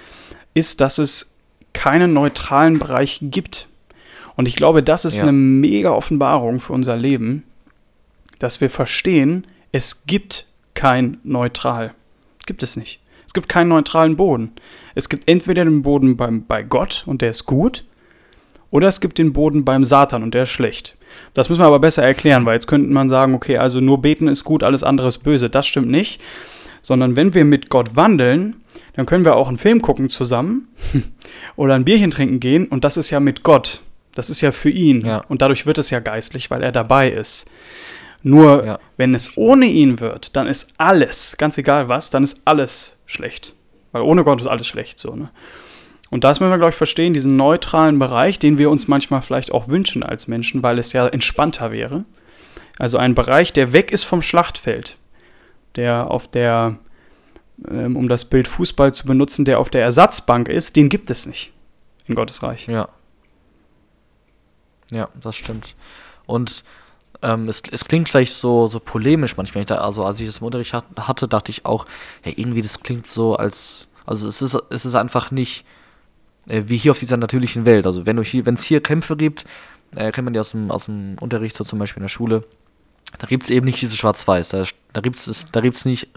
ist, 0.55 0.81
dass 0.81 0.97
es 0.97 1.37
keinen 1.73 2.13
neutralen 2.13 2.79
Bereich 2.79 3.19
gibt. 3.21 3.67
Und 4.35 4.47
ich 4.47 4.55
glaube, 4.55 4.83
das 4.83 5.05
ist 5.05 5.17
ja. 5.17 5.23
eine 5.23 5.31
mega 5.31 5.91
Offenbarung 5.91 6.59
für 6.59 6.73
unser 6.73 6.95
Leben, 6.95 7.43
dass 8.39 8.61
wir 8.61 8.69
verstehen, 8.69 9.45
es 9.71 10.05
gibt 10.05 10.47
kein 10.73 11.17
Neutral. 11.23 11.93
Gibt 12.45 12.63
es 12.63 12.75
nicht. 12.75 12.99
Es 13.25 13.33
gibt 13.33 13.49
keinen 13.49 13.69
neutralen 13.69 14.15
Boden. 14.15 14.51
Es 14.95 15.09
gibt 15.09 15.27
entweder 15.29 15.65
den 15.65 15.81
Boden 15.81 16.17
beim, 16.17 16.45
bei 16.45 16.63
Gott 16.63 17.03
und 17.05 17.21
der 17.21 17.29
ist 17.29 17.45
gut, 17.45 17.83
oder 18.73 18.87
es 18.87 19.01
gibt 19.01 19.19
den 19.19 19.33
Boden 19.33 19.65
beim 19.65 19.83
Satan 19.83 20.23
und 20.23 20.33
der 20.33 20.43
ist 20.43 20.49
schlecht. 20.49 20.97
Das 21.35 21.47
müssen 21.47 21.61
wir 21.61 21.67
aber 21.67 21.77
besser 21.77 22.01
erklären, 22.01 22.43
weil 22.45 22.55
jetzt 22.55 22.65
könnte 22.65 22.91
man 22.91 23.07
sagen, 23.07 23.35
okay, 23.35 23.57
also 23.57 23.79
nur 23.79 24.01
beten 24.01 24.27
ist 24.27 24.43
gut, 24.43 24.63
alles 24.63 24.83
andere 24.83 25.09
ist 25.09 25.19
böse. 25.19 25.47
Das 25.47 25.67
stimmt 25.67 25.89
nicht. 25.89 26.19
Sondern 26.81 27.15
wenn 27.15 27.35
wir 27.35 27.45
mit 27.45 27.69
Gott 27.69 27.95
wandeln, 27.95 28.55
dann 28.93 29.05
können 29.05 29.25
wir 29.25 29.35
auch 29.35 29.47
einen 29.47 29.59
Film 29.59 29.83
gucken 29.83 30.09
zusammen 30.09 30.69
oder 31.55 31.75
ein 31.75 31.85
Bierchen 31.85 32.09
trinken 32.09 32.39
gehen 32.39 32.65
und 32.65 32.83
das 32.83 32.97
ist 32.97 33.11
ja 33.11 33.19
mit 33.19 33.43
Gott. 33.43 33.83
Das 34.15 34.29
ist 34.29 34.41
ja 34.41 34.51
für 34.51 34.69
ihn. 34.69 35.05
Ja. 35.05 35.23
Und 35.27 35.41
dadurch 35.41 35.65
wird 35.65 35.77
es 35.77 35.89
ja 35.89 35.99
geistlich, 35.99 36.51
weil 36.51 36.63
er 36.63 36.71
dabei 36.71 37.09
ist. 37.09 37.49
Nur 38.21 38.65
ja. 38.65 38.79
wenn 38.95 39.13
es 39.13 39.35
ohne 39.37 39.65
ihn 39.65 39.99
wird, 39.99 40.35
dann 40.35 40.47
ist 40.47 40.73
alles, 40.77 41.35
ganz 41.37 41.57
egal 41.57 41.89
was, 41.89 42.09
dann 42.09 42.23
ist 42.23 42.41
alles 42.45 42.99
schlecht. 43.05 43.53
Weil 43.91 44.01
ohne 44.01 44.23
Gott 44.23 44.39
ist 44.39 44.47
alles 44.47 44.67
schlecht 44.67 44.97
so. 44.97 45.15
Ne? 45.15 45.29
Und 46.09 46.23
das 46.23 46.39
müssen 46.39 46.51
wir, 46.51 46.57
glaube 46.57 46.69
ich, 46.69 46.75
verstehen, 46.75 47.13
diesen 47.13 47.35
neutralen 47.35 47.99
Bereich, 47.99 48.39
den 48.39 48.57
wir 48.57 48.69
uns 48.69 48.87
manchmal 48.87 49.21
vielleicht 49.21 49.51
auch 49.51 49.67
wünschen 49.67 50.03
als 50.03 50.27
Menschen, 50.27 50.63
weil 50.63 50.79
es 50.79 50.93
ja 50.93 51.07
entspannter 51.07 51.71
wäre. 51.71 52.05
Also 52.79 52.97
ein 52.97 53.13
Bereich, 53.13 53.51
der 53.51 53.73
weg 53.73 53.91
ist 53.91 54.03
vom 54.03 54.21
Schlachtfeld, 54.21 54.97
der 55.75 56.09
auf 56.09 56.27
der, 56.27 56.77
ähm, 57.69 57.95
um 57.95 58.07
das 58.07 58.25
Bild 58.25 58.47
Fußball 58.47 58.93
zu 58.93 59.05
benutzen, 59.05 59.43
der 59.43 59.59
auf 59.59 59.69
der 59.69 59.83
Ersatzbank 59.83 60.47
ist, 60.49 60.75
den 60.75 60.89
gibt 60.89 61.09
es 61.09 61.25
nicht 61.25 61.51
in 62.07 62.15
Gottes 62.15 62.41
Reich. 62.41 62.67
Ja, 62.67 62.89
ja, 64.91 65.09
das 65.21 65.35
stimmt. 65.35 65.75
Und 66.25 66.63
ähm, 67.21 67.47
es, 67.47 67.63
es 67.71 67.85
klingt 67.85 68.09
vielleicht 68.09 68.33
so, 68.33 68.67
so 68.67 68.79
polemisch 68.79 69.37
manchmal. 69.37 69.65
Also 69.77 70.05
als 70.05 70.19
ich 70.19 70.25
das 70.25 70.39
im 70.39 70.45
Unterricht 70.45 70.73
hatte, 70.73 71.27
dachte 71.27 71.51
ich 71.51 71.65
auch, 71.65 71.85
ja, 72.25 72.33
irgendwie 72.35 72.61
das 72.61 72.81
klingt 72.81 73.07
so 73.07 73.35
als, 73.35 73.87
also 74.05 74.27
es 74.27 74.41
ist, 74.41 74.57
es 74.69 74.85
ist 74.85 74.95
einfach 74.95 75.31
nicht 75.31 75.65
äh, 76.47 76.63
wie 76.65 76.77
hier 76.77 76.91
auf 76.91 76.99
dieser 76.99 77.17
natürlichen 77.17 77.65
Welt. 77.65 77.85
Also 77.85 78.05
wenn 78.05 78.17
es 78.17 78.63
hier 78.63 78.81
Kämpfe 78.81 79.15
gibt, 79.15 79.45
äh, 79.95 80.11
kennt 80.11 80.25
man 80.25 80.33
die 80.33 80.39
aus 80.39 80.51
dem, 80.51 80.71
aus 80.71 80.85
dem 80.85 81.17
Unterricht, 81.19 81.55
so 81.55 81.63
zum 81.63 81.79
Beispiel 81.79 82.01
in 82.01 82.05
der 82.05 82.09
Schule, 82.09 82.43
da 83.19 83.27
gibt 83.27 83.43
es 83.43 83.49
eben 83.49 83.65
nicht 83.65 83.81
diese 83.81 83.95
Schwarz-Weiß. 83.95 84.49
Da, 84.49 84.63
da 84.93 85.01
gibt 85.01 85.17
es 85.17 85.85
nicht 85.85 86.09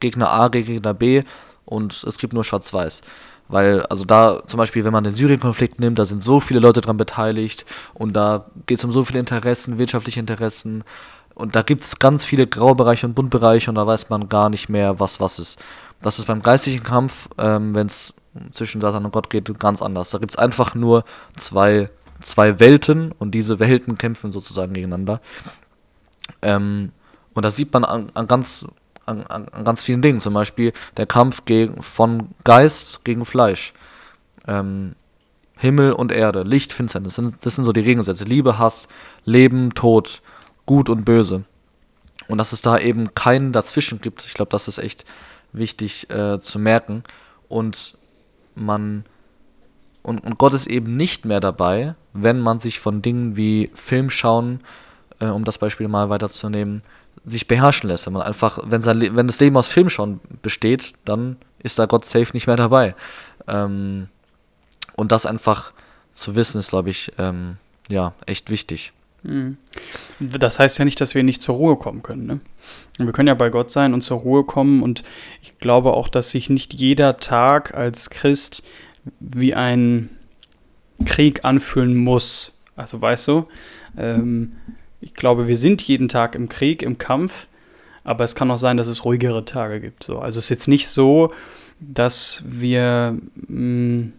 Gegner 0.00 0.30
A, 0.30 0.48
Gegner 0.48 0.94
B 0.94 1.22
und 1.64 2.04
es 2.04 2.18
gibt 2.18 2.32
nur 2.32 2.44
Schwarz-Weiß. 2.44 3.02
Weil, 3.50 3.82
also 3.86 4.04
da 4.04 4.42
zum 4.46 4.58
Beispiel, 4.58 4.84
wenn 4.84 4.92
man 4.92 5.04
den 5.04 5.12
Syrien-Konflikt 5.12 5.80
nimmt, 5.80 5.98
da 5.98 6.04
sind 6.04 6.22
so 6.22 6.38
viele 6.38 6.60
Leute 6.60 6.80
dran 6.80 6.96
beteiligt 6.96 7.66
und 7.94 8.14
da 8.14 8.46
geht 8.66 8.78
es 8.78 8.84
um 8.84 8.92
so 8.92 9.04
viele 9.04 9.18
Interessen, 9.18 9.78
wirtschaftliche 9.78 10.20
Interessen. 10.20 10.84
Und 11.34 11.56
da 11.56 11.62
gibt 11.62 11.82
es 11.82 11.98
ganz 11.98 12.24
viele 12.24 12.46
Graubereiche 12.46 13.06
und 13.06 13.14
Buntbereiche 13.14 13.70
und 13.70 13.74
da 13.74 13.86
weiß 13.86 14.08
man 14.08 14.28
gar 14.28 14.50
nicht 14.50 14.68
mehr, 14.68 15.00
was 15.00 15.20
was 15.20 15.38
ist. 15.38 15.58
Das 16.00 16.18
ist 16.18 16.26
beim 16.26 16.42
geistigen 16.42 16.82
Kampf, 16.84 17.28
ähm, 17.38 17.74
wenn 17.74 17.88
es 17.88 18.14
zwischen 18.52 18.80
Satan 18.80 19.04
und 19.04 19.12
Gott 19.12 19.30
geht, 19.30 19.58
ganz 19.58 19.82
anders. 19.82 20.10
Da 20.10 20.18
gibt 20.18 20.32
es 20.32 20.38
einfach 20.38 20.74
nur 20.74 21.04
zwei, 21.36 21.90
zwei 22.20 22.60
Welten 22.60 23.12
und 23.12 23.32
diese 23.32 23.58
Welten 23.58 23.98
kämpfen 23.98 24.32
sozusagen 24.32 24.72
gegeneinander. 24.72 25.20
Ähm, 26.42 26.92
und 27.34 27.44
da 27.44 27.50
sieht 27.50 27.72
man 27.72 27.84
an, 27.84 28.10
an 28.14 28.26
ganz 28.26 28.66
an, 29.10 29.22
an, 29.24 29.48
an, 29.48 29.64
ganz 29.64 29.82
vielen 29.82 30.02
Dingen. 30.02 30.20
Zum 30.20 30.34
Beispiel 30.34 30.72
der 30.96 31.06
Kampf 31.06 31.44
gegen, 31.44 31.82
von 31.82 32.28
Geist 32.44 33.04
gegen 33.04 33.24
Fleisch. 33.24 33.72
Ähm, 34.46 34.94
Himmel 35.58 35.92
und 35.92 36.12
Erde, 36.12 36.42
Licht, 36.42 36.72
Finsternis. 36.72 37.14
Das 37.14 37.16
sind, 37.16 37.44
das 37.44 37.56
sind 37.56 37.64
so 37.64 37.72
die 37.72 37.82
Gegensätze. 37.82 38.24
Liebe, 38.24 38.58
Hass, 38.58 38.88
Leben, 39.24 39.74
Tod, 39.74 40.22
Gut 40.64 40.88
und 40.88 41.04
Böse. 41.04 41.44
Und 42.28 42.38
dass 42.38 42.52
es 42.52 42.62
da 42.62 42.78
eben 42.78 43.14
keinen 43.14 43.52
dazwischen 43.52 44.00
gibt, 44.00 44.24
ich 44.24 44.34
glaube, 44.34 44.50
das 44.50 44.68
ist 44.68 44.78
echt 44.78 45.04
wichtig 45.52 46.08
äh, 46.10 46.38
zu 46.38 46.58
merken. 46.58 47.02
Und 47.48 47.98
man 48.54 49.04
und, 50.02 50.24
und 50.24 50.38
Gott 50.38 50.54
ist 50.54 50.66
eben 50.66 50.96
nicht 50.96 51.24
mehr 51.24 51.40
dabei, 51.40 51.94
wenn 52.12 52.40
man 52.40 52.58
sich 52.58 52.80
von 52.80 53.02
Dingen 53.02 53.36
wie 53.36 53.70
Film 53.74 54.10
schauen, 54.10 54.60
äh, 55.18 55.26
um 55.26 55.44
das 55.44 55.58
Beispiel 55.58 55.88
mal 55.88 56.08
weiterzunehmen, 56.08 56.82
sich 57.24 57.46
beherrschen 57.46 57.88
lässt. 57.88 58.06
Wenn 58.06 58.12
man 58.14 58.22
einfach, 58.22 58.58
wenn, 58.64 58.82
sein, 58.82 59.00
wenn 59.14 59.26
das 59.26 59.40
Leben 59.40 59.56
aus 59.56 59.68
Film 59.68 59.88
schon 59.88 60.20
besteht, 60.42 60.94
dann 61.04 61.36
ist 61.58 61.78
da 61.78 61.86
Gott 61.86 62.06
safe 62.06 62.32
nicht 62.32 62.46
mehr 62.46 62.56
dabei. 62.56 62.94
Ähm, 63.46 64.08
und 64.96 65.12
das 65.12 65.26
einfach 65.26 65.72
zu 66.12 66.36
wissen, 66.36 66.58
ist, 66.58 66.70
glaube 66.70 66.90
ich, 66.90 67.12
ähm, 67.18 67.56
ja, 67.88 68.14
echt 68.26 68.50
wichtig. 68.50 68.92
Mhm. 69.22 69.58
Das 70.18 70.58
heißt 70.58 70.78
ja 70.78 70.84
nicht, 70.84 71.00
dass 71.00 71.14
wir 71.14 71.22
nicht 71.22 71.42
zur 71.42 71.56
Ruhe 71.56 71.76
kommen 71.76 72.02
können. 72.02 72.26
Ne? 72.26 72.40
Wir 72.98 73.12
können 73.12 73.28
ja 73.28 73.34
bei 73.34 73.50
Gott 73.50 73.70
sein 73.70 73.94
und 73.94 74.00
zur 74.02 74.18
Ruhe 74.18 74.44
kommen. 74.44 74.82
Und 74.82 75.02
ich 75.42 75.58
glaube 75.58 75.92
auch, 75.92 76.08
dass 76.08 76.30
sich 76.30 76.50
nicht 76.50 76.74
jeder 76.74 77.18
Tag 77.18 77.74
als 77.74 78.10
Christ 78.10 78.62
wie 79.18 79.54
ein 79.54 80.10
Krieg 81.04 81.44
anfühlen 81.44 81.96
muss. 81.96 82.60
Also 82.76 83.00
weißt 83.00 83.28
du, 83.28 83.48
ähm, 83.96 84.52
ich 85.00 85.14
glaube, 85.14 85.48
wir 85.48 85.56
sind 85.56 85.82
jeden 85.82 86.08
Tag 86.08 86.34
im 86.34 86.48
Krieg, 86.48 86.82
im 86.82 86.98
Kampf, 86.98 87.46
aber 88.04 88.24
es 88.24 88.34
kann 88.34 88.50
auch 88.50 88.58
sein, 88.58 88.76
dass 88.76 88.86
es 88.86 89.04
ruhigere 89.04 89.44
Tage 89.44 89.80
gibt. 89.80 90.04
So. 90.04 90.18
Also 90.18 90.38
es 90.38 90.46
ist 90.46 90.50
jetzt 90.50 90.68
nicht 90.68 90.88
so, 90.88 91.32
dass 91.80 92.42
wir 92.46 93.18
mh, 93.34 93.48
hm, 93.48 94.12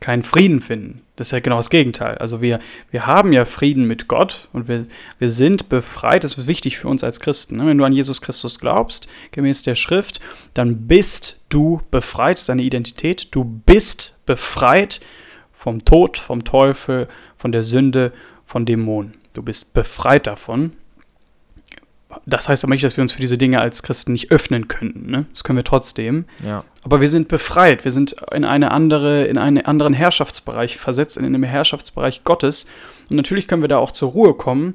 keinen 0.00 0.22
Frieden 0.22 0.60
finden. 0.60 1.02
Das 1.16 1.28
ist 1.28 1.32
ja 1.32 1.40
genau 1.40 1.56
das 1.56 1.70
Gegenteil. 1.70 2.18
Also 2.18 2.42
wir, 2.42 2.58
wir 2.90 3.06
haben 3.06 3.32
ja 3.32 3.46
Frieden 3.46 3.86
mit 3.86 4.06
Gott 4.06 4.48
und 4.52 4.68
wir, 4.68 4.86
wir 5.18 5.30
sind 5.30 5.70
befreit. 5.70 6.24
Das 6.24 6.36
ist 6.36 6.46
wichtig 6.46 6.78
für 6.78 6.88
uns 6.88 7.02
als 7.02 7.20
Christen. 7.20 7.56
Ne? 7.56 7.66
Wenn 7.66 7.78
du 7.78 7.84
an 7.84 7.94
Jesus 7.94 8.20
Christus 8.20 8.58
glaubst, 8.60 9.08
gemäß 9.32 9.62
der 9.62 9.74
Schrift, 9.74 10.20
dann 10.52 10.86
bist 10.86 11.44
du 11.48 11.80
befreit, 11.90 12.46
deine 12.48 12.62
Identität. 12.62 13.34
Du 13.34 13.44
bist 13.44 14.18
befreit 14.26 15.00
vom 15.52 15.84
Tod, 15.86 16.18
vom 16.18 16.44
Teufel, 16.44 17.08
von 17.34 17.50
der 17.50 17.62
Sünde, 17.62 18.12
von 18.44 18.66
Dämonen. 18.66 19.14
Du 19.36 19.42
bist 19.42 19.74
befreit 19.74 20.26
davon. 20.26 20.72
Das 22.24 22.48
heißt 22.48 22.64
aber 22.64 22.72
nicht, 22.72 22.84
dass 22.84 22.96
wir 22.96 23.02
uns 23.02 23.12
für 23.12 23.20
diese 23.20 23.36
Dinge 23.36 23.60
als 23.60 23.82
Christen 23.82 24.12
nicht 24.12 24.30
öffnen 24.30 24.66
könnten. 24.66 25.10
Ne? 25.10 25.26
Das 25.30 25.44
können 25.44 25.58
wir 25.58 25.64
trotzdem. 25.64 26.24
Ja. 26.42 26.64
Aber 26.82 27.02
wir 27.02 27.08
sind 27.08 27.28
befreit. 27.28 27.84
Wir 27.84 27.90
sind 27.90 28.16
in 28.32 28.46
eine 28.46 28.70
andere, 28.70 29.26
in 29.26 29.36
einen 29.36 29.66
anderen 29.66 29.92
Herrschaftsbereich 29.92 30.78
versetzt, 30.78 31.18
in 31.18 31.30
den 31.30 31.42
Herrschaftsbereich 31.42 32.24
Gottes. 32.24 32.66
Und 33.10 33.16
natürlich 33.16 33.46
können 33.46 33.62
wir 33.62 33.68
da 33.68 33.76
auch 33.76 33.90
zur 33.90 34.12
Ruhe 34.12 34.32
kommen 34.32 34.74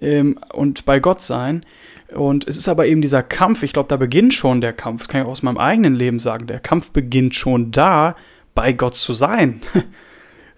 ähm, 0.00 0.38
und 0.52 0.84
bei 0.84 1.00
Gott 1.00 1.20
sein. 1.20 1.66
Und 2.14 2.46
es 2.46 2.56
ist 2.56 2.68
aber 2.68 2.86
eben 2.86 3.02
dieser 3.02 3.24
Kampf, 3.24 3.64
ich 3.64 3.72
glaube, 3.72 3.88
da 3.88 3.96
beginnt 3.96 4.34
schon 4.34 4.60
der 4.60 4.72
Kampf, 4.72 5.02
das 5.02 5.08
kann 5.08 5.22
ich 5.22 5.26
aus 5.26 5.42
meinem 5.42 5.58
eigenen 5.58 5.96
Leben 5.96 6.20
sagen. 6.20 6.46
Der 6.46 6.60
Kampf 6.60 6.92
beginnt 6.92 7.34
schon 7.34 7.72
da, 7.72 8.14
bei 8.54 8.72
Gott 8.72 8.94
zu 8.94 9.14
sein. 9.14 9.60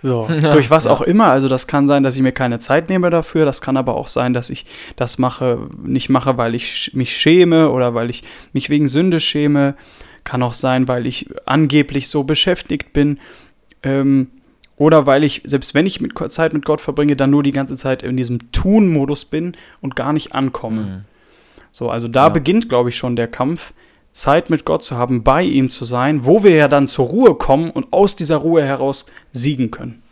So, 0.02 0.28
ja, 0.42 0.52
durch 0.52 0.70
was 0.70 0.84
ja. 0.84 0.90
auch 0.90 1.00
immer. 1.00 1.26
Also 1.26 1.48
das 1.48 1.66
kann 1.66 1.86
sein, 1.86 2.02
dass 2.02 2.16
ich 2.16 2.22
mir 2.22 2.32
keine 2.32 2.58
Zeit 2.58 2.88
nehme 2.88 3.10
dafür. 3.10 3.44
Das 3.44 3.60
kann 3.60 3.76
aber 3.76 3.96
auch 3.96 4.08
sein, 4.08 4.34
dass 4.34 4.50
ich 4.50 4.66
das 4.96 5.18
mache, 5.18 5.68
nicht 5.82 6.08
mache, 6.08 6.36
weil 6.36 6.54
ich 6.54 6.92
mich 6.94 7.16
schäme 7.16 7.70
oder 7.70 7.94
weil 7.94 8.10
ich 8.10 8.22
mich 8.52 8.70
wegen 8.70 8.88
Sünde 8.88 9.20
schäme. 9.20 9.74
Kann 10.24 10.42
auch 10.42 10.54
sein, 10.54 10.88
weil 10.88 11.06
ich 11.06 11.28
angeblich 11.46 12.08
so 12.08 12.24
beschäftigt 12.24 12.92
bin. 12.92 13.18
Ähm, 13.82 14.28
oder 14.76 15.06
weil 15.06 15.24
ich, 15.24 15.42
selbst 15.44 15.74
wenn 15.74 15.86
ich 15.86 16.00
mit 16.00 16.12
Zeit 16.30 16.52
mit 16.52 16.64
Gott 16.64 16.80
verbringe, 16.80 17.16
dann 17.16 17.30
nur 17.30 17.42
die 17.42 17.52
ganze 17.52 17.76
Zeit 17.76 18.04
in 18.04 18.16
diesem 18.16 18.52
Tun-Modus 18.52 19.24
bin 19.24 19.56
und 19.80 19.96
gar 19.96 20.12
nicht 20.12 20.34
ankomme. 20.34 20.82
Mhm. 20.82 21.00
So, 21.72 21.90
also 21.90 22.06
da 22.06 22.24
ja. 22.24 22.28
beginnt, 22.28 22.68
glaube 22.68 22.88
ich, 22.88 22.96
schon 22.96 23.16
der 23.16 23.26
Kampf, 23.26 23.72
Zeit 24.12 24.50
mit 24.50 24.64
Gott 24.64 24.82
zu 24.82 24.96
haben, 24.96 25.22
bei 25.22 25.42
ihm 25.42 25.68
zu 25.68 25.84
sein, 25.84 26.24
wo 26.24 26.42
wir 26.42 26.54
ja 26.54 26.68
dann 26.68 26.86
zur 26.86 27.06
Ruhe 27.06 27.34
kommen 27.34 27.70
und 27.70 27.92
aus 27.92 28.16
dieser 28.16 28.36
Ruhe 28.36 28.64
heraus 28.64 29.06
siegen 29.32 29.70
können. 29.70 30.02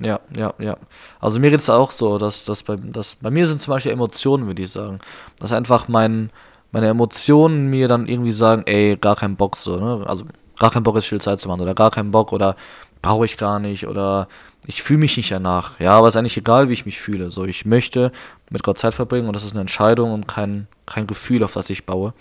Ja, 0.00 0.20
ja, 0.34 0.54
ja. 0.58 0.76
Also 1.20 1.40
mir 1.40 1.50
geht 1.50 1.60
es 1.60 1.68
auch 1.68 1.90
so, 1.90 2.18
dass, 2.18 2.44
dass, 2.44 2.62
bei, 2.62 2.76
dass 2.76 3.16
bei 3.16 3.30
mir 3.30 3.46
sind 3.46 3.60
zum 3.60 3.74
Beispiel 3.74 3.92
Emotionen, 3.92 4.46
würde 4.46 4.62
ich 4.62 4.70
sagen. 4.70 4.98
Dass 5.38 5.52
einfach 5.52 5.88
mein, 5.88 6.30
meine 6.72 6.88
Emotionen 6.88 7.68
mir 7.68 7.86
dann 7.86 8.08
irgendwie 8.08 8.32
sagen, 8.32 8.62
ey, 8.66 8.96
gar 8.96 9.16
keinen 9.16 9.36
Bock 9.36 9.56
so, 9.56 9.76
ne? 9.76 10.06
Also 10.06 10.24
gar 10.58 10.70
keinen 10.70 10.84
Bock 10.84 10.96
ist 10.96 11.06
viel 11.06 11.20
Zeit 11.20 11.40
zu 11.40 11.48
machen 11.48 11.60
oder 11.60 11.74
gar 11.74 11.90
keinen 11.90 12.10
Bock 12.10 12.32
oder 12.32 12.56
brauche 13.02 13.24
ich 13.24 13.36
gar 13.36 13.60
nicht 13.60 13.86
oder 13.86 14.28
ich 14.66 14.82
fühle 14.82 15.00
mich 15.00 15.16
nicht 15.16 15.30
danach. 15.30 15.80
Ja, 15.80 15.96
aber 15.98 16.08
es 16.08 16.14
ist 16.14 16.18
eigentlich 16.18 16.36
egal, 16.36 16.68
wie 16.68 16.74
ich 16.74 16.86
mich 16.86 17.00
fühle. 17.00 17.30
So, 17.30 17.44
ich 17.44 17.64
möchte 17.64 18.12
mit 18.50 18.62
Gott 18.62 18.78
Zeit 18.78 18.94
verbringen 18.94 19.26
und 19.26 19.34
das 19.34 19.44
ist 19.44 19.52
eine 19.52 19.62
Entscheidung 19.62 20.12
und 20.12 20.28
kein, 20.28 20.66
kein 20.86 21.06
Gefühl, 21.06 21.42
auf 21.42 21.54
das 21.54 21.70
ich 21.70 21.86
baue. 21.86 22.14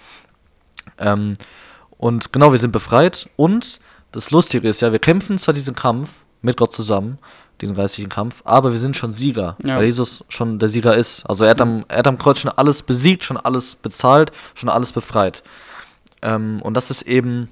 Ähm, 0.99 1.33
und 1.97 2.31
genau, 2.31 2.51
wir 2.51 2.59
sind 2.59 2.71
befreit 2.71 3.29
und 3.35 3.79
das 4.11 4.31
Lustige 4.31 4.69
ist 4.69 4.81
ja, 4.81 4.91
wir 4.91 4.99
kämpfen 4.99 5.37
zwar 5.37 5.53
diesen 5.53 5.75
Kampf 5.75 6.21
mit 6.41 6.57
Gott 6.57 6.73
zusammen, 6.73 7.17
diesen 7.61 7.75
geistigen 7.75 8.09
Kampf, 8.09 8.41
aber 8.45 8.71
wir 8.71 8.79
sind 8.79 8.95
schon 8.95 9.13
Sieger, 9.13 9.57
ja. 9.63 9.77
weil 9.77 9.85
Jesus 9.85 10.23
schon 10.29 10.59
der 10.59 10.69
Sieger 10.69 10.95
ist. 10.95 11.25
Also 11.25 11.43
er 11.43 11.51
hat, 11.51 11.61
am, 11.61 11.83
er 11.87 11.99
hat 11.99 12.07
am 12.07 12.17
Kreuz 12.17 12.39
schon 12.39 12.51
alles 12.51 12.81
besiegt, 12.83 13.23
schon 13.23 13.37
alles 13.37 13.75
bezahlt, 13.75 14.31
schon 14.55 14.69
alles 14.69 14.93
befreit. 14.93 15.43
Ähm, 16.21 16.61
und 16.63 16.75
das 16.75 16.89
ist 16.89 17.03
eben 17.03 17.49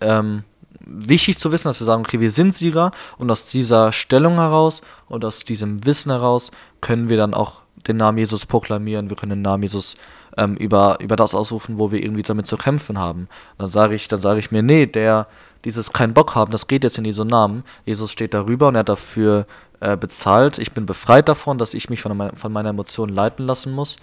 ähm, 0.00 0.42
wichtig 0.86 1.38
zu 1.38 1.52
wissen, 1.52 1.68
dass 1.68 1.80
wir 1.80 1.84
sagen, 1.84 2.02
okay, 2.02 2.20
wir 2.20 2.30
sind 2.30 2.54
Sieger 2.54 2.90
und 3.18 3.30
aus 3.30 3.46
dieser 3.46 3.92
Stellung 3.92 4.34
heraus 4.34 4.82
und 5.08 5.24
aus 5.24 5.44
diesem 5.44 5.84
Wissen 5.86 6.10
heraus 6.10 6.50
können 6.80 7.08
wir 7.08 7.16
dann 7.16 7.34
auch 7.34 7.62
den 7.86 7.96
Namen 7.96 8.18
Jesus 8.18 8.46
proklamieren, 8.46 9.10
wir 9.10 9.16
können 9.16 9.30
den 9.30 9.42
Namen 9.42 9.62
Jesus 9.62 9.94
ähm, 10.36 10.56
über, 10.56 10.98
über 11.00 11.16
das 11.16 11.34
ausrufen, 11.34 11.78
wo 11.78 11.90
wir 11.90 12.02
irgendwie 12.02 12.22
damit 12.22 12.46
zu 12.46 12.56
kämpfen 12.56 12.98
haben. 12.98 13.28
Dann 13.58 13.68
sage 13.68 13.94
ich, 13.94 14.08
dann 14.08 14.20
sage 14.20 14.38
ich 14.40 14.50
mir, 14.50 14.62
nee, 14.62 14.86
der, 14.86 15.26
dieses 15.64 15.92
keinen 15.92 16.14
Bock 16.14 16.34
haben, 16.34 16.50
das 16.50 16.66
geht 16.66 16.84
jetzt 16.84 16.98
in 16.98 17.04
Jesu 17.04 17.24
Namen. 17.24 17.64
Jesus 17.84 18.10
steht 18.12 18.34
darüber 18.34 18.68
und 18.68 18.74
er 18.74 18.80
hat 18.80 18.88
dafür 18.88 19.46
äh, 19.80 19.96
bezahlt. 19.96 20.58
Ich 20.58 20.72
bin 20.72 20.86
befreit 20.86 21.28
davon, 21.28 21.58
dass 21.58 21.74
ich 21.74 21.90
mich 21.90 22.02
von, 22.02 22.16
mein, 22.16 22.36
von 22.36 22.52
meiner 22.52 22.70
Emotion 22.70 23.08
leiten 23.08 23.46
lassen 23.46 23.72
muss 23.72 23.96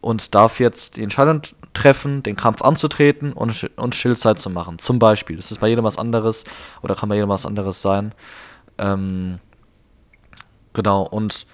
und 0.00 0.34
darf 0.34 0.60
jetzt 0.60 0.96
die 0.96 1.02
Entscheidung 1.02 1.42
treffen, 1.74 2.22
den 2.22 2.36
Kampf 2.36 2.62
anzutreten 2.62 3.32
und, 3.32 3.70
und 3.76 3.94
Schildzeit 3.94 4.38
zu 4.38 4.50
machen. 4.50 4.78
Zum 4.78 4.98
Beispiel. 4.98 5.36
Das 5.36 5.50
ist 5.50 5.60
bei 5.60 5.68
jedem 5.68 5.84
was 5.84 5.96
anderes 5.96 6.44
oder 6.82 6.94
kann 6.94 7.08
bei 7.08 7.14
jedem 7.14 7.30
was 7.30 7.46
anderes 7.46 7.80
sein. 7.80 8.14
Ähm, 8.78 9.38
genau, 10.72 11.02
und 11.02 11.46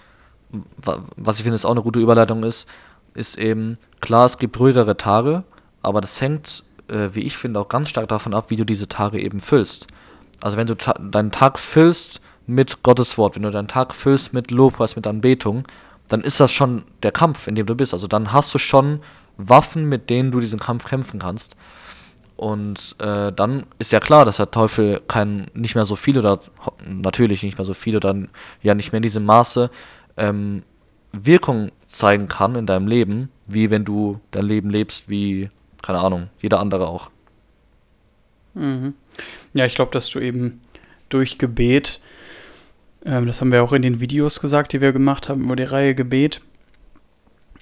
was 1.17 1.37
ich 1.37 1.43
finde, 1.43 1.57
ist 1.57 1.67
auch 1.67 1.73
eine 1.73 1.83
gute 1.83 2.01
Überleitung 2.01 2.43
ist, 2.43 2.69
ist 3.15 3.39
eben, 3.39 3.79
klar, 4.01 4.27
es 4.27 4.39
gibt 4.39 4.59
ruhigere 4.59 4.97
Tage, 4.97 5.45
aber 5.83 6.01
das 6.01 6.21
hängt 6.21 6.65
äh, 6.89 7.11
wie 7.15 7.21
ich 7.21 7.37
finde, 7.37 7.61
auch 7.61 7.69
ganz 7.69 7.91
stark 7.91 8.09
davon 8.09 8.35
ab, 8.35 8.47
wie 8.49 8.57
du 8.57 8.65
diese 8.65 8.89
Tage 8.89 9.21
eben 9.21 9.41
füllst. 9.41 9.87
Also 10.41 10.57
wenn 10.57 10.67
du 10.67 10.75
ta 10.77 10.95
deinen 10.95 11.31
Tag 11.31 11.59
füllst 11.59 12.21
mit 12.47 12.83
Gottes 12.83 13.19
Wort, 13.19 13.37
wenn 13.37 13.43
du 13.43 13.51
deinen 13.51 13.69
Tag 13.69 13.95
füllst 13.95 14.33
mit 14.33 14.51
Lobpreis, 14.51 14.97
mit 14.97 15.07
Anbetung, 15.07 15.65
dann 16.09 16.23
ist 16.23 16.41
das 16.41 16.53
schon 16.53 16.85
der 17.03 17.13
Kampf, 17.13 17.47
in 17.47 17.55
dem 17.55 17.67
du 17.67 17.75
bist. 17.75 17.93
Also 17.93 18.07
dann 18.07 18.33
hast 18.33 18.55
du 18.55 18.59
schon 18.59 19.01
Waffen, 19.37 19.89
mit 19.89 20.11
denen 20.11 20.31
du 20.31 20.41
diesen 20.41 20.59
Kampf 20.59 20.87
kämpfen 20.87 21.21
kannst. 21.21 21.57
Und 22.37 22.97
äh, 23.01 23.33
dann 23.33 23.65
ist 23.79 23.93
ja 23.93 24.01
klar, 24.01 24.25
dass 24.25 24.37
der 24.37 24.51
Teufel 24.51 25.03
kein, 25.09 25.49
nicht 25.55 25.75
mehr 25.75 25.85
so 25.85 25.97
viel 25.97 26.19
oder 26.19 26.39
natürlich 26.87 27.43
nicht 27.43 27.59
mehr 27.59 27.65
so 27.65 27.75
viel 27.75 27.97
oder 27.97 28.15
ja 28.63 28.75
nicht 28.75 28.93
mehr 28.93 28.99
in 28.99 29.03
diesem 29.03 29.25
Maße 29.25 29.71
ähm, 30.17 30.63
Wirkung 31.13 31.73
zeigen 31.89 32.29
kann 32.29 32.55
in 32.55 32.67
deinem 32.67 32.87
Leben, 32.87 33.31
wie 33.47 33.71
wenn 33.71 33.85
du 33.85 34.21
dein 34.31 34.45
Leben 34.45 34.71
lebst 34.71 35.09
wie 35.09 35.51
keine 35.83 36.01
Ahnung, 36.01 36.29
jeder 36.41 36.61
andere 36.61 36.87
auch. 36.87 37.11
Mhm. 38.55 38.95
Ja, 39.55 39.65
ich 39.65 39.75
glaube, 39.75 39.93
dass 39.93 40.11
du 40.11 40.21
eben 40.21 40.61
durch 41.09 41.39
Gebet, 41.39 42.01
ähm, 43.05 43.27
das 43.27 43.41
haben 43.41 43.53
wir 43.53 43.63
auch 43.63 43.73
in 43.73 43.83
den 43.83 44.01
Videos 44.01 44.41
gesagt, 44.41 44.73
die 44.73 44.81
wir 44.81 44.93
gemacht 44.93 45.29
haben 45.29 45.45
über 45.45 45.57
die 45.57 45.63
Reihe 45.65 45.95
Gebet, 45.95 46.41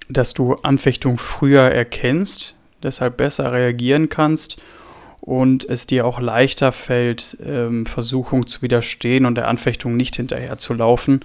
dass 0.08 0.34
du 0.34 0.54
Anfechtung 0.54 1.18
früher 1.18 1.62
erkennst, 1.62 2.56
deshalb 2.82 3.16
besser 3.16 3.52
reagieren 3.52 4.08
kannst 4.08 4.60
und 5.20 5.68
es 5.68 5.86
dir 5.86 6.06
auch 6.06 6.20
leichter 6.20 6.72
fällt, 6.72 7.36
ähm, 7.44 7.86
Versuchung 7.86 8.46
zu 8.46 8.62
widerstehen 8.62 9.26
und 9.26 9.34
der 9.34 9.48
Anfechtung 9.48 9.96
nicht 9.96 10.16
hinterher 10.16 10.58
zu 10.58 10.74
laufen. 10.74 11.20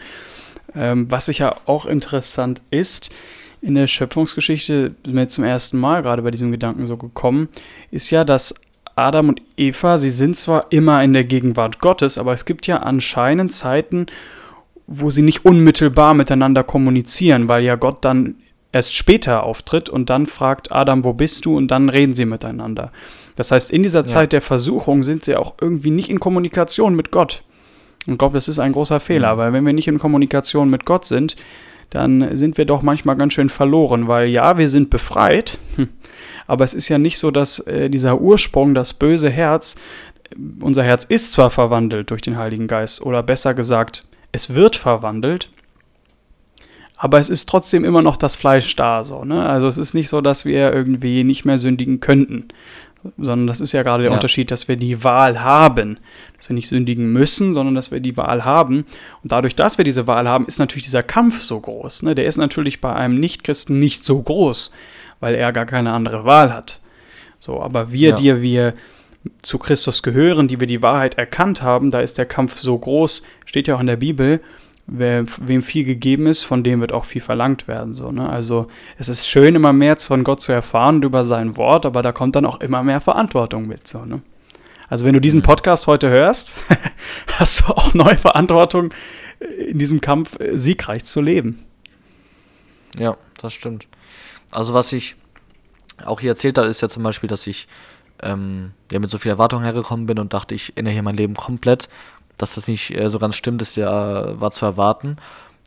Ähm, 0.75 1.09
was 1.09 1.25
sicher 1.25 1.57
auch 1.65 1.85
interessant 1.85 2.61
ist, 2.69 3.13
in 3.61 3.75
der 3.75 3.87
Schöpfungsgeschichte 3.87 4.95
mir 5.07 5.27
zum 5.27 5.43
ersten 5.43 5.77
Mal 5.77 6.01
gerade 6.01 6.21
bei 6.21 6.31
diesem 6.31 6.51
Gedanken 6.51 6.87
so 6.87 6.97
gekommen, 6.97 7.49
ist 7.91 8.09
ja, 8.09 8.23
dass 8.23 8.55
Adam 8.95 9.29
und 9.29 9.41
Eva, 9.57 9.97
sie 9.97 10.11
sind 10.11 10.35
zwar 10.35 10.67
immer 10.71 11.03
in 11.03 11.13
der 11.13 11.23
Gegenwart 11.23 11.79
Gottes, 11.79 12.17
aber 12.17 12.33
es 12.33 12.45
gibt 12.45 12.67
ja 12.67 12.77
anscheinend 12.77 13.53
Zeiten, 13.53 14.07
wo 14.87 15.09
sie 15.09 15.21
nicht 15.21 15.45
unmittelbar 15.45 16.13
miteinander 16.13 16.63
kommunizieren, 16.63 17.47
weil 17.47 17.63
ja 17.63 17.75
Gott 17.75 18.03
dann 18.03 18.35
erst 18.71 18.95
später 18.95 19.43
auftritt 19.43 19.89
und 19.89 20.09
dann 20.09 20.25
fragt 20.25 20.71
Adam, 20.71 21.03
wo 21.03 21.13
bist 21.13 21.45
du? 21.45 21.57
Und 21.57 21.69
dann 21.69 21.89
reden 21.89 22.13
sie 22.13 22.25
miteinander. 22.25 22.91
Das 23.35 23.51
heißt, 23.51 23.71
in 23.71 23.83
dieser 23.83 24.01
ja. 24.01 24.05
Zeit 24.05 24.33
der 24.33 24.41
Versuchung 24.41 25.03
sind 25.03 25.23
sie 25.23 25.35
auch 25.35 25.55
irgendwie 25.59 25.91
nicht 25.91 26.09
in 26.09 26.19
Kommunikation 26.19 26.95
mit 26.95 27.11
Gott. 27.11 27.43
Und 28.07 28.13
ich 28.13 28.19
glaube, 28.19 28.35
das 28.35 28.47
ist 28.47 28.59
ein 28.59 28.71
großer 28.71 28.99
Fehler, 28.99 29.37
weil 29.37 29.53
wenn 29.53 29.65
wir 29.65 29.73
nicht 29.73 29.87
in 29.87 29.99
Kommunikation 29.99 30.69
mit 30.69 30.85
Gott 30.85 31.05
sind, 31.05 31.35
dann 31.91 32.35
sind 32.35 32.57
wir 32.57 32.65
doch 32.65 32.81
manchmal 32.81 33.17
ganz 33.17 33.33
schön 33.33 33.49
verloren, 33.49 34.07
weil 34.07 34.27
ja, 34.29 34.57
wir 34.57 34.69
sind 34.69 34.89
befreit, 34.89 35.59
aber 36.47 36.63
es 36.63 36.73
ist 36.73 36.89
ja 36.89 36.97
nicht 36.97 37.19
so, 37.19 37.31
dass 37.31 37.59
äh, 37.59 37.89
dieser 37.89 38.19
Ursprung, 38.19 38.73
das 38.73 38.93
böse 38.93 39.29
Herz, 39.29 39.75
unser 40.61 40.83
Herz 40.83 41.03
ist 41.03 41.33
zwar 41.33 41.49
verwandelt 41.49 42.09
durch 42.09 42.21
den 42.21 42.37
Heiligen 42.37 42.67
Geist, 42.67 43.01
oder 43.01 43.21
besser 43.21 43.53
gesagt, 43.53 44.05
es 44.31 44.55
wird 44.55 44.77
verwandelt, 44.77 45.51
aber 46.95 47.19
es 47.19 47.29
ist 47.29 47.49
trotzdem 47.49 47.83
immer 47.83 48.01
noch 48.01 48.15
das 48.15 48.35
Fleisch 48.37 48.75
da, 48.77 49.03
so, 49.03 49.25
ne? 49.25 49.45
Also 49.45 49.67
es 49.67 49.77
ist 49.77 49.93
nicht 49.93 50.07
so, 50.07 50.21
dass 50.21 50.45
wir 50.45 50.71
irgendwie 50.71 51.25
nicht 51.25 51.43
mehr 51.43 51.57
sündigen 51.57 51.99
könnten 51.99 52.47
sondern 53.17 53.47
das 53.47 53.61
ist 53.61 53.71
ja 53.71 53.83
gerade 53.83 54.03
der 54.03 54.11
ja. 54.11 54.15
Unterschied, 54.15 54.51
dass 54.51 54.67
wir 54.67 54.75
die 54.75 55.03
Wahl 55.03 55.41
haben, 55.41 55.99
dass 56.37 56.49
wir 56.49 56.53
nicht 56.53 56.67
sündigen 56.67 57.11
müssen, 57.11 57.53
sondern 57.53 57.75
dass 57.75 57.91
wir 57.91 57.99
die 57.99 58.17
Wahl 58.17 58.45
haben. 58.45 58.85
Und 59.23 59.31
dadurch, 59.31 59.55
dass 59.55 59.77
wir 59.77 59.85
diese 59.85 60.07
Wahl 60.07 60.27
haben, 60.27 60.45
ist 60.45 60.59
natürlich 60.59 60.83
dieser 60.83 61.03
Kampf 61.03 61.41
so 61.41 61.59
groß. 61.59 62.03
Ne? 62.03 62.15
Der 62.15 62.25
ist 62.25 62.37
natürlich 62.37 62.81
bei 62.81 62.93
einem 62.93 63.15
Nichtchristen 63.15 63.79
nicht 63.79 64.03
so 64.03 64.21
groß, 64.21 64.71
weil 65.19 65.35
er 65.35 65.51
gar 65.51 65.65
keine 65.65 65.93
andere 65.93 66.25
Wahl 66.25 66.53
hat. 66.53 66.81
So, 67.39 67.61
aber 67.61 67.91
wir, 67.91 68.09
ja. 68.09 68.15
die 68.15 68.41
wir 68.41 68.73
zu 69.39 69.57
Christus 69.57 70.03
gehören, 70.03 70.47
die 70.47 70.59
wir 70.59 70.67
die 70.67 70.81
Wahrheit 70.81 71.17
erkannt 71.17 71.61
haben, 71.61 71.91
da 71.91 71.99
ist 72.01 72.17
der 72.17 72.25
Kampf 72.25 72.57
so 72.57 72.77
groß, 72.77 73.23
steht 73.45 73.67
ja 73.67 73.75
auch 73.75 73.79
in 73.79 73.87
der 73.87 73.97
Bibel, 73.97 74.41
wer, 74.87 75.25
wem 75.39 75.63
viel 75.63 75.83
gegeben 75.83 76.27
ist, 76.27 76.43
von 76.43 76.63
dem 76.63 76.81
wird 76.81 76.91
auch 76.91 77.05
viel 77.05 77.21
verlangt 77.21 77.67
werden. 77.67 77.93
So, 77.93 78.11
ne? 78.11 78.29
Also 78.29 78.67
es 78.97 79.09
ist 79.09 79.27
schön, 79.27 79.55
immer 79.55 79.73
mehr 79.73 79.97
von 79.97 80.23
Gott 80.23 80.41
zu 80.41 80.51
erfahren 80.51 80.97
und 80.97 81.05
über 81.05 81.23
sein 81.23 81.57
Wort, 81.57 81.85
aber 81.85 82.01
da 82.01 82.11
kommt 82.11 82.35
dann 82.35 82.45
auch 82.45 82.59
immer 82.59 82.83
mehr 82.83 83.01
Verantwortung 83.01 83.67
mit. 83.67 83.87
So, 83.87 84.05
ne? 84.05 84.21
Also 84.89 85.05
wenn 85.05 85.13
du 85.13 85.21
diesen 85.21 85.39
mhm. 85.39 85.45
Podcast 85.45 85.87
heute 85.87 86.09
hörst, 86.09 86.55
hast 87.39 87.61
du 87.61 87.73
auch 87.73 87.93
neue 87.93 88.17
Verantwortung, 88.17 88.93
in 89.57 89.79
diesem 89.79 90.01
Kampf 90.01 90.39
äh, 90.39 90.57
siegreich 90.57 91.05
zu 91.05 91.21
leben. 91.21 91.65
Ja, 92.97 93.17
das 93.41 93.53
stimmt. 93.53 93.87
Also 94.51 94.73
was 94.73 94.91
ich 94.93 95.15
auch 96.05 96.19
hier 96.19 96.31
erzählt 96.31 96.57
habe, 96.57 96.67
ist 96.67 96.81
ja 96.81 96.89
zum 96.89 97.03
Beispiel, 97.03 97.29
dass 97.29 97.47
ich 97.47 97.67
ähm, 98.21 98.71
ja, 98.91 98.99
mit 98.99 99.09
so 99.09 99.17
viel 99.17 99.31
Erwartung 99.31 99.63
hergekommen 99.63 100.05
bin 100.05 100.19
und 100.19 100.33
dachte, 100.33 100.55
ich 100.55 100.77
ändere 100.77 100.93
hier 100.93 101.03
mein 101.03 101.17
Leben 101.17 101.35
komplett 101.35 101.89
dass 102.41 102.55
das 102.55 102.67
nicht 102.67 102.97
äh, 102.97 103.09
so 103.09 103.19
ganz 103.19 103.35
stimmt, 103.35 103.61
ist 103.61 103.75
ja, 103.75 104.39
war 104.39 104.51
zu 104.51 104.65
erwarten. 104.65 105.17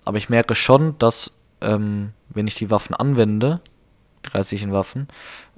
Aber 0.05 0.19
ich 0.19 0.29
merke 0.29 0.55
schon, 0.55 0.99
dass, 0.99 1.33
ähm, 1.61 2.13
wenn 2.29 2.47
ich 2.47 2.57
die 2.57 2.71
Waffen 2.71 2.95
anwende, 2.95 3.61
die 4.27 4.31
geistlichen 4.31 4.73
Waffen, 4.73 5.09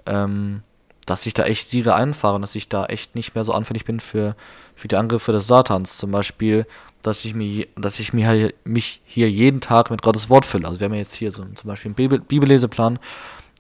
ähm, 0.07 0.63
dass 1.07 1.25
ich 1.25 1.35
da 1.35 1.45
echt 1.45 1.71
Siege 1.71 1.95
einfahre 1.95 2.35
und 2.35 2.43
dass 2.43 2.55
ich 2.55 2.69
da 2.69 2.87
echt 2.87 3.15
nicht 3.15 3.35
mehr 3.35 3.45
so 3.45 3.53
anfällig 3.53 3.85
bin 3.85 4.01
für, 4.01 4.35
für 4.75 4.89
die 4.89 4.97
Angriffe 4.97 5.33
des 5.33 5.47
Satans. 5.47 5.99
Zum 5.99 6.11
Beispiel, 6.11 6.67
dass 7.03 7.25
ich, 7.25 7.35
mich, 7.35 7.69
dass 7.77 8.01
ich 8.01 8.13
mich 8.13 9.01
hier 9.05 9.31
jeden 9.31 9.61
Tag 9.61 9.91
mit 9.91 10.03
Gottes 10.03 10.29
Wort 10.29 10.45
fülle. 10.45 10.67
Also 10.67 10.81
wir 10.81 10.87
haben 10.87 10.95
ja 10.95 11.01
jetzt 11.01 11.15
hier 11.15 11.31
so 11.31 11.45
zum 11.45 11.69
Beispiel 11.69 11.91
einen 11.91 11.95
Bibel, 11.95 12.19
Bibelleseplan, 12.19 12.99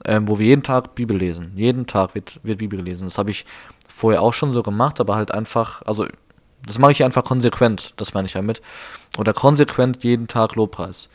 ähm, 0.05 0.27
wo 0.27 0.39
wir 0.39 0.47
jeden 0.47 0.65
Tag 0.65 0.97
Bibel 0.97 1.17
lesen. 1.17 1.53
Jeden 1.55 1.87
Tag 1.87 2.17
wird, 2.17 2.41
wird 2.43 2.59
Bibel 2.59 2.79
gelesen. 2.79 3.07
Das 3.07 3.17
habe 3.17 3.31
ich 3.31 3.47
vorher 3.89 4.23
auch 4.23 4.35
schon 4.35 4.53
so 4.53 4.63
gemacht, 4.63 5.01
aber 5.01 5.15
halt 5.15 5.31
einfach, 5.31 5.83
also 5.83 6.07
das 6.65 6.79
mache 6.79 6.93
ich 6.93 7.05
einfach 7.05 7.25
konsequent, 7.25 7.95
das 7.97 8.15
meine 8.15 8.27
ich 8.27 8.33
damit. 8.33 8.63
Oder 9.19 9.33
konsequent 9.33 10.05
jeden 10.05 10.29
Tag 10.29 10.55
Lobpreis. 10.55 11.09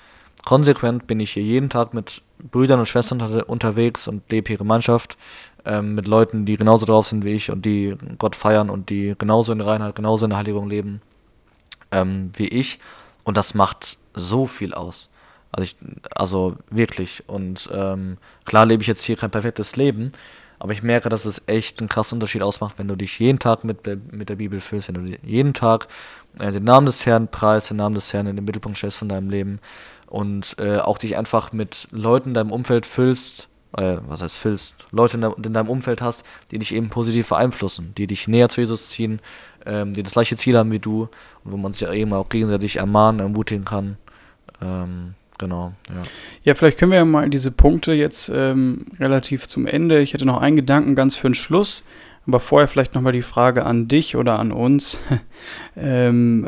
Konsequent 0.45 1.07
bin 1.07 1.19
ich 1.19 1.31
hier 1.31 1.43
jeden 1.43 1.69
Tag 1.69 1.93
mit 1.93 2.21
Brüdern 2.39 2.79
und 2.79 2.87
Schwestern 2.87 3.21
unterwegs 3.21 4.07
und 4.07 4.29
lebe 4.31 4.47
hier 4.47 4.57
Gemeinschaft 4.57 5.17
ähm, 5.65 5.93
mit 5.93 6.07
Leuten, 6.07 6.45
die 6.45 6.57
genauso 6.57 6.85
drauf 6.85 7.07
sind 7.07 7.23
wie 7.23 7.33
ich 7.33 7.51
und 7.51 7.65
die 7.65 7.95
Gott 8.17 8.35
feiern 8.35 8.69
und 8.69 8.89
die 8.89 9.15
genauso 9.17 9.51
in 9.51 9.59
der 9.59 9.67
Reinheit, 9.67 9.95
genauso 9.95 10.25
in 10.25 10.31
der 10.31 10.39
Heiligung 10.39 10.67
leben. 10.69 11.01
ähm, 11.91 12.31
wie 12.35 12.47
ich. 12.47 12.79
Und 13.23 13.37
das 13.37 13.53
macht 13.53 13.97
so 14.13 14.47
viel 14.47 14.73
aus. 14.73 15.09
Also, 15.51 15.65
ich, 15.65 15.75
also 16.15 16.55
wirklich. 16.69 17.23
Und 17.27 17.69
ähm, 17.71 18.17
klar 18.45 18.65
lebe 18.65 18.81
ich 18.81 18.87
jetzt 18.87 19.03
hier 19.03 19.17
kein 19.17 19.31
perfektes 19.31 19.75
Leben, 19.75 20.11
aber 20.61 20.73
ich 20.73 20.83
merke, 20.83 21.09
dass 21.09 21.25
es 21.25 21.41
echt 21.47 21.79
einen 21.79 21.89
krassen 21.89 22.17
Unterschied 22.17 22.43
ausmacht, 22.43 22.75
wenn 22.77 22.87
du 22.87 22.95
dich 22.95 23.17
jeden 23.17 23.39
Tag 23.39 23.63
mit, 23.63 23.79
mit 24.11 24.29
der 24.29 24.35
Bibel 24.35 24.59
füllst, 24.59 24.89
wenn 24.89 25.05
du 25.05 25.17
jeden 25.23 25.55
Tag 25.55 25.87
äh, 26.39 26.51
den 26.51 26.65
Namen 26.65 26.85
des 26.85 27.03
Herrn 27.07 27.29
preist, 27.29 27.71
den 27.71 27.77
Namen 27.77 27.95
des 27.95 28.13
Herrn 28.13 28.27
in 28.27 28.35
den 28.35 28.45
Mittelpunkt 28.45 28.77
stellst 28.77 28.97
von 28.97 29.09
deinem 29.09 29.31
Leben 29.31 29.59
und 30.05 30.55
äh, 30.59 30.77
auch 30.77 30.99
dich 30.99 31.17
einfach 31.17 31.51
mit 31.51 31.87
Leuten 31.89 32.29
in 32.29 32.33
deinem 32.35 32.51
Umfeld 32.51 32.85
füllst, 32.85 33.49
äh, 33.75 33.97
was 34.07 34.21
heißt 34.21 34.35
füllst, 34.35 34.75
Leute 34.91 35.17
in, 35.17 35.21
de 35.21 35.33
in, 35.43 35.53
deinem 35.53 35.69
Umfeld 35.69 35.99
hast, 35.99 36.25
die 36.51 36.59
dich 36.59 36.75
eben 36.75 36.89
positiv 36.89 37.29
beeinflussen, 37.29 37.95
die 37.97 38.05
dich 38.05 38.27
näher 38.27 38.49
zu 38.49 38.61
Jesus 38.61 38.91
ziehen, 38.91 39.19
ähm, 39.65 39.93
die 39.93 40.03
das 40.03 40.13
gleiche 40.13 40.37
Ziel 40.37 40.59
haben 40.59 40.71
wie 40.71 40.77
du 40.77 41.09
und 41.43 41.53
wo 41.53 41.57
man 41.57 41.73
sich 41.73 41.81
ja 41.81 41.91
eben 41.91 42.13
auch 42.13 42.29
gegenseitig 42.29 42.75
ermahnen, 42.75 43.19
ermutigen 43.19 43.65
kann. 43.65 43.97
Ähm, 44.61 45.15
Genau, 45.41 45.73
ja. 45.89 46.03
Ja, 46.43 46.53
vielleicht 46.53 46.77
können 46.77 46.91
wir 46.91 46.99
ja 46.99 47.05
mal 47.05 47.27
diese 47.27 47.49
Punkte 47.51 47.93
jetzt 47.93 48.31
ähm, 48.33 48.85
relativ 48.99 49.47
zum 49.47 49.65
Ende. 49.65 49.99
Ich 49.99 50.13
hätte 50.13 50.25
noch 50.25 50.39
einen 50.39 50.55
Gedanken 50.55 50.93
ganz 50.93 51.15
für 51.15 51.29
den 51.29 51.33
Schluss, 51.33 51.87
aber 52.27 52.39
vorher 52.39 52.67
vielleicht 52.67 52.93
nochmal 52.93 53.11
die 53.11 53.23
Frage 53.23 53.65
an 53.65 53.87
dich 53.87 54.15
oder 54.15 54.37
an 54.37 54.51
uns. 54.51 54.99
ähm, 55.75 56.47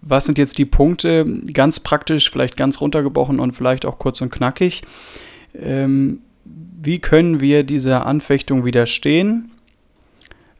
was 0.00 0.24
sind 0.24 0.38
jetzt 0.38 0.56
die 0.56 0.64
Punkte, 0.64 1.26
ganz 1.52 1.80
praktisch, 1.80 2.30
vielleicht 2.30 2.56
ganz 2.56 2.80
runtergebrochen 2.80 3.40
und 3.40 3.52
vielleicht 3.52 3.84
auch 3.84 3.98
kurz 3.98 4.22
und 4.22 4.30
knackig? 4.30 4.82
Ähm, 5.54 6.20
wie 6.44 6.98
können 6.98 7.40
wir 7.40 7.62
dieser 7.62 8.06
Anfechtung 8.06 8.64
widerstehen? 8.64 9.50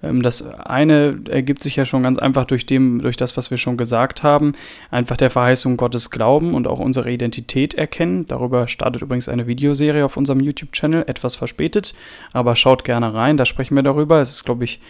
Ähm, 0.03 0.23
das 0.23 0.43
eine 0.43 1.21
ergibt 1.29 1.63
sich 1.63 1.77
ja 1.77 1.85
schon 1.85 2.03
ganz 2.03 2.19
einfach 2.19 2.45
durch, 2.45 2.67
dem, 2.67 3.01
durch 3.01 3.17
das, 3.17 3.37
was 3.37 3.51
wir 3.51 3.59
schon 3.59 3.77
gesagt 3.77 4.23
haben. 4.23 4.53
Einfach 4.91 5.17
der 5.17 5.31
Verheißung 5.31 5.77
Gottes 5.77 6.11
glauben 6.11 6.55
und 6.55 6.67
auch 6.67 6.79
unsere 6.79 7.11
Identität 7.11 7.75
erkennen. 7.75 8.27
Darüber 8.27 8.69
startet 8.69 9.03
übrigens 9.03 9.29
eine 9.29 9.47
Videoserie 9.47 10.05
auf 10.05 10.17
unserem 10.17 10.41
YouTube-Channel, 10.41 11.05
etwas 11.07 11.37
verspätet, 11.37 11.95
aber 12.33 12.57
schaut 12.57 12.85
gerne 12.85 13.13
rein, 13.15 13.37
da 13.37 13.45
sprechen 13.45 13.77
wir 13.77 13.83
darüber. 13.83 14.21
Es 14.21 14.31
ist, 14.31 14.45
glaube 14.45 14.65
ich, 14.65 14.81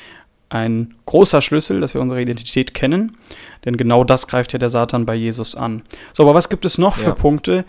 ein 0.49 0.95
großer 1.07 1.43
Schlüssel, 1.43 1.81
dass 1.81 1.95
wir 1.95 2.01
unsere 2.01 2.21
Identität 2.21 2.75
kennen, 2.75 3.17
denn 3.65 3.77
genau 3.77 4.03
das 4.03 4.27
greift 4.27 4.53
ja 4.53 4.59
der 4.59 4.69
Satan 4.69 5.07
bei 5.07 5.15
Jesus 5.15 5.55
an. 5.55 5.83
So, 6.13 6.25
aber 6.25 6.35
was 6.35 6.49
gibt 6.49 6.65
es 6.65 6.77
noch 6.77 6.97
für 6.97 7.11
ja. 7.11 7.15
Punkte? 7.15 7.65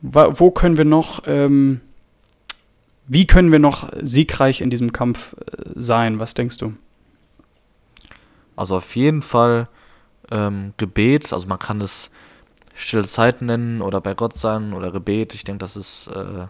Wo 0.00 0.50
können 0.50 0.76
wir 0.76 0.84
noch 0.84 1.22
ähm, 1.26 1.80
wie 3.06 3.26
können 3.26 3.52
wir 3.52 3.58
noch 3.58 3.90
siegreich 4.00 4.60
in 4.60 4.70
diesem 4.70 4.92
Kampf 4.92 5.34
äh, 5.34 5.70
sein? 5.74 6.20
Was 6.20 6.34
denkst 6.34 6.58
du? 6.58 6.74
Also 8.56 8.76
auf 8.76 8.96
jeden 8.96 9.22
Fall 9.22 9.68
ähm, 10.30 10.74
Gebet, 10.76 11.32
also 11.32 11.46
man 11.46 11.58
kann 11.58 11.80
es 11.80 12.10
stille 12.74 13.04
Zeit 13.04 13.42
nennen 13.42 13.82
oder 13.82 14.00
bei 14.00 14.14
Gott 14.14 14.36
sein 14.36 14.72
oder 14.72 14.90
Gebet. 14.90 15.34
Ich 15.34 15.44
denke, 15.44 15.58
das 15.58 15.76
ist 15.76 16.08
äh, 16.08 16.46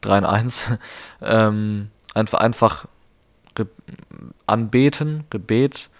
3 0.00 0.18
in 0.18 0.24
1. 0.24 0.70
ähm, 1.22 1.90
einfach 2.14 2.38
einfach 2.38 2.86
anbeten, 4.46 5.24
Gebet 5.30 5.90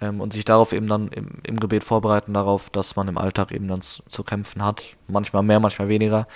ähm, 0.00 0.20
und 0.20 0.32
sich 0.32 0.44
darauf 0.44 0.72
eben 0.72 0.86
dann 0.86 1.08
im, 1.08 1.28
im, 1.46 1.60
Gebet 1.60 1.84
vorbereiten, 1.84 2.34
darauf, 2.34 2.70
dass 2.70 2.96
man 2.96 3.08
im 3.08 3.18
Alltag 3.18 3.52
eben 3.52 3.68
dann 3.68 3.82
zu, 3.82 4.02
zu 4.08 4.22
kämpfen 4.24 4.64
hat. 4.64 4.96
Manchmal 5.06 5.42
mehr, 5.42 5.60
manchmal 5.60 5.88
weniger. 5.88 6.26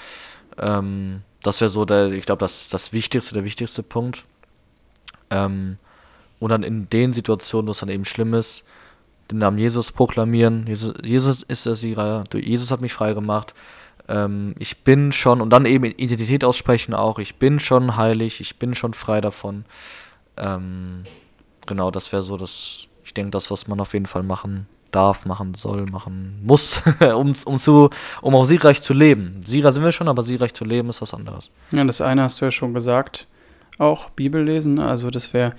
Ähm, 0.59 1.23
das 1.43 1.61
wäre 1.61 1.69
so 1.69 1.85
der, 1.85 2.13
ich 2.13 2.25
glaube, 2.25 2.41
das, 2.41 2.69
das 2.69 2.93
wichtigste, 2.93 3.35
der 3.35 3.45
wichtigste 3.45 3.83
Punkt. 3.83 4.25
Ähm, 5.31 5.79
und 6.39 6.51
dann 6.51 6.63
in 6.63 6.89
den 6.89 7.13
Situationen, 7.13 7.69
wo 7.69 7.73
es 7.73 7.79
dann 7.79 7.89
eben 7.89 8.05
schlimm 8.05 8.35
ist, 8.35 8.65
den 9.31 9.39
Namen 9.39 9.59
Jesus 9.59 9.93
proklamieren. 9.93 10.67
Jesus, 10.67 10.95
Jesus 11.03 11.43
ist 11.43 11.67
der 11.67 11.75
Sieger, 11.75 12.25
Jesus 12.35 12.71
hat 12.71 12.81
mich 12.81 12.93
frei 12.93 13.15
gemacht. 13.15 13.55
Ähm, 14.09 14.55
ich 14.59 14.79
bin 14.79 15.13
schon, 15.13 15.41
und 15.41 15.51
dann 15.51 15.67
eben 15.67 15.85
Identität 15.85 16.45
aussprechen 16.45 16.95
auch, 16.95 17.19
ich 17.19 17.37
bin 17.37 17.61
schon 17.61 17.97
heilig, 17.97 18.41
ich 18.41 18.59
bin 18.59 18.75
schon 18.75 18.95
frei 18.95 19.21
davon. 19.21 19.65
Ähm, 20.37 21.05
genau, 21.67 21.91
das 21.91 22.13
wäre 22.13 22.23
so 22.23 22.37
das, 22.37 22.87
ich 23.05 23.15
denke, 23.15 23.31
das, 23.31 23.51
was 23.51 23.69
man 23.69 23.81
auf 23.81 23.95
jeden 23.95 24.07
Fall 24.07 24.23
machen 24.23 24.67
darf, 24.93 25.27
machen 25.27 25.55
soll, 25.55 25.87
machen 25.87 26.41
muss, 26.45 26.83
um, 27.01 27.33
um, 27.45 27.59
zu, 27.59 27.91
um 28.21 28.35
auch 28.35 28.45
siegreich 28.45 28.83
zu 28.83 28.95
leben. 28.95 29.41
Sieger 29.45 29.73
sind 29.73 29.85
wir 29.85 29.93
schon, 29.93 30.09
aber 30.09 30.23
siegreich 30.23 30.55
zu 30.55 30.65
leben 30.65 30.89
ist 30.89 31.03
was 31.03 31.15
anderes. 31.15 31.51
Ja, 31.71 31.85
das 31.85 32.01
eine 32.01 32.23
hast 32.23 32.41
du 32.41 32.45
ja 32.45 32.51
schon 32.51 32.75
gesagt, 32.75 33.27
auch 33.79 34.11
Bibel 34.11 34.43
lesen, 34.43 34.79
also 34.79 35.11
das 35.11 35.33
wäre 35.33 35.55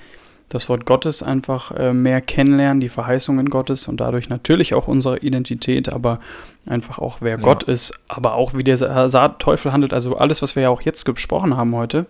das 0.50 0.70
Wort 0.70 0.86
Gottes 0.86 1.24
einfach 1.24 1.72
äh, 1.72 1.94
mehr 1.94 2.22
kennenlernen, 2.22 2.80
die 2.80 2.90
Verheißungen 2.90 3.50
Gottes 3.50 3.88
und 3.88 4.00
dadurch 4.00 4.30
natürlich 4.30 4.74
auch 4.74 4.88
unsere 4.88 5.20
Identität, 5.20 5.90
aber 5.90 6.20
einfach 6.66 7.00
auch 7.00 7.18
wer 7.22 7.38
ja. 7.38 7.42
Gott 7.44 7.64
ist, 7.64 7.94
aber 8.08 8.34
auch 8.34 8.54
wie 8.54 8.64
der 8.64 8.78
Sa 8.78 9.30
Teufel 9.30 9.72
handelt, 9.72 9.94
also 9.94 10.18
alles, 10.18 10.42
was 10.42 10.56
wir 10.56 10.64
ja 10.64 10.70
auch 10.70 10.82
jetzt 10.82 11.06
gesprochen 11.06 11.58
haben 11.58 11.76
heute, 11.76 12.06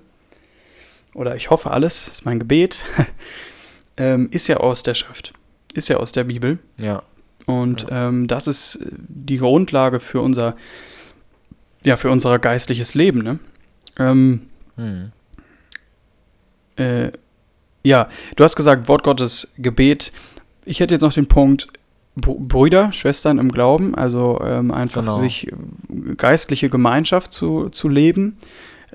oder 1.14 1.36
ich 1.36 1.50
hoffe 1.50 1.72
alles, 1.72 2.08
ist 2.08 2.26
mein 2.26 2.40
Gebet, 2.40 2.84
ähm, 3.98 4.28
ist 4.32 4.48
ja 4.48 4.58
aus 4.58 4.84
der 4.84 4.94
Schrift, 4.94 5.34
ist 5.74 5.90
ja 5.90 5.98
aus 5.98 6.12
der 6.12 6.26
Bibel. 6.26 6.60
Ja. 6.80 7.04
Und 7.46 7.84
ja. 7.90 8.10
ähm, 8.10 8.28
das 8.28 8.48
ist 8.48 8.80
die 8.90 9.38
Grundlage 9.38 10.00
für 10.00 10.22
unser, 10.22 10.56
ja, 11.84 11.98
für 11.98 12.10
unser 12.10 12.40
geistliches 12.40 12.96
Leben. 12.96 13.22
Ne? 13.22 13.40
Ähm, 13.98 14.42
hm. 14.76 15.12
äh, 16.78 17.12
ja, 17.84 18.08
du 18.36 18.44
hast 18.44 18.56
gesagt, 18.56 18.88
Wort 18.88 19.04
Gottes, 19.04 19.54
Gebet. 19.58 20.14
Ich 20.66 20.80
hätte 20.80 20.96
jetzt 20.96 21.02
noch 21.02 21.14
den 21.14 21.28
Punkt 21.28 21.68
Brüder, 22.16 22.92
Schwestern 22.92 23.40
im 23.40 23.52
Glauben, 23.52 23.96
also 23.96 24.40
ähm, 24.44 24.72
einfach 24.72 25.02
genau. 25.02 25.18
sich 25.18 25.48
äh, 25.48 25.56
geistliche 26.16 26.70
Gemeinschaft 26.70 27.34
zu, 27.34 27.70
zu 27.70 27.90
leben 27.90 28.38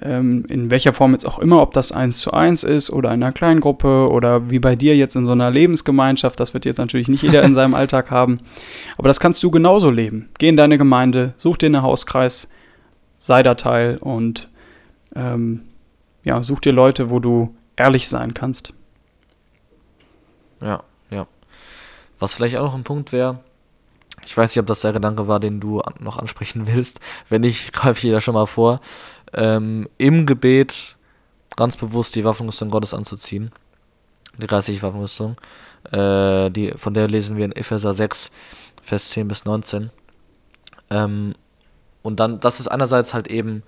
in 0.01 0.71
welcher 0.71 0.93
Form 0.93 1.13
jetzt 1.13 1.27
auch 1.27 1.39
immer, 1.39 1.61
ob 1.61 1.73
das 1.73 1.93
eins 1.93 2.19
zu 2.21 2.33
eins 2.33 2.63
ist 2.63 2.91
oder 2.91 3.09
in 3.09 3.23
einer 3.23 3.33
Kleingruppe 3.33 4.09
oder 4.09 4.51
wie 4.51 4.59
bei 4.59 4.77
dir 4.77 4.95
jetzt 4.95 5.17
in 5.17 5.27
so 5.27 5.33
einer 5.33 5.51
Lebensgemeinschaft, 5.51 6.39
das 6.39 6.55
wird 6.55 6.65
jetzt 6.65 6.79
natürlich 6.79 7.09
nicht 7.09 7.23
jeder 7.23 7.43
in 7.43 7.55
seinem 7.55 7.75
Alltag 7.79 8.11
haben, 8.11 8.41
aber 8.97 9.09
das 9.09 9.19
kannst 9.19 9.43
du 9.43 9.51
genauso 9.51 9.91
leben. 9.91 10.29
Geh 10.39 10.49
in 10.49 10.57
deine 10.57 10.79
Gemeinde, 10.79 11.35
such 11.37 11.57
dir 11.57 11.67
einen 11.67 11.83
Hauskreis, 11.83 12.51
sei 13.19 13.43
da 13.43 13.55
Teil 13.55 13.99
und 13.99 14.49
ähm, 15.17 15.63
ja, 16.23 16.43
such 16.43 16.61
dir 16.61 16.73
Leute, 16.73 17.11
wo 17.11 17.19
du 17.19 17.57
ehrlich 17.77 18.09
sein 18.09 18.35
kannst. 18.35 18.75
Ja, 20.61 20.83
ja. 21.11 21.27
Was 22.19 22.35
vielleicht 22.35 22.57
auch 22.57 22.65
noch 22.65 22.75
ein 22.75 22.85
Punkt 22.85 23.13
wäre, 23.13 23.41
ich 24.25 24.37
weiß 24.37 24.51
nicht, 24.51 24.61
ob 24.61 24.67
das 24.67 24.83
der 24.83 24.93
Gedanke 24.93 25.27
war, 25.27 25.41
den 25.41 25.59
du 25.59 25.81
noch 26.01 26.19
ansprechen 26.19 26.67
willst. 26.73 27.01
Wenn 27.29 27.41
nicht, 27.41 27.73
greife 27.73 27.99
ich 27.99 28.03
dir 28.03 28.13
da 28.13 28.21
schon 28.21 28.35
mal 28.35 28.47
vor 28.47 28.81
ähm, 29.35 29.89
im 29.99 30.27
Gebet 30.27 30.97
ganz 31.57 31.77
bewusst 31.77 32.15
die 32.17 32.25
Waffenrüstung 32.25 32.71
Gottes 32.71 32.95
anzuziehen. 32.95 33.51
Die 34.41 34.47
geistliche 34.47 34.83
Waffenrüstung. 34.83 35.37
Äh, 35.91 36.51
die, 36.51 36.73
von 36.77 36.95
der 36.95 37.09
lesen 37.09 37.37
wir 37.37 37.45
in 37.45 37.53
Epheser 37.53 37.93
6, 37.93 38.31
Vers 38.83 39.11
10 39.11 39.29
bis 39.29 39.45
19. 39.45 39.91
Ähm, 40.91 41.35
und 42.03 42.21
dann, 42.21 42.41
das 42.41 42.61
ist 42.61 42.69
einerseits 42.69 43.15
halt 43.15 43.29
eben, 43.29 43.63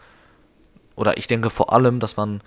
oder 0.94 1.18
ich 1.18 1.26
denke 1.26 1.50
vor 1.50 1.72
allem, 1.72 2.00
dass 2.00 2.16
man 2.16 2.40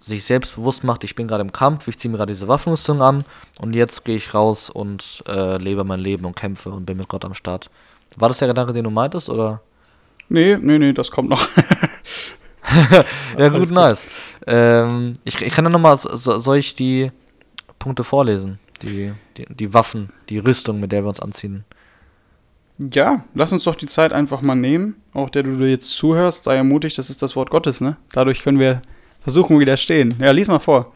sich 0.00 0.24
selbst 0.24 0.56
bewusst 0.56 0.84
macht, 0.84 1.04
ich 1.04 1.14
bin 1.14 1.28
gerade 1.28 1.42
im 1.42 1.52
Kampf, 1.52 1.88
ich 1.88 1.98
ziehe 1.98 2.10
mir 2.10 2.18
gerade 2.18 2.32
diese 2.32 2.48
Waffenrüstung 2.48 3.02
an 3.02 3.24
und 3.60 3.74
jetzt 3.74 4.04
gehe 4.04 4.16
ich 4.16 4.34
raus 4.34 4.70
und 4.70 5.22
äh, 5.26 5.56
lebe 5.58 5.84
mein 5.84 6.00
Leben 6.00 6.24
und 6.24 6.36
kämpfe 6.36 6.70
und 6.70 6.86
bin 6.86 6.98
mit 6.98 7.08
Gott 7.08 7.24
am 7.24 7.34
Start. 7.34 7.70
War 8.16 8.28
das 8.28 8.38
der 8.38 8.48
Gedanke, 8.48 8.72
den 8.72 8.84
du 8.84 8.90
meintest, 8.90 9.28
oder? 9.28 9.60
Nee, 10.28 10.56
nee, 10.60 10.78
nee, 10.78 10.92
das 10.92 11.10
kommt 11.10 11.28
noch. 11.28 11.48
ja, 13.38 13.48
gut, 13.48 13.70
nice. 13.70 14.08
Ähm, 14.46 15.14
ich, 15.24 15.40
ich 15.40 15.52
kann 15.52 15.64
ja 15.64 15.70
nochmal, 15.70 15.96
so, 15.96 16.38
soll 16.38 16.58
ich 16.58 16.74
die 16.74 17.10
Punkte 17.78 18.04
vorlesen? 18.04 18.58
Die, 18.82 19.12
die, 19.36 19.46
die 19.48 19.74
Waffen, 19.74 20.10
die 20.28 20.38
Rüstung, 20.38 20.80
mit 20.80 20.92
der 20.92 21.04
wir 21.04 21.08
uns 21.08 21.20
anziehen. 21.20 21.64
Ja, 22.78 23.24
lass 23.34 23.50
uns 23.52 23.64
doch 23.64 23.74
die 23.74 23.86
Zeit 23.86 24.12
einfach 24.12 24.40
mal 24.40 24.54
nehmen. 24.54 24.96
Auch 25.12 25.30
der 25.30 25.42
du 25.42 25.64
jetzt 25.64 25.90
zuhörst, 25.90 26.44
sei 26.44 26.54
ermutigt, 26.54 26.96
das 26.96 27.10
ist 27.10 27.22
das 27.22 27.34
Wort 27.34 27.50
Gottes, 27.50 27.80
ne? 27.80 27.96
Dadurch 28.12 28.42
können 28.42 28.60
wir 28.60 28.80
versuchen, 29.20 29.58
widerstehen. 29.58 30.14
Ja, 30.20 30.30
lies 30.30 30.46
mal 30.46 30.60
vor. 30.60 30.92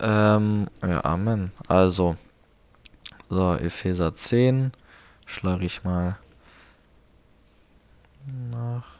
Ähm, 0.00 0.66
ja, 0.82 1.04
Amen. 1.04 1.52
Also, 1.68 2.16
so, 3.30 3.54
Epheser 3.54 4.14
10, 4.14 4.72
schlage 5.26 5.64
ich 5.64 5.84
mal 5.84 6.18
nach. 8.50 8.93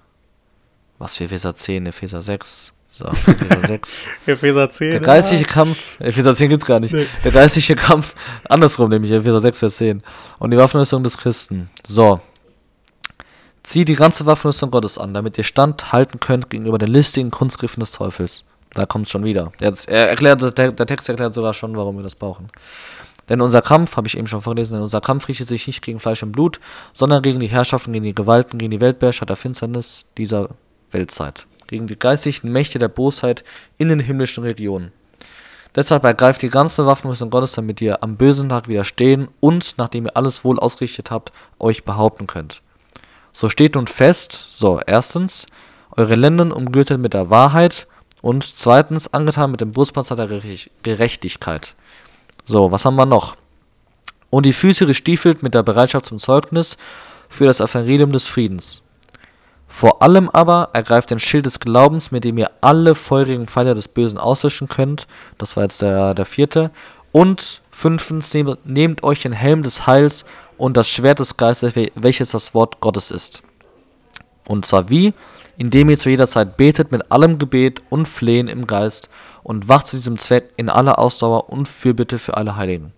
Was 0.99 1.17
für 1.17 1.25
Epheser 1.25 1.55
10, 1.55 1.87
Epheser 1.87 2.23
6. 2.23 2.73
So, 2.91 3.07
Epheser 3.27 3.67
6. 3.67 4.01
Epheser 4.27 4.71
10. 4.71 4.91
Der 4.91 5.01
geistliche 5.01 5.45
ja. 5.45 5.49
Kampf, 5.49 6.01
Epheser 6.01 6.35
10 6.35 6.49
gibt's 6.51 6.67
gar 6.67 6.79
nicht. 6.79 6.95
Nee. 6.95 7.07
Der 7.25 7.33
geistliche 7.33 7.75
Kampf, 7.75 8.15
andersrum 8.49 8.89
nämlich, 8.89 9.11
Epheser 9.11 9.41
6, 9.41 9.59
Vers 9.59 9.77
10. 9.77 10.03
Und 10.39 10.51
die 10.53 10.57
Waffenrüstung 10.57 11.03
des 11.03 11.19
Christen. 11.19 11.71
So. 11.87 12.21
Zieh 13.65 13.85
die 13.85 13.97
ganze 13.97 14.27
Waffenrüstung 14.27 14.71
Gottes 14.71 14.99
an, 14.99 15.15
damit 15.15 15.39
ihr 15.39 15.45
standhalten 15.45 16.21
könnt 16.21 16.51
gegenüber 16.51 16.79
den 16.79 16.91
listigen 16.91 17.31
Kunstgriffen 17.31 17.81
des 17.81 17.91
Teufels. 17.91 18.45
Da 18.75 18.87
kommt's 18.87 19.11
schon 19.11 19.25
wieder. 19.25 19.53
Jetzt, 19.61 19.89
er 19.89 20.09
erklärt, 20.09 20.43
der, 20.59 20.73
der 20.73 20.87
Text 20.87 21.09
erklärt 21.09 21.35
sogar 21.35 21.55
schon, 21.55 21.77
warum 21.77 21.97
wir 21.97 22.03
das 22.03 22.15
brauchen. 22.15 22.51
Denn 23.29 23.41
unser 23.41 23.63
Kampf, 23.63 23.97
habe 23.97 24.07
ich 24.07 24.17
eben 24.19 24.27
schon 24.27 24.43
vorgelesen, 24.43 24.75
denn 24.75 24.83
unser 24.83 25.01
Kampf 25.01 25.29
richtet 25.29 25.49
sich 25.49 25.67
nicht 25.67 25.83
gegen 25.83 25.99
Fleisch 25.99 26.23
und 26.23 26.33
Blut, 26.33 26.61
sondern 26.93 27.23
gegen 27.23 27.41
die 27.41 27.47
Herrschaften, 27.47 27.93
gegen 27.93 28.05
die 28.05 28.15
Gewalten, 28.15 28.59
gegen 28.59 28.71
die 28.71 28.81
Weltbeherrscher 28.81 29.27
der 29.27 29.37
Finsternis 29.37 30.05
dieser 30.19 30.51
Weltzeit, 30.95 31.47
gegen 31.67 31.87
die 31.87 31.99
geistigen 31.99 32.51
Mächte 32.51 32.79
der 32.79 32.89
Bosheit 32.89 33.45
in 33.77 33.89
den 33.89 34.01
himmlischen 34.01 34.45
Regionen. 34.45 34.93
Deshalb 35.75 36.05
ergreift 36.05 36.41
die 36.43 36.51
ganze 36.51 36.87
Waffenrüstung 36.87 37.31
Gottes, 37.31 37.53
damit 37.53 37.81
ihr 37.81 38.03
am 38.03 38.17
bösen 38.17 38.49
Tag 38.49 38.69
widerstehen 38.69 39.29
und, 39.41 39.75
nachdem 39.77 40.07
ihr 40.07 40.17
alles 40.17 40.45
wohl 40.45 40.59
ausgerichtet 40.61 41.11
habt, 41.11 41.33
euch 41.59 41.85
behaupten 41.85 42.29
könnt. 42.29 42.63
So 43.33 43.51
steht 43.51 43.75
nun 43.75 43.89
fest, 43.89 44.47
so 44.53 44.81
erstens, 44.87 45.47
eure 45.97 46.15
Lenden 46.15 46.53
umgürtet 46.53 47.01
mit 47.01 47.13
der 47.13 47.29
Wahrheit 47.29 47.89
und 48.23 48.45
zweitens 48.45 49.13
angetan 49.13 49.51
mit 49.51 49.61
dem 49.61 49.73
Brustpanzer 49.73 50.15
der 50.15 50.41
Gerechtigkeit. 50.85 51.75
So, 52.47 52.71
was 52.71 52.85
haben 52.85 52.97
wir 52.97 53.07
noch? 53.07 53.37
Und 54.31 54.47
die 54.47 54.53
Füße 54.53 54.87
gestiefelt 54.87 55.43
mit 55.43 55.55
der 55.55 55.63
Bereitschaft 55.63 56.07
zum 56.07 56.19
Zeugnis 56.19 56.77
für 57.29 57.47
das 57.47 57.61
Evangelium 57.61 58.13
des 58.13 58.27
Friedens. 58.27 58.83
Vor 59.75 60.03
allem 60.03 60.31
aber 60.31 60.71
ergreift 60.73 61.11
den 61.11 61.19
Schild 61.19 61.47
des 61.47 61.59
Glaubens, 61.59 62.13
mit 62.13 62.23
dem 62.23 62.39
ihr 62.39 62.49
alle 62.61 62.95
feurigen 62.95 63.49
Pfeile 63.49 63.75
des 63.75 63.89
Bösen 63.89 64.19
auslöschen 64.19 64.69
könnt. 64.69 65.09
Das 65.37 65.57
war 65.57 65.65
jetzt 65.65 65.83
der, 65.83 66.15
der 66.15 66.27
vierte. 66.27 66.71
Und 67.11 67.61
fünftens, 67.73 68.33
nehmt, 68.33 68.65
nehmt 68.65 69.03
euch 69.03 69.23
den 69.23 69.33
Helm 69.33 69.65
des 69.65 69.85
Heils 69.89 70.25
und 70.59 70.77
das 70.77 70.89
Schwert 70.89 71.19
des 71.19 71.37
Geistes, 71.37 71.75
welches 71.97 72.31
das 72.31 72.55
Wort 72.55 72.79
Gottes 72.79 73.11
ist. 73.11 73.43
Und 74.47 74.65
zwar 74.65 74.91
wie? 74.91 75.13
Indem 75.57 75.91
ihr 75.91 75.99
zu 75.99 76.09
jeder 76.09 76.29
Zeit 76.29 76.57
betet 76.57 76.93
mit 76.93 77.11
allem 77.11 77.41
Gebet 77.41 77.83
und 77.91 78.07
Flehen 78.07 78.47
im 78.47 78.69
Geist 78.69 79.11
und 79.43 79.69
wacht 79.69 79.89
zu 79.89 79.97
diesem 79.97 80.21
Zweck 80.21 80.53
in 80.57 80.71
aller 80.71 81.01
Ausdauer 81.01 81.51
und 81.51 81.67
Fürbitte 81.67 82.21
für 82.21 82.37
alle 82.37 82.55
Heiligen. 82.55 82.93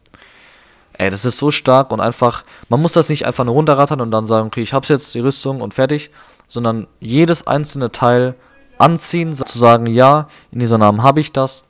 Ey, 0.99 1.11
das 1.11 1.25
ist 1.25 1.39
so 1.39 1.51
stark 1.51 1.91
und 1.91 2.01
einfach, 2.01 2.45
man 2.69 2.81
muss 2.81 2.93
das 2.93 3.09
nicht 3.09 3.27
einfach 3.27 3.45
nur 3.45 3.55
runterrattern 3.55 4.01
und 4.01 4.11
dann 4.11 4.25
sagen, 4.25 4.47
okay, 4.47 4.63
ich 4.63 4.73
hab's 4.73 4.89
jetzt, 4.89 5.15
die 5.15 5.21
Rüstung 5.21 5.61
und 5.61 5.75
fertig, 5.75 6.11
sondern 6.49 6.87
jedes 7.01 7.47
einzelne 7.47 7.93
Teil 7.93 8.35
anziehen, 8.79 9.33
zu 9.33 9.59
sagen, 9.59 9.87
ja, 9.87 10.29
in 10.53 10.61
dieser 10.61 10.79
Namen 10.79 11.03
habe 11.03 11.21
ich 11.21 11.33
das 11.33 11.65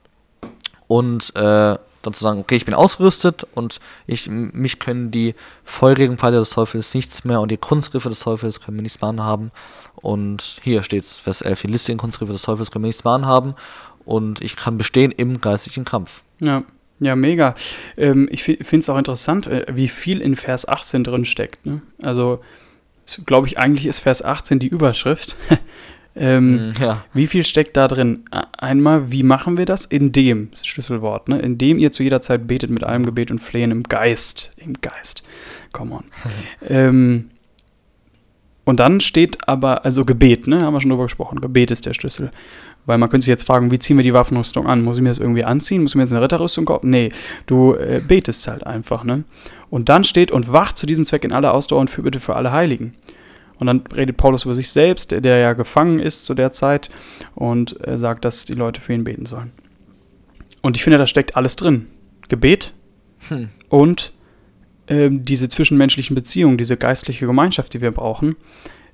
und 0.88 1.34
äh, 1.36 1.76
dann 2.06 2.14
zu 2.14 2.22
sagen, 2.22 2.40
okay, 2.40 2.56
ich 2.56 2.64
bin 2.64 2.74
ausgerüstet 2.74 3.46
und 3.54 3.80
ich, 4.06 4.28
mich 4.28 4.78
können 4.78 5.10
die 5.10 5.34
feurigen 5.64 6.18
Pfeile 6.18 6.38
des 6.38 6.50
Teufels 6.50 6.94
nichts 6.94 7.24
mehr 7.24 7.40
und 7.40 7.50
die 7.50 7.56
Kunstgriffe 7.56 8.08
des 8.08 8.20
Teufels 8.20 8.60
können 8.60 8.76
mir 8.76 8.82
nichts 8.82 9.00
mehr 9.00 9.10
anhaben. 9.10 9.50
Und 9.96 10.60
hier 10.62 10.82
steht 10.82 11.02
es, 11.02 11.16
Vers 11.16 11.42
11, 11.42 11.62
die 11.62 11.66
listigen 11.68 11.98
Kunstgriffe 11.98 12.32
des 12.32 12.42
Teufels 12.42 12.70
können 12.70 12.82
mir 12.82 12.88
nichts 12.88 13.04
mehr 13.04 13.14
anhaben 13.14 13.54
und 14.04 14.40
ich 14.40 14.56
kann 14.56 14.78
bestehen 14.78 15.10
im 15.10 15.40
geistlichen 15.40 15.84
Kampf. 15.84 16.22
Ja. 16.40 16.62
Ja, 16.98 17.14
mega. 17.14 17.54
Ähm, 17.96 18.28
ich 18.30 18.42
finde 18.42 18.78
es 18.78 18.88
auch 18.88 18.98
interessant, 18.98 19.46
äh, 19.46 19.66
wie 19.72 19.88
viel 19.88 20.20
in 20.20 20.36
Vers 20.36 20.66
18 20.66 21.04
drin 21.04 21.24
steckt. 21.24 21.66
Ne? 21.66 21.82
Also, 22.02 22.40
glaube 23.26 23.46
ich, 23.46 23.58
eigentlich 23.58 23.86
ist 23.86 23.98
Vers 23.98 24.24
18 24.24 24.58
die 24.58 24.68
Überschrift. 24.68 25.36
ähm, 26.16 26.68
mm, 26.68 26.72
ja. 26.80 27.04
Wie 27.12 27.26
viel 27.26 27.44
steckt 27.44 27.76
da 27.76 27.86
drin? 27.88 28.24
Einmal, 28.30 29.12
wie 29.12 29.22
machen 29.22 29.58
wir 29.58 29.66
das? 29.66 29.84
In 29.84 30.12
dem, 30.12 30.50
das 30.50 30.66
Schlüsselwort, 30.66 31.28
ne? 31.28 31.38
in 31.40 31.58
dem 31.58 31.78
ihr 31.78 31.92
zu 31.92 32.02
jeder 32.02 32.22
Zeit 32.22 32.46
betet 32.46 32.70
mit 32.70 32.84
allem 32.84 33.04
Gebet 33.04 33.30
und 33.30 33.40
Flehen 33.40 33.70
im 33.70 33.82
Geist. 33.82 34.52
Im 34.56 34.80
Geist. 34.80 35.22
Come 35.72 35.96
on. 35.96 36.04
ähm, 36.68 37.30
und 38.64 38.80
dann 38.80 39.00
steht 39.00 39.48
aber, 39.48 39.84
also 39.84 40.04
Gebet, 40.04 40.48
ne, 40.48 40.62
haben 40.62 40.74
wir 40.74 40.80
schon 40.80 40.90
drüber 40.90 41.04
gesprochen. 41.04 41.40
Gebet 41.40 41.70
ist 41.70 41.86
der 41.86 41.94
Schlüssel. 41.94 42.32
Weil 42.86 42.98
man 42.98 43.08
könnte 43.08 43.24
sich 43.24 43.30
jetzt 43.30 43.46
fragen, 43.46 43.70
wie 43.70 43.78
ziehen 43.78 43.96
wir 43.96 44.04
die 44.04 44.14
Waffenrüstung 44.14 44.66
an? 44.66 44.82
Muss 44.82 44.96
ich 44.96 45.02
mir 45.02 45.10
das 45.10 45.18
irgendwie 45.18 45.44
anziehen? 45.44 45.82
Muss 45.82 45.92
ich 45.92 45.96
mir 45.96 46.02
jetzt 46.02 46.12
eine 46.12 46.22
Ritterrüstung 46.22 46.64
kaufen? 46.64 46.88
Nee, 46.88 47.10
du 47.46 47.74
äh, 47.74 48.00
betest 48.06 48.46
halt 48.46 48.64
einfach, 48.64 49.02
ne? 49.04 49.24
Und 49.70 49.88
dann 49.88 50.04
steht, 50.04 50.30
und 50.30 50.52
wacht 50.52 50.78
zu 50.78 50.86
diesem 50.86 51.04
Zweck 51.04 51.24
in 51.24 51.32
aller 51.32 51.52
Ausdauer 51.52 51.80
und 51.80 51.90
für 51.90 52.02
bitte 52.02 52.20
für 52.20 52.36
alle 52.36 52.52
Heiligen. 52.52 52.94
Und 53.58 53.66
dann 53.66 53.82
redet 53.94 54.16
Paulus 54.16 54.44
über 54.44 54.54
sich 54.54 54.70
selbst, 54.70 55.10
der, 55.10 55.20
der 55.20 55.38
ja 55.38 55.52
gefangen 55.54 55.98
ist 55.98 56.26
zu 56.26 56.34
der 56.34 56.52
Zeit, 56.52 56.90
und 57.34 57.84
äh, 57.86 57.98
sagt, 57.98 58.24
dass 58.24 58.44
die 58.44 58.54
Leute 58.54 58.80
für 58.80 58.92
ihn 58.92 59.04
beten 59.04 59.26
sollen. 59.26 59.52
Und 60.62 60.76
ich 60.76 60.84
finde, 60.84 60.98
da 60.98 61.06
steckt 61.06 61.36
alles 61.36 61.56
drin. 61.56 61.86
Gebet 62.28 62.74
hm. 63.28 63.48
und 63.68 64.12
äh, 64.86 65.08
diese 65.10 65.48
zwischenmenschlichen 65.48 66.14
Beziehungen, 66.14 66.58
diese 66.58 66.76
geistliche 66.76 67.26
Gemeinschaft, 67.26 67.74
die 67.74 67.80
wir 67.80 67.92
brauchen. 67.92 68.36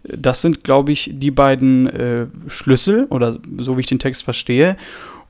Das 0.04 0.42
sind, 0.42 0.64
glaube 0.64 0.92
ich, 0.92 1.10
die 1.14 1.30
beiden 1.30 1.86
äh, 1.86 2.26
Schlüssel, 2.48 3.06
oder 3.10 3.38
so 3.58 3.76
wie 3.76 3.80
ich 3.80 3.86
den 3.86 3.98
Text 3.98 4.24
verstehe, 4.24 4.76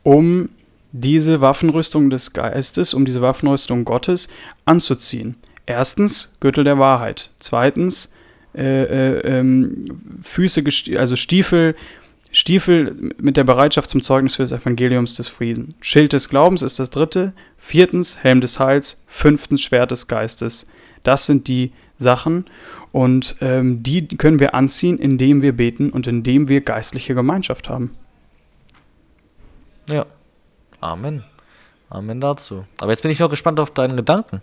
um 0.02 0.48
diese 0.92 1.40
Waffenrüstung 1.40 2.10
des 2.10 2.32
Geistes, 2.32 2.94
um 2.94 3.04
diese 3.04 3.22
Waffenrüstung 3.22 3.84
Gottes 3.84 4.28
anzuziehen. 4.64 5.36
Erstens 5.66 6.36
Gürtel 6.40 6.64
der 6.64 6.78
Wahrheit. 6.78 7.30
Zweitens 7.36 8.12
äh, 8.54 8.82
äh, 8.82 9.38
ähm, 9.38 9.84
Füße, 10.20 10.62
also 10.98 11.16
Stiefel, 11.16 11.74
Stiefel 12.30 13.12
mit 13.18 13.36
der 13.36 13.44
Bereitschaft 13.44 13.90
zum 13.90 14.02
Zeugnis 14.02 14.36
für 14.36 14.42
das 14.42 14.52
Evangeliums 14.52 15.16
des 15.16 15.28
Frieden. 15.28 15.74
Schild 15.80 16.12
des 16.12 16.28
Glaubens 16.28 16.62
ist 16.62 16.78
das 16.78 16.90
dritte. 16.90 17.32
Viertens 17.58 18.22
Helm 18.22 18.40
des 18.40 18.58
Heils. 18.58 19.04
Fünftens 19.06 19.62
Schwert 19.62 19.90
des 19.90 20.08
Geistes. 20.08 20.68
Das 21.02 21.26
sind 21.26 21.48
die 21.48 21.72
Sachen. 22.02 22.44
Und 22.92 23.36
ähm, 23.40 23.82
die 23.82 24.06
können 24.08 24.38
wir 24.38 24.54
anziehen, 24.54 24.98
indem 24.98 25.40
wir 25.40 25.56
beten 25.56 25.90
und 25.90 26.06
indem 26.06 26.48
wir 26.48 26.60
geistliche 26.60 27.14
Gemeinschaft 27.14 27.70
haben. 27.70 27.96
Ja. 29.88 30.04
Amen. 30.80 31.24
Amen 31.88 32.20
dazu. 32.20 32.64
Aber 32.80 32.90
jetzt 32.90 33.02
bin 33.02 33.10
ich 33.10 33.20
noch 33.20 33.30
gespannt 33.30 33.60
auf 33.60 33.70
deinen 33.70 33.96
Gedanken. 33.96 34.42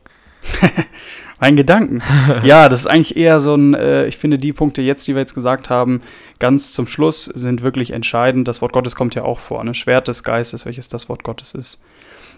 mein 1.39 1.55
Gedanken. 1.55 2.01
ja, 2.43 2.69
das 2.69 2.81
ist 2.81 2.87
eigentlich 2.87 3.17
eher 3.17 3.39
so 3.39 3.55
ein, 3.55 3.73
äh, 3.73 4.05
ich 4.05 4.17
finde, 4.17 4.37
die 4.37 4.53
Punkte 4.53 4.81
jetzt, 4.81 5.07
die 5.07 5.15
wir 5.15 5.21
jetzt 5.21 5.33
gesagt 5.33 5.69
haben, 5.69 6.01
ganz 6.39 6.73
zum 6.73 6.87
Schluss 6.87 7.25
sind 7.25 7.61
wirklich 7.61 7.91
entscheidend. 7.91 8.47
Das 8.47 8.61
Wort 8.61 8.73
Gottes 8.73 8.95
kommt 8.95 9.15
ja 9.15 9.23
auch 9.23 9.39
vor, 9.39 9.63
ne? 9.63 9.73
Schwert 9.73 10.07
des 10.07 10.23
Geistes, 10.23 10.65
welches 10.65 10.87
das 10.89 11.09
Wort 11.09 11.23
Gottes 11.23 11.53
ist. 11.53 11.79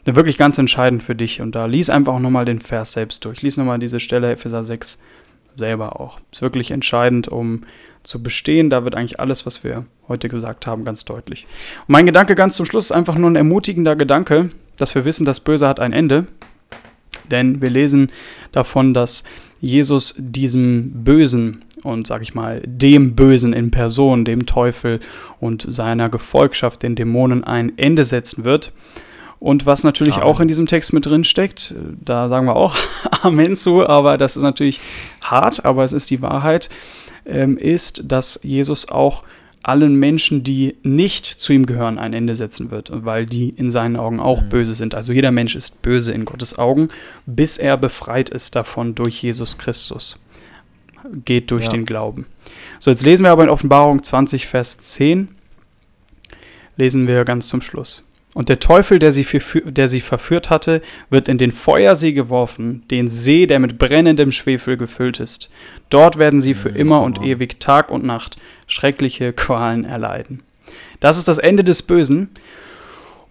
Wirklich 0.06 0.38
ganz 0.38 0.58
entscheidend 0.58 1.04
für 1.04 1.16
dich. 1.16 1.42
Und 1.42 1.54
da 1.54 1.66
lies 1.66 1.90
einfach 1.90 2.14
auch 2.14 2.20
nochmal 2.20 2.46
den 2.46 2.60
Vers 2.60 2.94
selbst 2.94 3.24
durch. 3.26 3.42
Lies 3.42 3.58
nochmal 3.58 3.80
diese 3.80 4.00
Stelle, 4.00 4.32
Epheser 4.32 4.64
6, 4.64 5.00
selber 5.56 6.00
auch. 6.00 6.20
Ist 6.32 6.42
wirklich 6.42 6.72
entscheidend, 6.72 7.28
um 7.28 7.62
zu 8.04 8.24
bestehen. 8.24 8.70
Da 8.70 8.84
wird 8.84 8.96
eigentlich 8.96 9.20
alles, 9.20 9.46
was 9.46 9.64
wir 9.64 9.86
heute 10.08 10.28
gesagt 10.28 10.66
haben, 10.66 10.86
ganz 10.86 11.06
deutlich. 11.06 11.46
Und 11.88 11.90
mein 11.90 12.06
Gedanke 12.06 12.36
ganz 12.36 12.56
zum 12.56 12.66
Schluss 12.66 12.86
ist 12.86 12.92
einfach 12.92 13.16
nur 13.16 13.30
ein 13.30 13.36
ermutigender 13.36 13.96
Gedanke, 13.96 14.50
dass 14.78 14.96
wir 14.96 15.06
wissen, 15.06 15.26
das 15.26 15.40
Böse 15.40 15.68
hat 15.68 15.80
ein 15.80 15.94
Ende. 15.94 16.26
Denn 17.30 17.62
wir 17.62 17.70
lesen 17.70 18.12
davon, 18.52 18.94
dass 18.94 19.24
Jesus 19.62 20.16
diesem 20.18 21.04
Bösen 21.04 21.64
und 21.84 22.08
sag 22.08 22.22
ich 22.24 22.34
mal 22.34 22.62
dem 22.66 23.16
Bösen 23.16 23.54
in 23.54 23.72
Person, 23.72 24.26
dem 24.26 24.46
Teufel 24.46 25.00
und 25.40 25.66
seiner 25.68 26.10
Gefolgschaft, 26.10 26.84
den 26.84 26.96
Dämonen, 26.96 27.44
ein 27.44 27.78
Ende 27.78 28.04
setzen 28.04 28.44
wird. 28.44 28.74
Und 29.42 29.66
was 29.66 29.84
natürlich 29.84 30.18
Amen. 30.18 30.28
auch 30.28 30.40
in 30.40 30.48
diesem 30.48 30.68
Text 30.68 30.94
mit 30.94 31.08
drin 31.08 31.24
steckt, 31.24 31.74
da 32.00 32.30
sagen 32.30 32.46
wir 32.46 32.56
auch 32.56 32.76
Amen 33.24 33.56
zu, 33.56 33.88
aber 33.88 34.20
das 34.20 34.38
ist 34.38 34.44
natürlich 34.44 34.80
hart, 35.20 35.66
aber 35.66 35.84
es 35.84 35.94
ist 35.94 36.12
die 36.12 36.22
Wahrheit, 36.22 36.70
ähm, 37.26 37.58
ist, 37.58 38.04
dass 38.06 38.40
Jesus 38.44 38.90
auch 38.90 39.24
allen 39.64 39.96
Menschen, 39.96 40.44
die 40.44 40.78
nicht 40.84 41.26
zu 41.26 41.54
ihm 41.54 41.66
gehören, 41.66 41.98
ein 41.98 42.14
Ende 42.14 42.36
setzen 42.36 42.70
wird, 42.70 42.92
weil 42.94 43.26
die 43.26 43.50
in 43.50 43.72
seinen 43.72 43.96
Augen 43.96 44.20
auch 44.20 44.44
mhm. 44.44 44.50
böse 44.50 44.76
sind. 44.76 44.94
Also 44.94 45.12
jeder 45.12 45.32
Mensch 45.32 45.56
ist 45.56 45.82
böse 45.82 46.12
in 46.12 46.26
Gottes 46.26 46.60
Augen, 46.60 46.90
bis 47.26 47.58
er 47.58 47.78
befreit 47.78 48.30
ist 48.30 48.56
davon 48.56 48.94
durch 48.94 49.24
Jesus 49.24 49.58
Christus. 49.58 50.24
Geht 51.26 51.50
durch 51.50 51.66
ja. 51.66 51.72
den 51.72 51.86
Glauben. 51.86 52.28
So, 52.78 52.92
jetzt 52.92 53.04
lesen 53.04 53.24
wir 53.24 53.32
aber 53.32 53.42
in 53.44 53.50
Offenbarung 53.50 54.04
20, 54.04 54.46
Vers 54.46 54.78
10, 54.78 55.30
lesen 56.78 57.08
wir 57.08 57.26
ganz 57.26 57.48
zum 57.48 57.64
Schluss. 57.64 58.06
Und 58.34 58.48
der 58.48 58.60
Teufel, 58.60 58.98
der 59.00 59.12
sie, 59.12 59.28
der 59.66 59.88
sie 59.88 60.00
verführt 60.00 60.50
hatte, 60.50 60.82
wird 61.10 61.28
in 61.28 61.38
den 61.38 61.52
Feuersee 61.52 62.14
geworfen, 62.14 62.84
den 62.90 63.10
See, 63.10 63.46
der 63.46 63.60
mit 63.60 63.78
brennendem 63.78 64.32
Schwefel 64.32 64.78
gefüllt 64.78 65.20
ist. 65.20 65.52
Dort 65.90 66.18
werden 66.18 66.40
sie 66.40 66.54
für 66.54 66.70
immer 66.70 67.02
und 67.02 67.22
ewig 67.24 67.60
Tag 67.60 67.92
und 67.92 68.06
Nacht 68.06 68.38
schreckliche 68.68 69.34
Qualen 69.34 69.84
erleiden. 69.84 70.44
Das 71.02 71.18
ist 71.18 71.28
das 71.28 71.40
Ende 71.40 71.66
des 71.66 71.82
Bösen. 71.82 72.30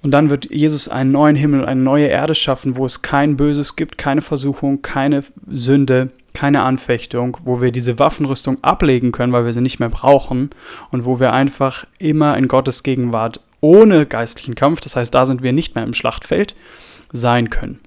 Und 0.03 0.13
dann 0.13 0.31
wird 0.31 0.51
Jesus 0.51 0.89
einen 0.89 1.13
neuen 1.13 1.37
Himmel, 1.37 1.67
eine 1.67 1.81
neue 1.81 2.07
Erde 2.07 2.35
schaffen, 2.35 2.77
wo 2.77 2.87
es 2.87 3.03
kein 3.03 3.37
Böses 3.37 3.77
gibt, 3.77 3.99
keine 3.99 4.23
Versuchung, 4.23 4.81
keine 4.81 5.25
Sünde, 5.47 6.09
keine 6.33 6.63
Anfechtung, 6.63 7.37
wo 7.45 7.61
wir 7.61 7.71
diese 7.71 7.99
Waffenrüstung 7.99 8.63
ablegen 8.63 9.13
können, 9.13 9.33
weil 9.33 9.45
wir 9.45 9.53
sie 9.53 9.61
nicht 9.61 9.79
mehr 9.79 9.91
brauchen 9.91 10.51
und 10.91 11.05
wo 11.05 11.21
wir 11.21 11.35
einfach 11.35 11.87
immer 11.99 12.37
in 12.39 12.49
Gottes 12.49 12.83
Gegenwart 12.83 13.41
ohne 13.61 14.07
geistlichen 14.07 14.55
Kampf, 14.55 14.81
das 14.81 14.97
heißt, 14.97 15.15
da 15.15 15.27
sind 15.27 15.43
wir 15.43 15.53
nicht 15.53 15.75
mehr 15.75 15.85
im 15.85 15.95
Schlachtfeld, 15.95 16.55
sein 17.13 17.51
können. 17.51 17.81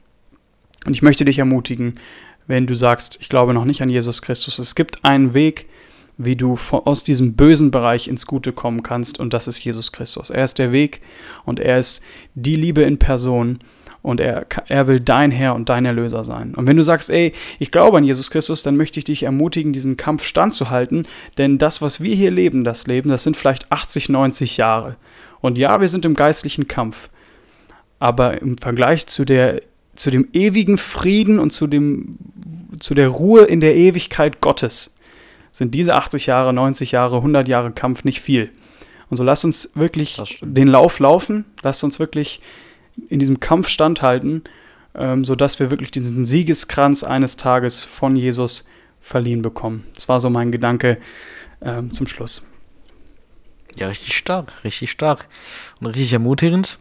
Und 0.85 0.95
ich 0.95 1.01
möchte 1.01 1.25
dich 1.25 1.39
ermutigen, 1.39 1.99
wenn 2.47 2.67
du 2.67 2.75
sagst, 2.75 3.19
ich 3.21 3.29
glaube 3.29 3.53
noch 3.53 3.65
nicht 3.65 3.81
an 3.81 3.89
Jesus 3.89 4.21
Christus, 4.21 4.59
es 4.59 4.75
gibt 4.75 5.05
einen 5.05 5.33
Weg, 5.33 5.67
wie 6.17 6.35
du 6.35 6.57
aus 6.71 7.03
diesem 7.03 7.33
bösen 7.33 7.71
Bereich 7.71 8.07
ins 8.07 8.25
Gute 8.25 8.51
kommen 8.53 8.83
kannst, 8.83 9.19
und 9.19 9.33
das 9.33 9.47
ist 9.47 9.63
Jesus 9.63 9.91
Christus. 9.91 10.29
Er 10.29 10.43
ist 10.43 10.59
der 10.59 10.71
Weg 10.71 11.01
und 11.45 11.59
er 11.59 11.79
ist 11.79 12.03
die 12.35 12.55
Liebe 12.55 12.83
in 12.83 12.99
Person. 12.99 13.59
Und 14.03 14.19
er, 14.19 14.45
er 14.67 14.87
will 14.87 14.99
dein 14.99 15.31
Herr 15.31 15.55
und 15.55 15.69
dein 15.69 15.85
Erlöser 15.85 16.25
sein. 16.25 16.53
Und 16.55 16.67
wenn 16.67 16.75
du 16.75 16.83
sagst, 16.83 17.09
ey, 17.09 17.31
ich 17.57 17.71
glaube 17.71 17.97
an 17.97 18.03
Jesus 18.03 18.29
Christus, 18.29 18.61
dann 18.61 18.75
möchte 18.75 18.99
ich 18.99 19.05
dich 19.05 19.23
ermutigen, 19.23 19.71
diesen 19.71 19.95
Kampf 19.95 20.25
standzuhalten. 20.25 21.07
Denn 21.37 21.57
das, 21.57 21.81
was 21.81 22.01
wir 22.01 22.13
hier 22.13 22.29
leben, 22.29 22.65
das 22.65 22.85
Leben, 22.85 23.09
das 23.09 23.23
sind 23.23 23.37
vielleicht 23.37 23.71
80, 23.71 24.09
90 24.09 24.57
Jahre. 24.57 24.97
Und 25.43 25.57
ja, 25.57 25.81
wir 25.81 25.89
sind 25.89 26.05
im 26.05 26.15
geistlichen 26.15 26.69
Kampf. 26.69 27.09
Aber 27.99 28.41
im 28.41 28.57
Vergleich 28.57 29.07
zu, 29.07 29.25
der, 29.25 29.61
zu 29.93 30.09
dem 30.09 30.29
ewigen 30.31 30.77
Frieden 30.77 31.37
und 31.37 31.51
zu, 31.51 31.67
dem, 31.67 32.17
zu 32.79 32.93
der 32.93 33.09
Ruhe 33.09 33.43
in 33.43 33.59
der 33.59 33.75
Ewigkeit 33.75 34.39
Gottes 34.39 34.95
sind 35.51 35.75
diese 35.75 35.95
80 35.95 36.27
Jahre, 36.27 36.53
90 36.53 36.93
Jahre, 36.93 37.17
100 37.17 37.49
Jahre 37.49 37.71
Kampf 37.71 38.05
nicht 38.05 38.21
viel. 38.21 38.51
Und 39.09 39.17
so 39.17 39.23
lasst 39.23 39.43
uns 39.43 39.71
wirklich 39.75 40.39
den 40.41 40.69
Lauf 40.69 40.99
laufen, 40.99 41.43
lasst 41.61 41.83
uns 41.83 41.99
wirklich 41.99 42.41
in 43.09 43.19
diesem 43.19 43.41
Kampf 43.41 43.67
standhalten, 43.67 44.43
ähm, 44.95 45.25
sodass 45.25 45.59
wir 45.59 45.69
wirklich 45.69 45.91
diesen 45.91 46.23
Siegeskranz 46.23 47.03
eines 47.03 47.35
Tages 47.35 47.83
von 47.83 48.15
Jesus 48.15 48.65
verliehen 49.01 49.41
bekommen. 49.41 49.83
Das 49.93 50.07
war 50.07 50.21
so 50.21 50.29
mein 50.29 50.53
Gedanke 50.53 50.99
ähm, 51.61 51.91
zum 51.91 52.07
Schluss. 52.07 52.47
Ja, 53.75 53.87
richtig 53.87 54.15
stark, 54.15 54.63
richtig 54.63 54.91
stark 54.91 55.27
und 55.79 55.87
richtig 55.87 56.13
ermutigend. 56.13 56.77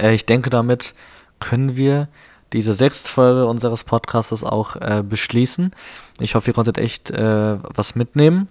Äh, 0.00 0.14
ich 0.14 0.26
denke, 0.26 0.50
damit 0.50 0.94
können 1.40 1.76
wir 1.76 2.08
diese 2.52 2.74
sechste 2.74 3.10
Folge 3.10 3.46
unseres 3.46 3.84
Podcasts 3.84 4.44
auch 4.44 4.76
äh, 4.76 5.02
beschließen. 5.02 5.72
Ich 6.20 6.34
hoffe, 6.34 6.50
ihr 6.50 6.54
konntet 6.54 6.78
echt 6.78 7.10
äh, 7.10 7.56
was 7.74 7.96
mitnehmen. 7.96 8.48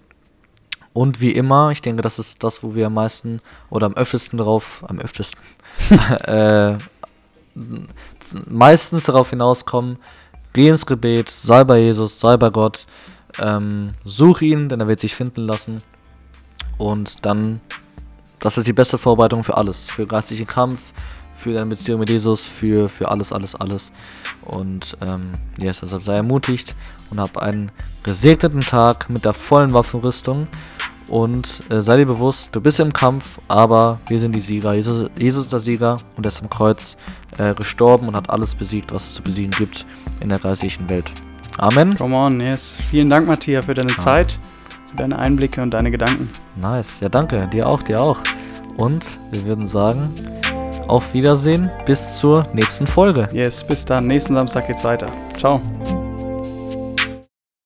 Und 0.92 1.20
wie 1.20 1.32
immer, 1.32 1.70
ich 1.72 1.82
denke, 1.82 2.02
das 2.02 2.18
ist 2.18 2.42
das, 2.42 2.62
wo 2.62 2.74
wir 2.74 2.86
am 2.86 2.94
meisten 2.94 3.40
oder 3.68 3.86
am 3.86 3.94
öftesten 3.94 4.38
drauf, 4.38 4.82
am 4.88 4.98
öftesten, 4.98 5.40
äh, 6.24 6.78
meistens 8.48 9.04
darauf 9.04 9.28
hinauskommen, 9.28 9.98
geh 10.54 10.68
ins 10.68 10.86
Gebet, 10.86 11.28
sei 11.28 11.64
bei 11.64 11.80
Jesus, 11.80 12.18
sei 12.18 12.38
bei 12.38 12.48
Gott, 12.48 12.86
ähm, 13.38 13.90
such 14.06 14.40
ihn, 14.40 14.70
denn 14.70 14.80
er 14.80 14.88
wird 14.88 15.00
sich 15.00 15.14
finden 15.14 15.42
lassen. 15.42 15.82
Und 16.78 17.24
dann, 17.24 17.60
das 18.40 18.58
ist 18.58 18.66
die 18.66 18.72
beste 18.72 18.98
Vorbereitung 18.98 19.44
für 19.44 19.56
alles, 19.56 19.88
für 19.88 20.06
geistlichen 20.06 20.46
Kampf, 20.46 20.92
für 21.34 21.52
deine 21.52 21.66
Beziehung 21.66 22.00
mit 22.00 22.10
Jesus, 22.10 22.44
für, 22.44 22.88
für 22.88 23.08
alles, 23.10 23.32
alles, 23.32 23.54
alles. 23.54 23.92
Und 24.42 24.96
ähm, 25.00 25.34
yes, 25.60 25.80
deshalb 25.80 26.02
sei 26.02 26.16
ermutigt 26.16 26.74
und 27.10 27.20
hab 27.20 27.36
einen 27.36 27.70
gesegneten 28.02 28.62
Tag 28.62 29.10
mit 29.10 29.24
der 29.24 29.32
vollen 29.32 29.72
Waffenrüstung. 29.72 30.48
Und 31.08 31.62
äh, 31.70 31.80
sei 31.80 31.98
dir 31.98 32.06
bewusst, 32.06 32.54
du 32.56 32.60
bist 32.60 32.80
im 32.80 32.92
Kampf, 32.92 33.38
aber 33.46 34.00
wir 34.08 34.18
sind 34.18 34.32
die 34.32 34.40
Sieger. 34.40 34.74
Jesus, 34.74 35.08
Jesus 35.16 35.44
ist 35.44 35.52
der 35.52 35.60
Sieger 35.60 35.98
und 36.16 36.26
er 36.26 36.28
ist 36.28 36.42
am 36.42 36.50
Kreuz 36.50 36.96
äh, 37.38 37.54
gestorben 37.54 38.08
und 38.08 38.16
hat 38.16 38.28
alles 38.28 38.54
besiegt, 38.56 38.92
was 38.92 39.06
es 39.06 39.14
zu 39.14 39.22
besiegen 39.22 39.52
gibt 39.52 39.86
in 40.20 40.30
der 40.30 40.40
geistlichen 40.40 40.88
Welt. 40.88 41.12
Amen. 41.58 41.96
Come 41.96 42.16
on, 42.16 42.40
yes. 42.40 42.78
Vielen 42.90 43.08
Dank, 43.08 43.28
Matthias, 43.28 43.66
für 43.66 43.74
deine 43.74 43.92
ja. 43.92 43.96
Zeit, 43.96 44.40
deine 44.96 45.18
Einblicke 45.18 45.62
und 45.62 45.72
deine 45.72 45.90
Gedanken. 45.90 46.30
Nice. 46.56 47.00
Ja, 47.00 47.08
danke. 47.08 47.48
Dir 47.52 47.68
auch, 47.68 47.82
dir 47.82 48.00
auch. 48.00 48.18
Und 48.76 49.18
wir 49.30 49.44
würden 49.44 49.66
sagen, 49.66 50.10
auf 50.88 51.14
Wiedersehen 51.14 51.70
bis 51.84 52.18
zur 52.18 52.46
nächsten 52.52 52.86
Folge. 52.86 53.28
Yes, 53.32 53.66
bis 53.66 53.84
dann. 53.84 54.06
Nächsten 54.06 54.34
Samstag 54.34 54.66
geht's 54.66 54.84
weiter. 54.84 55.08
Ciao. 55.36 55.60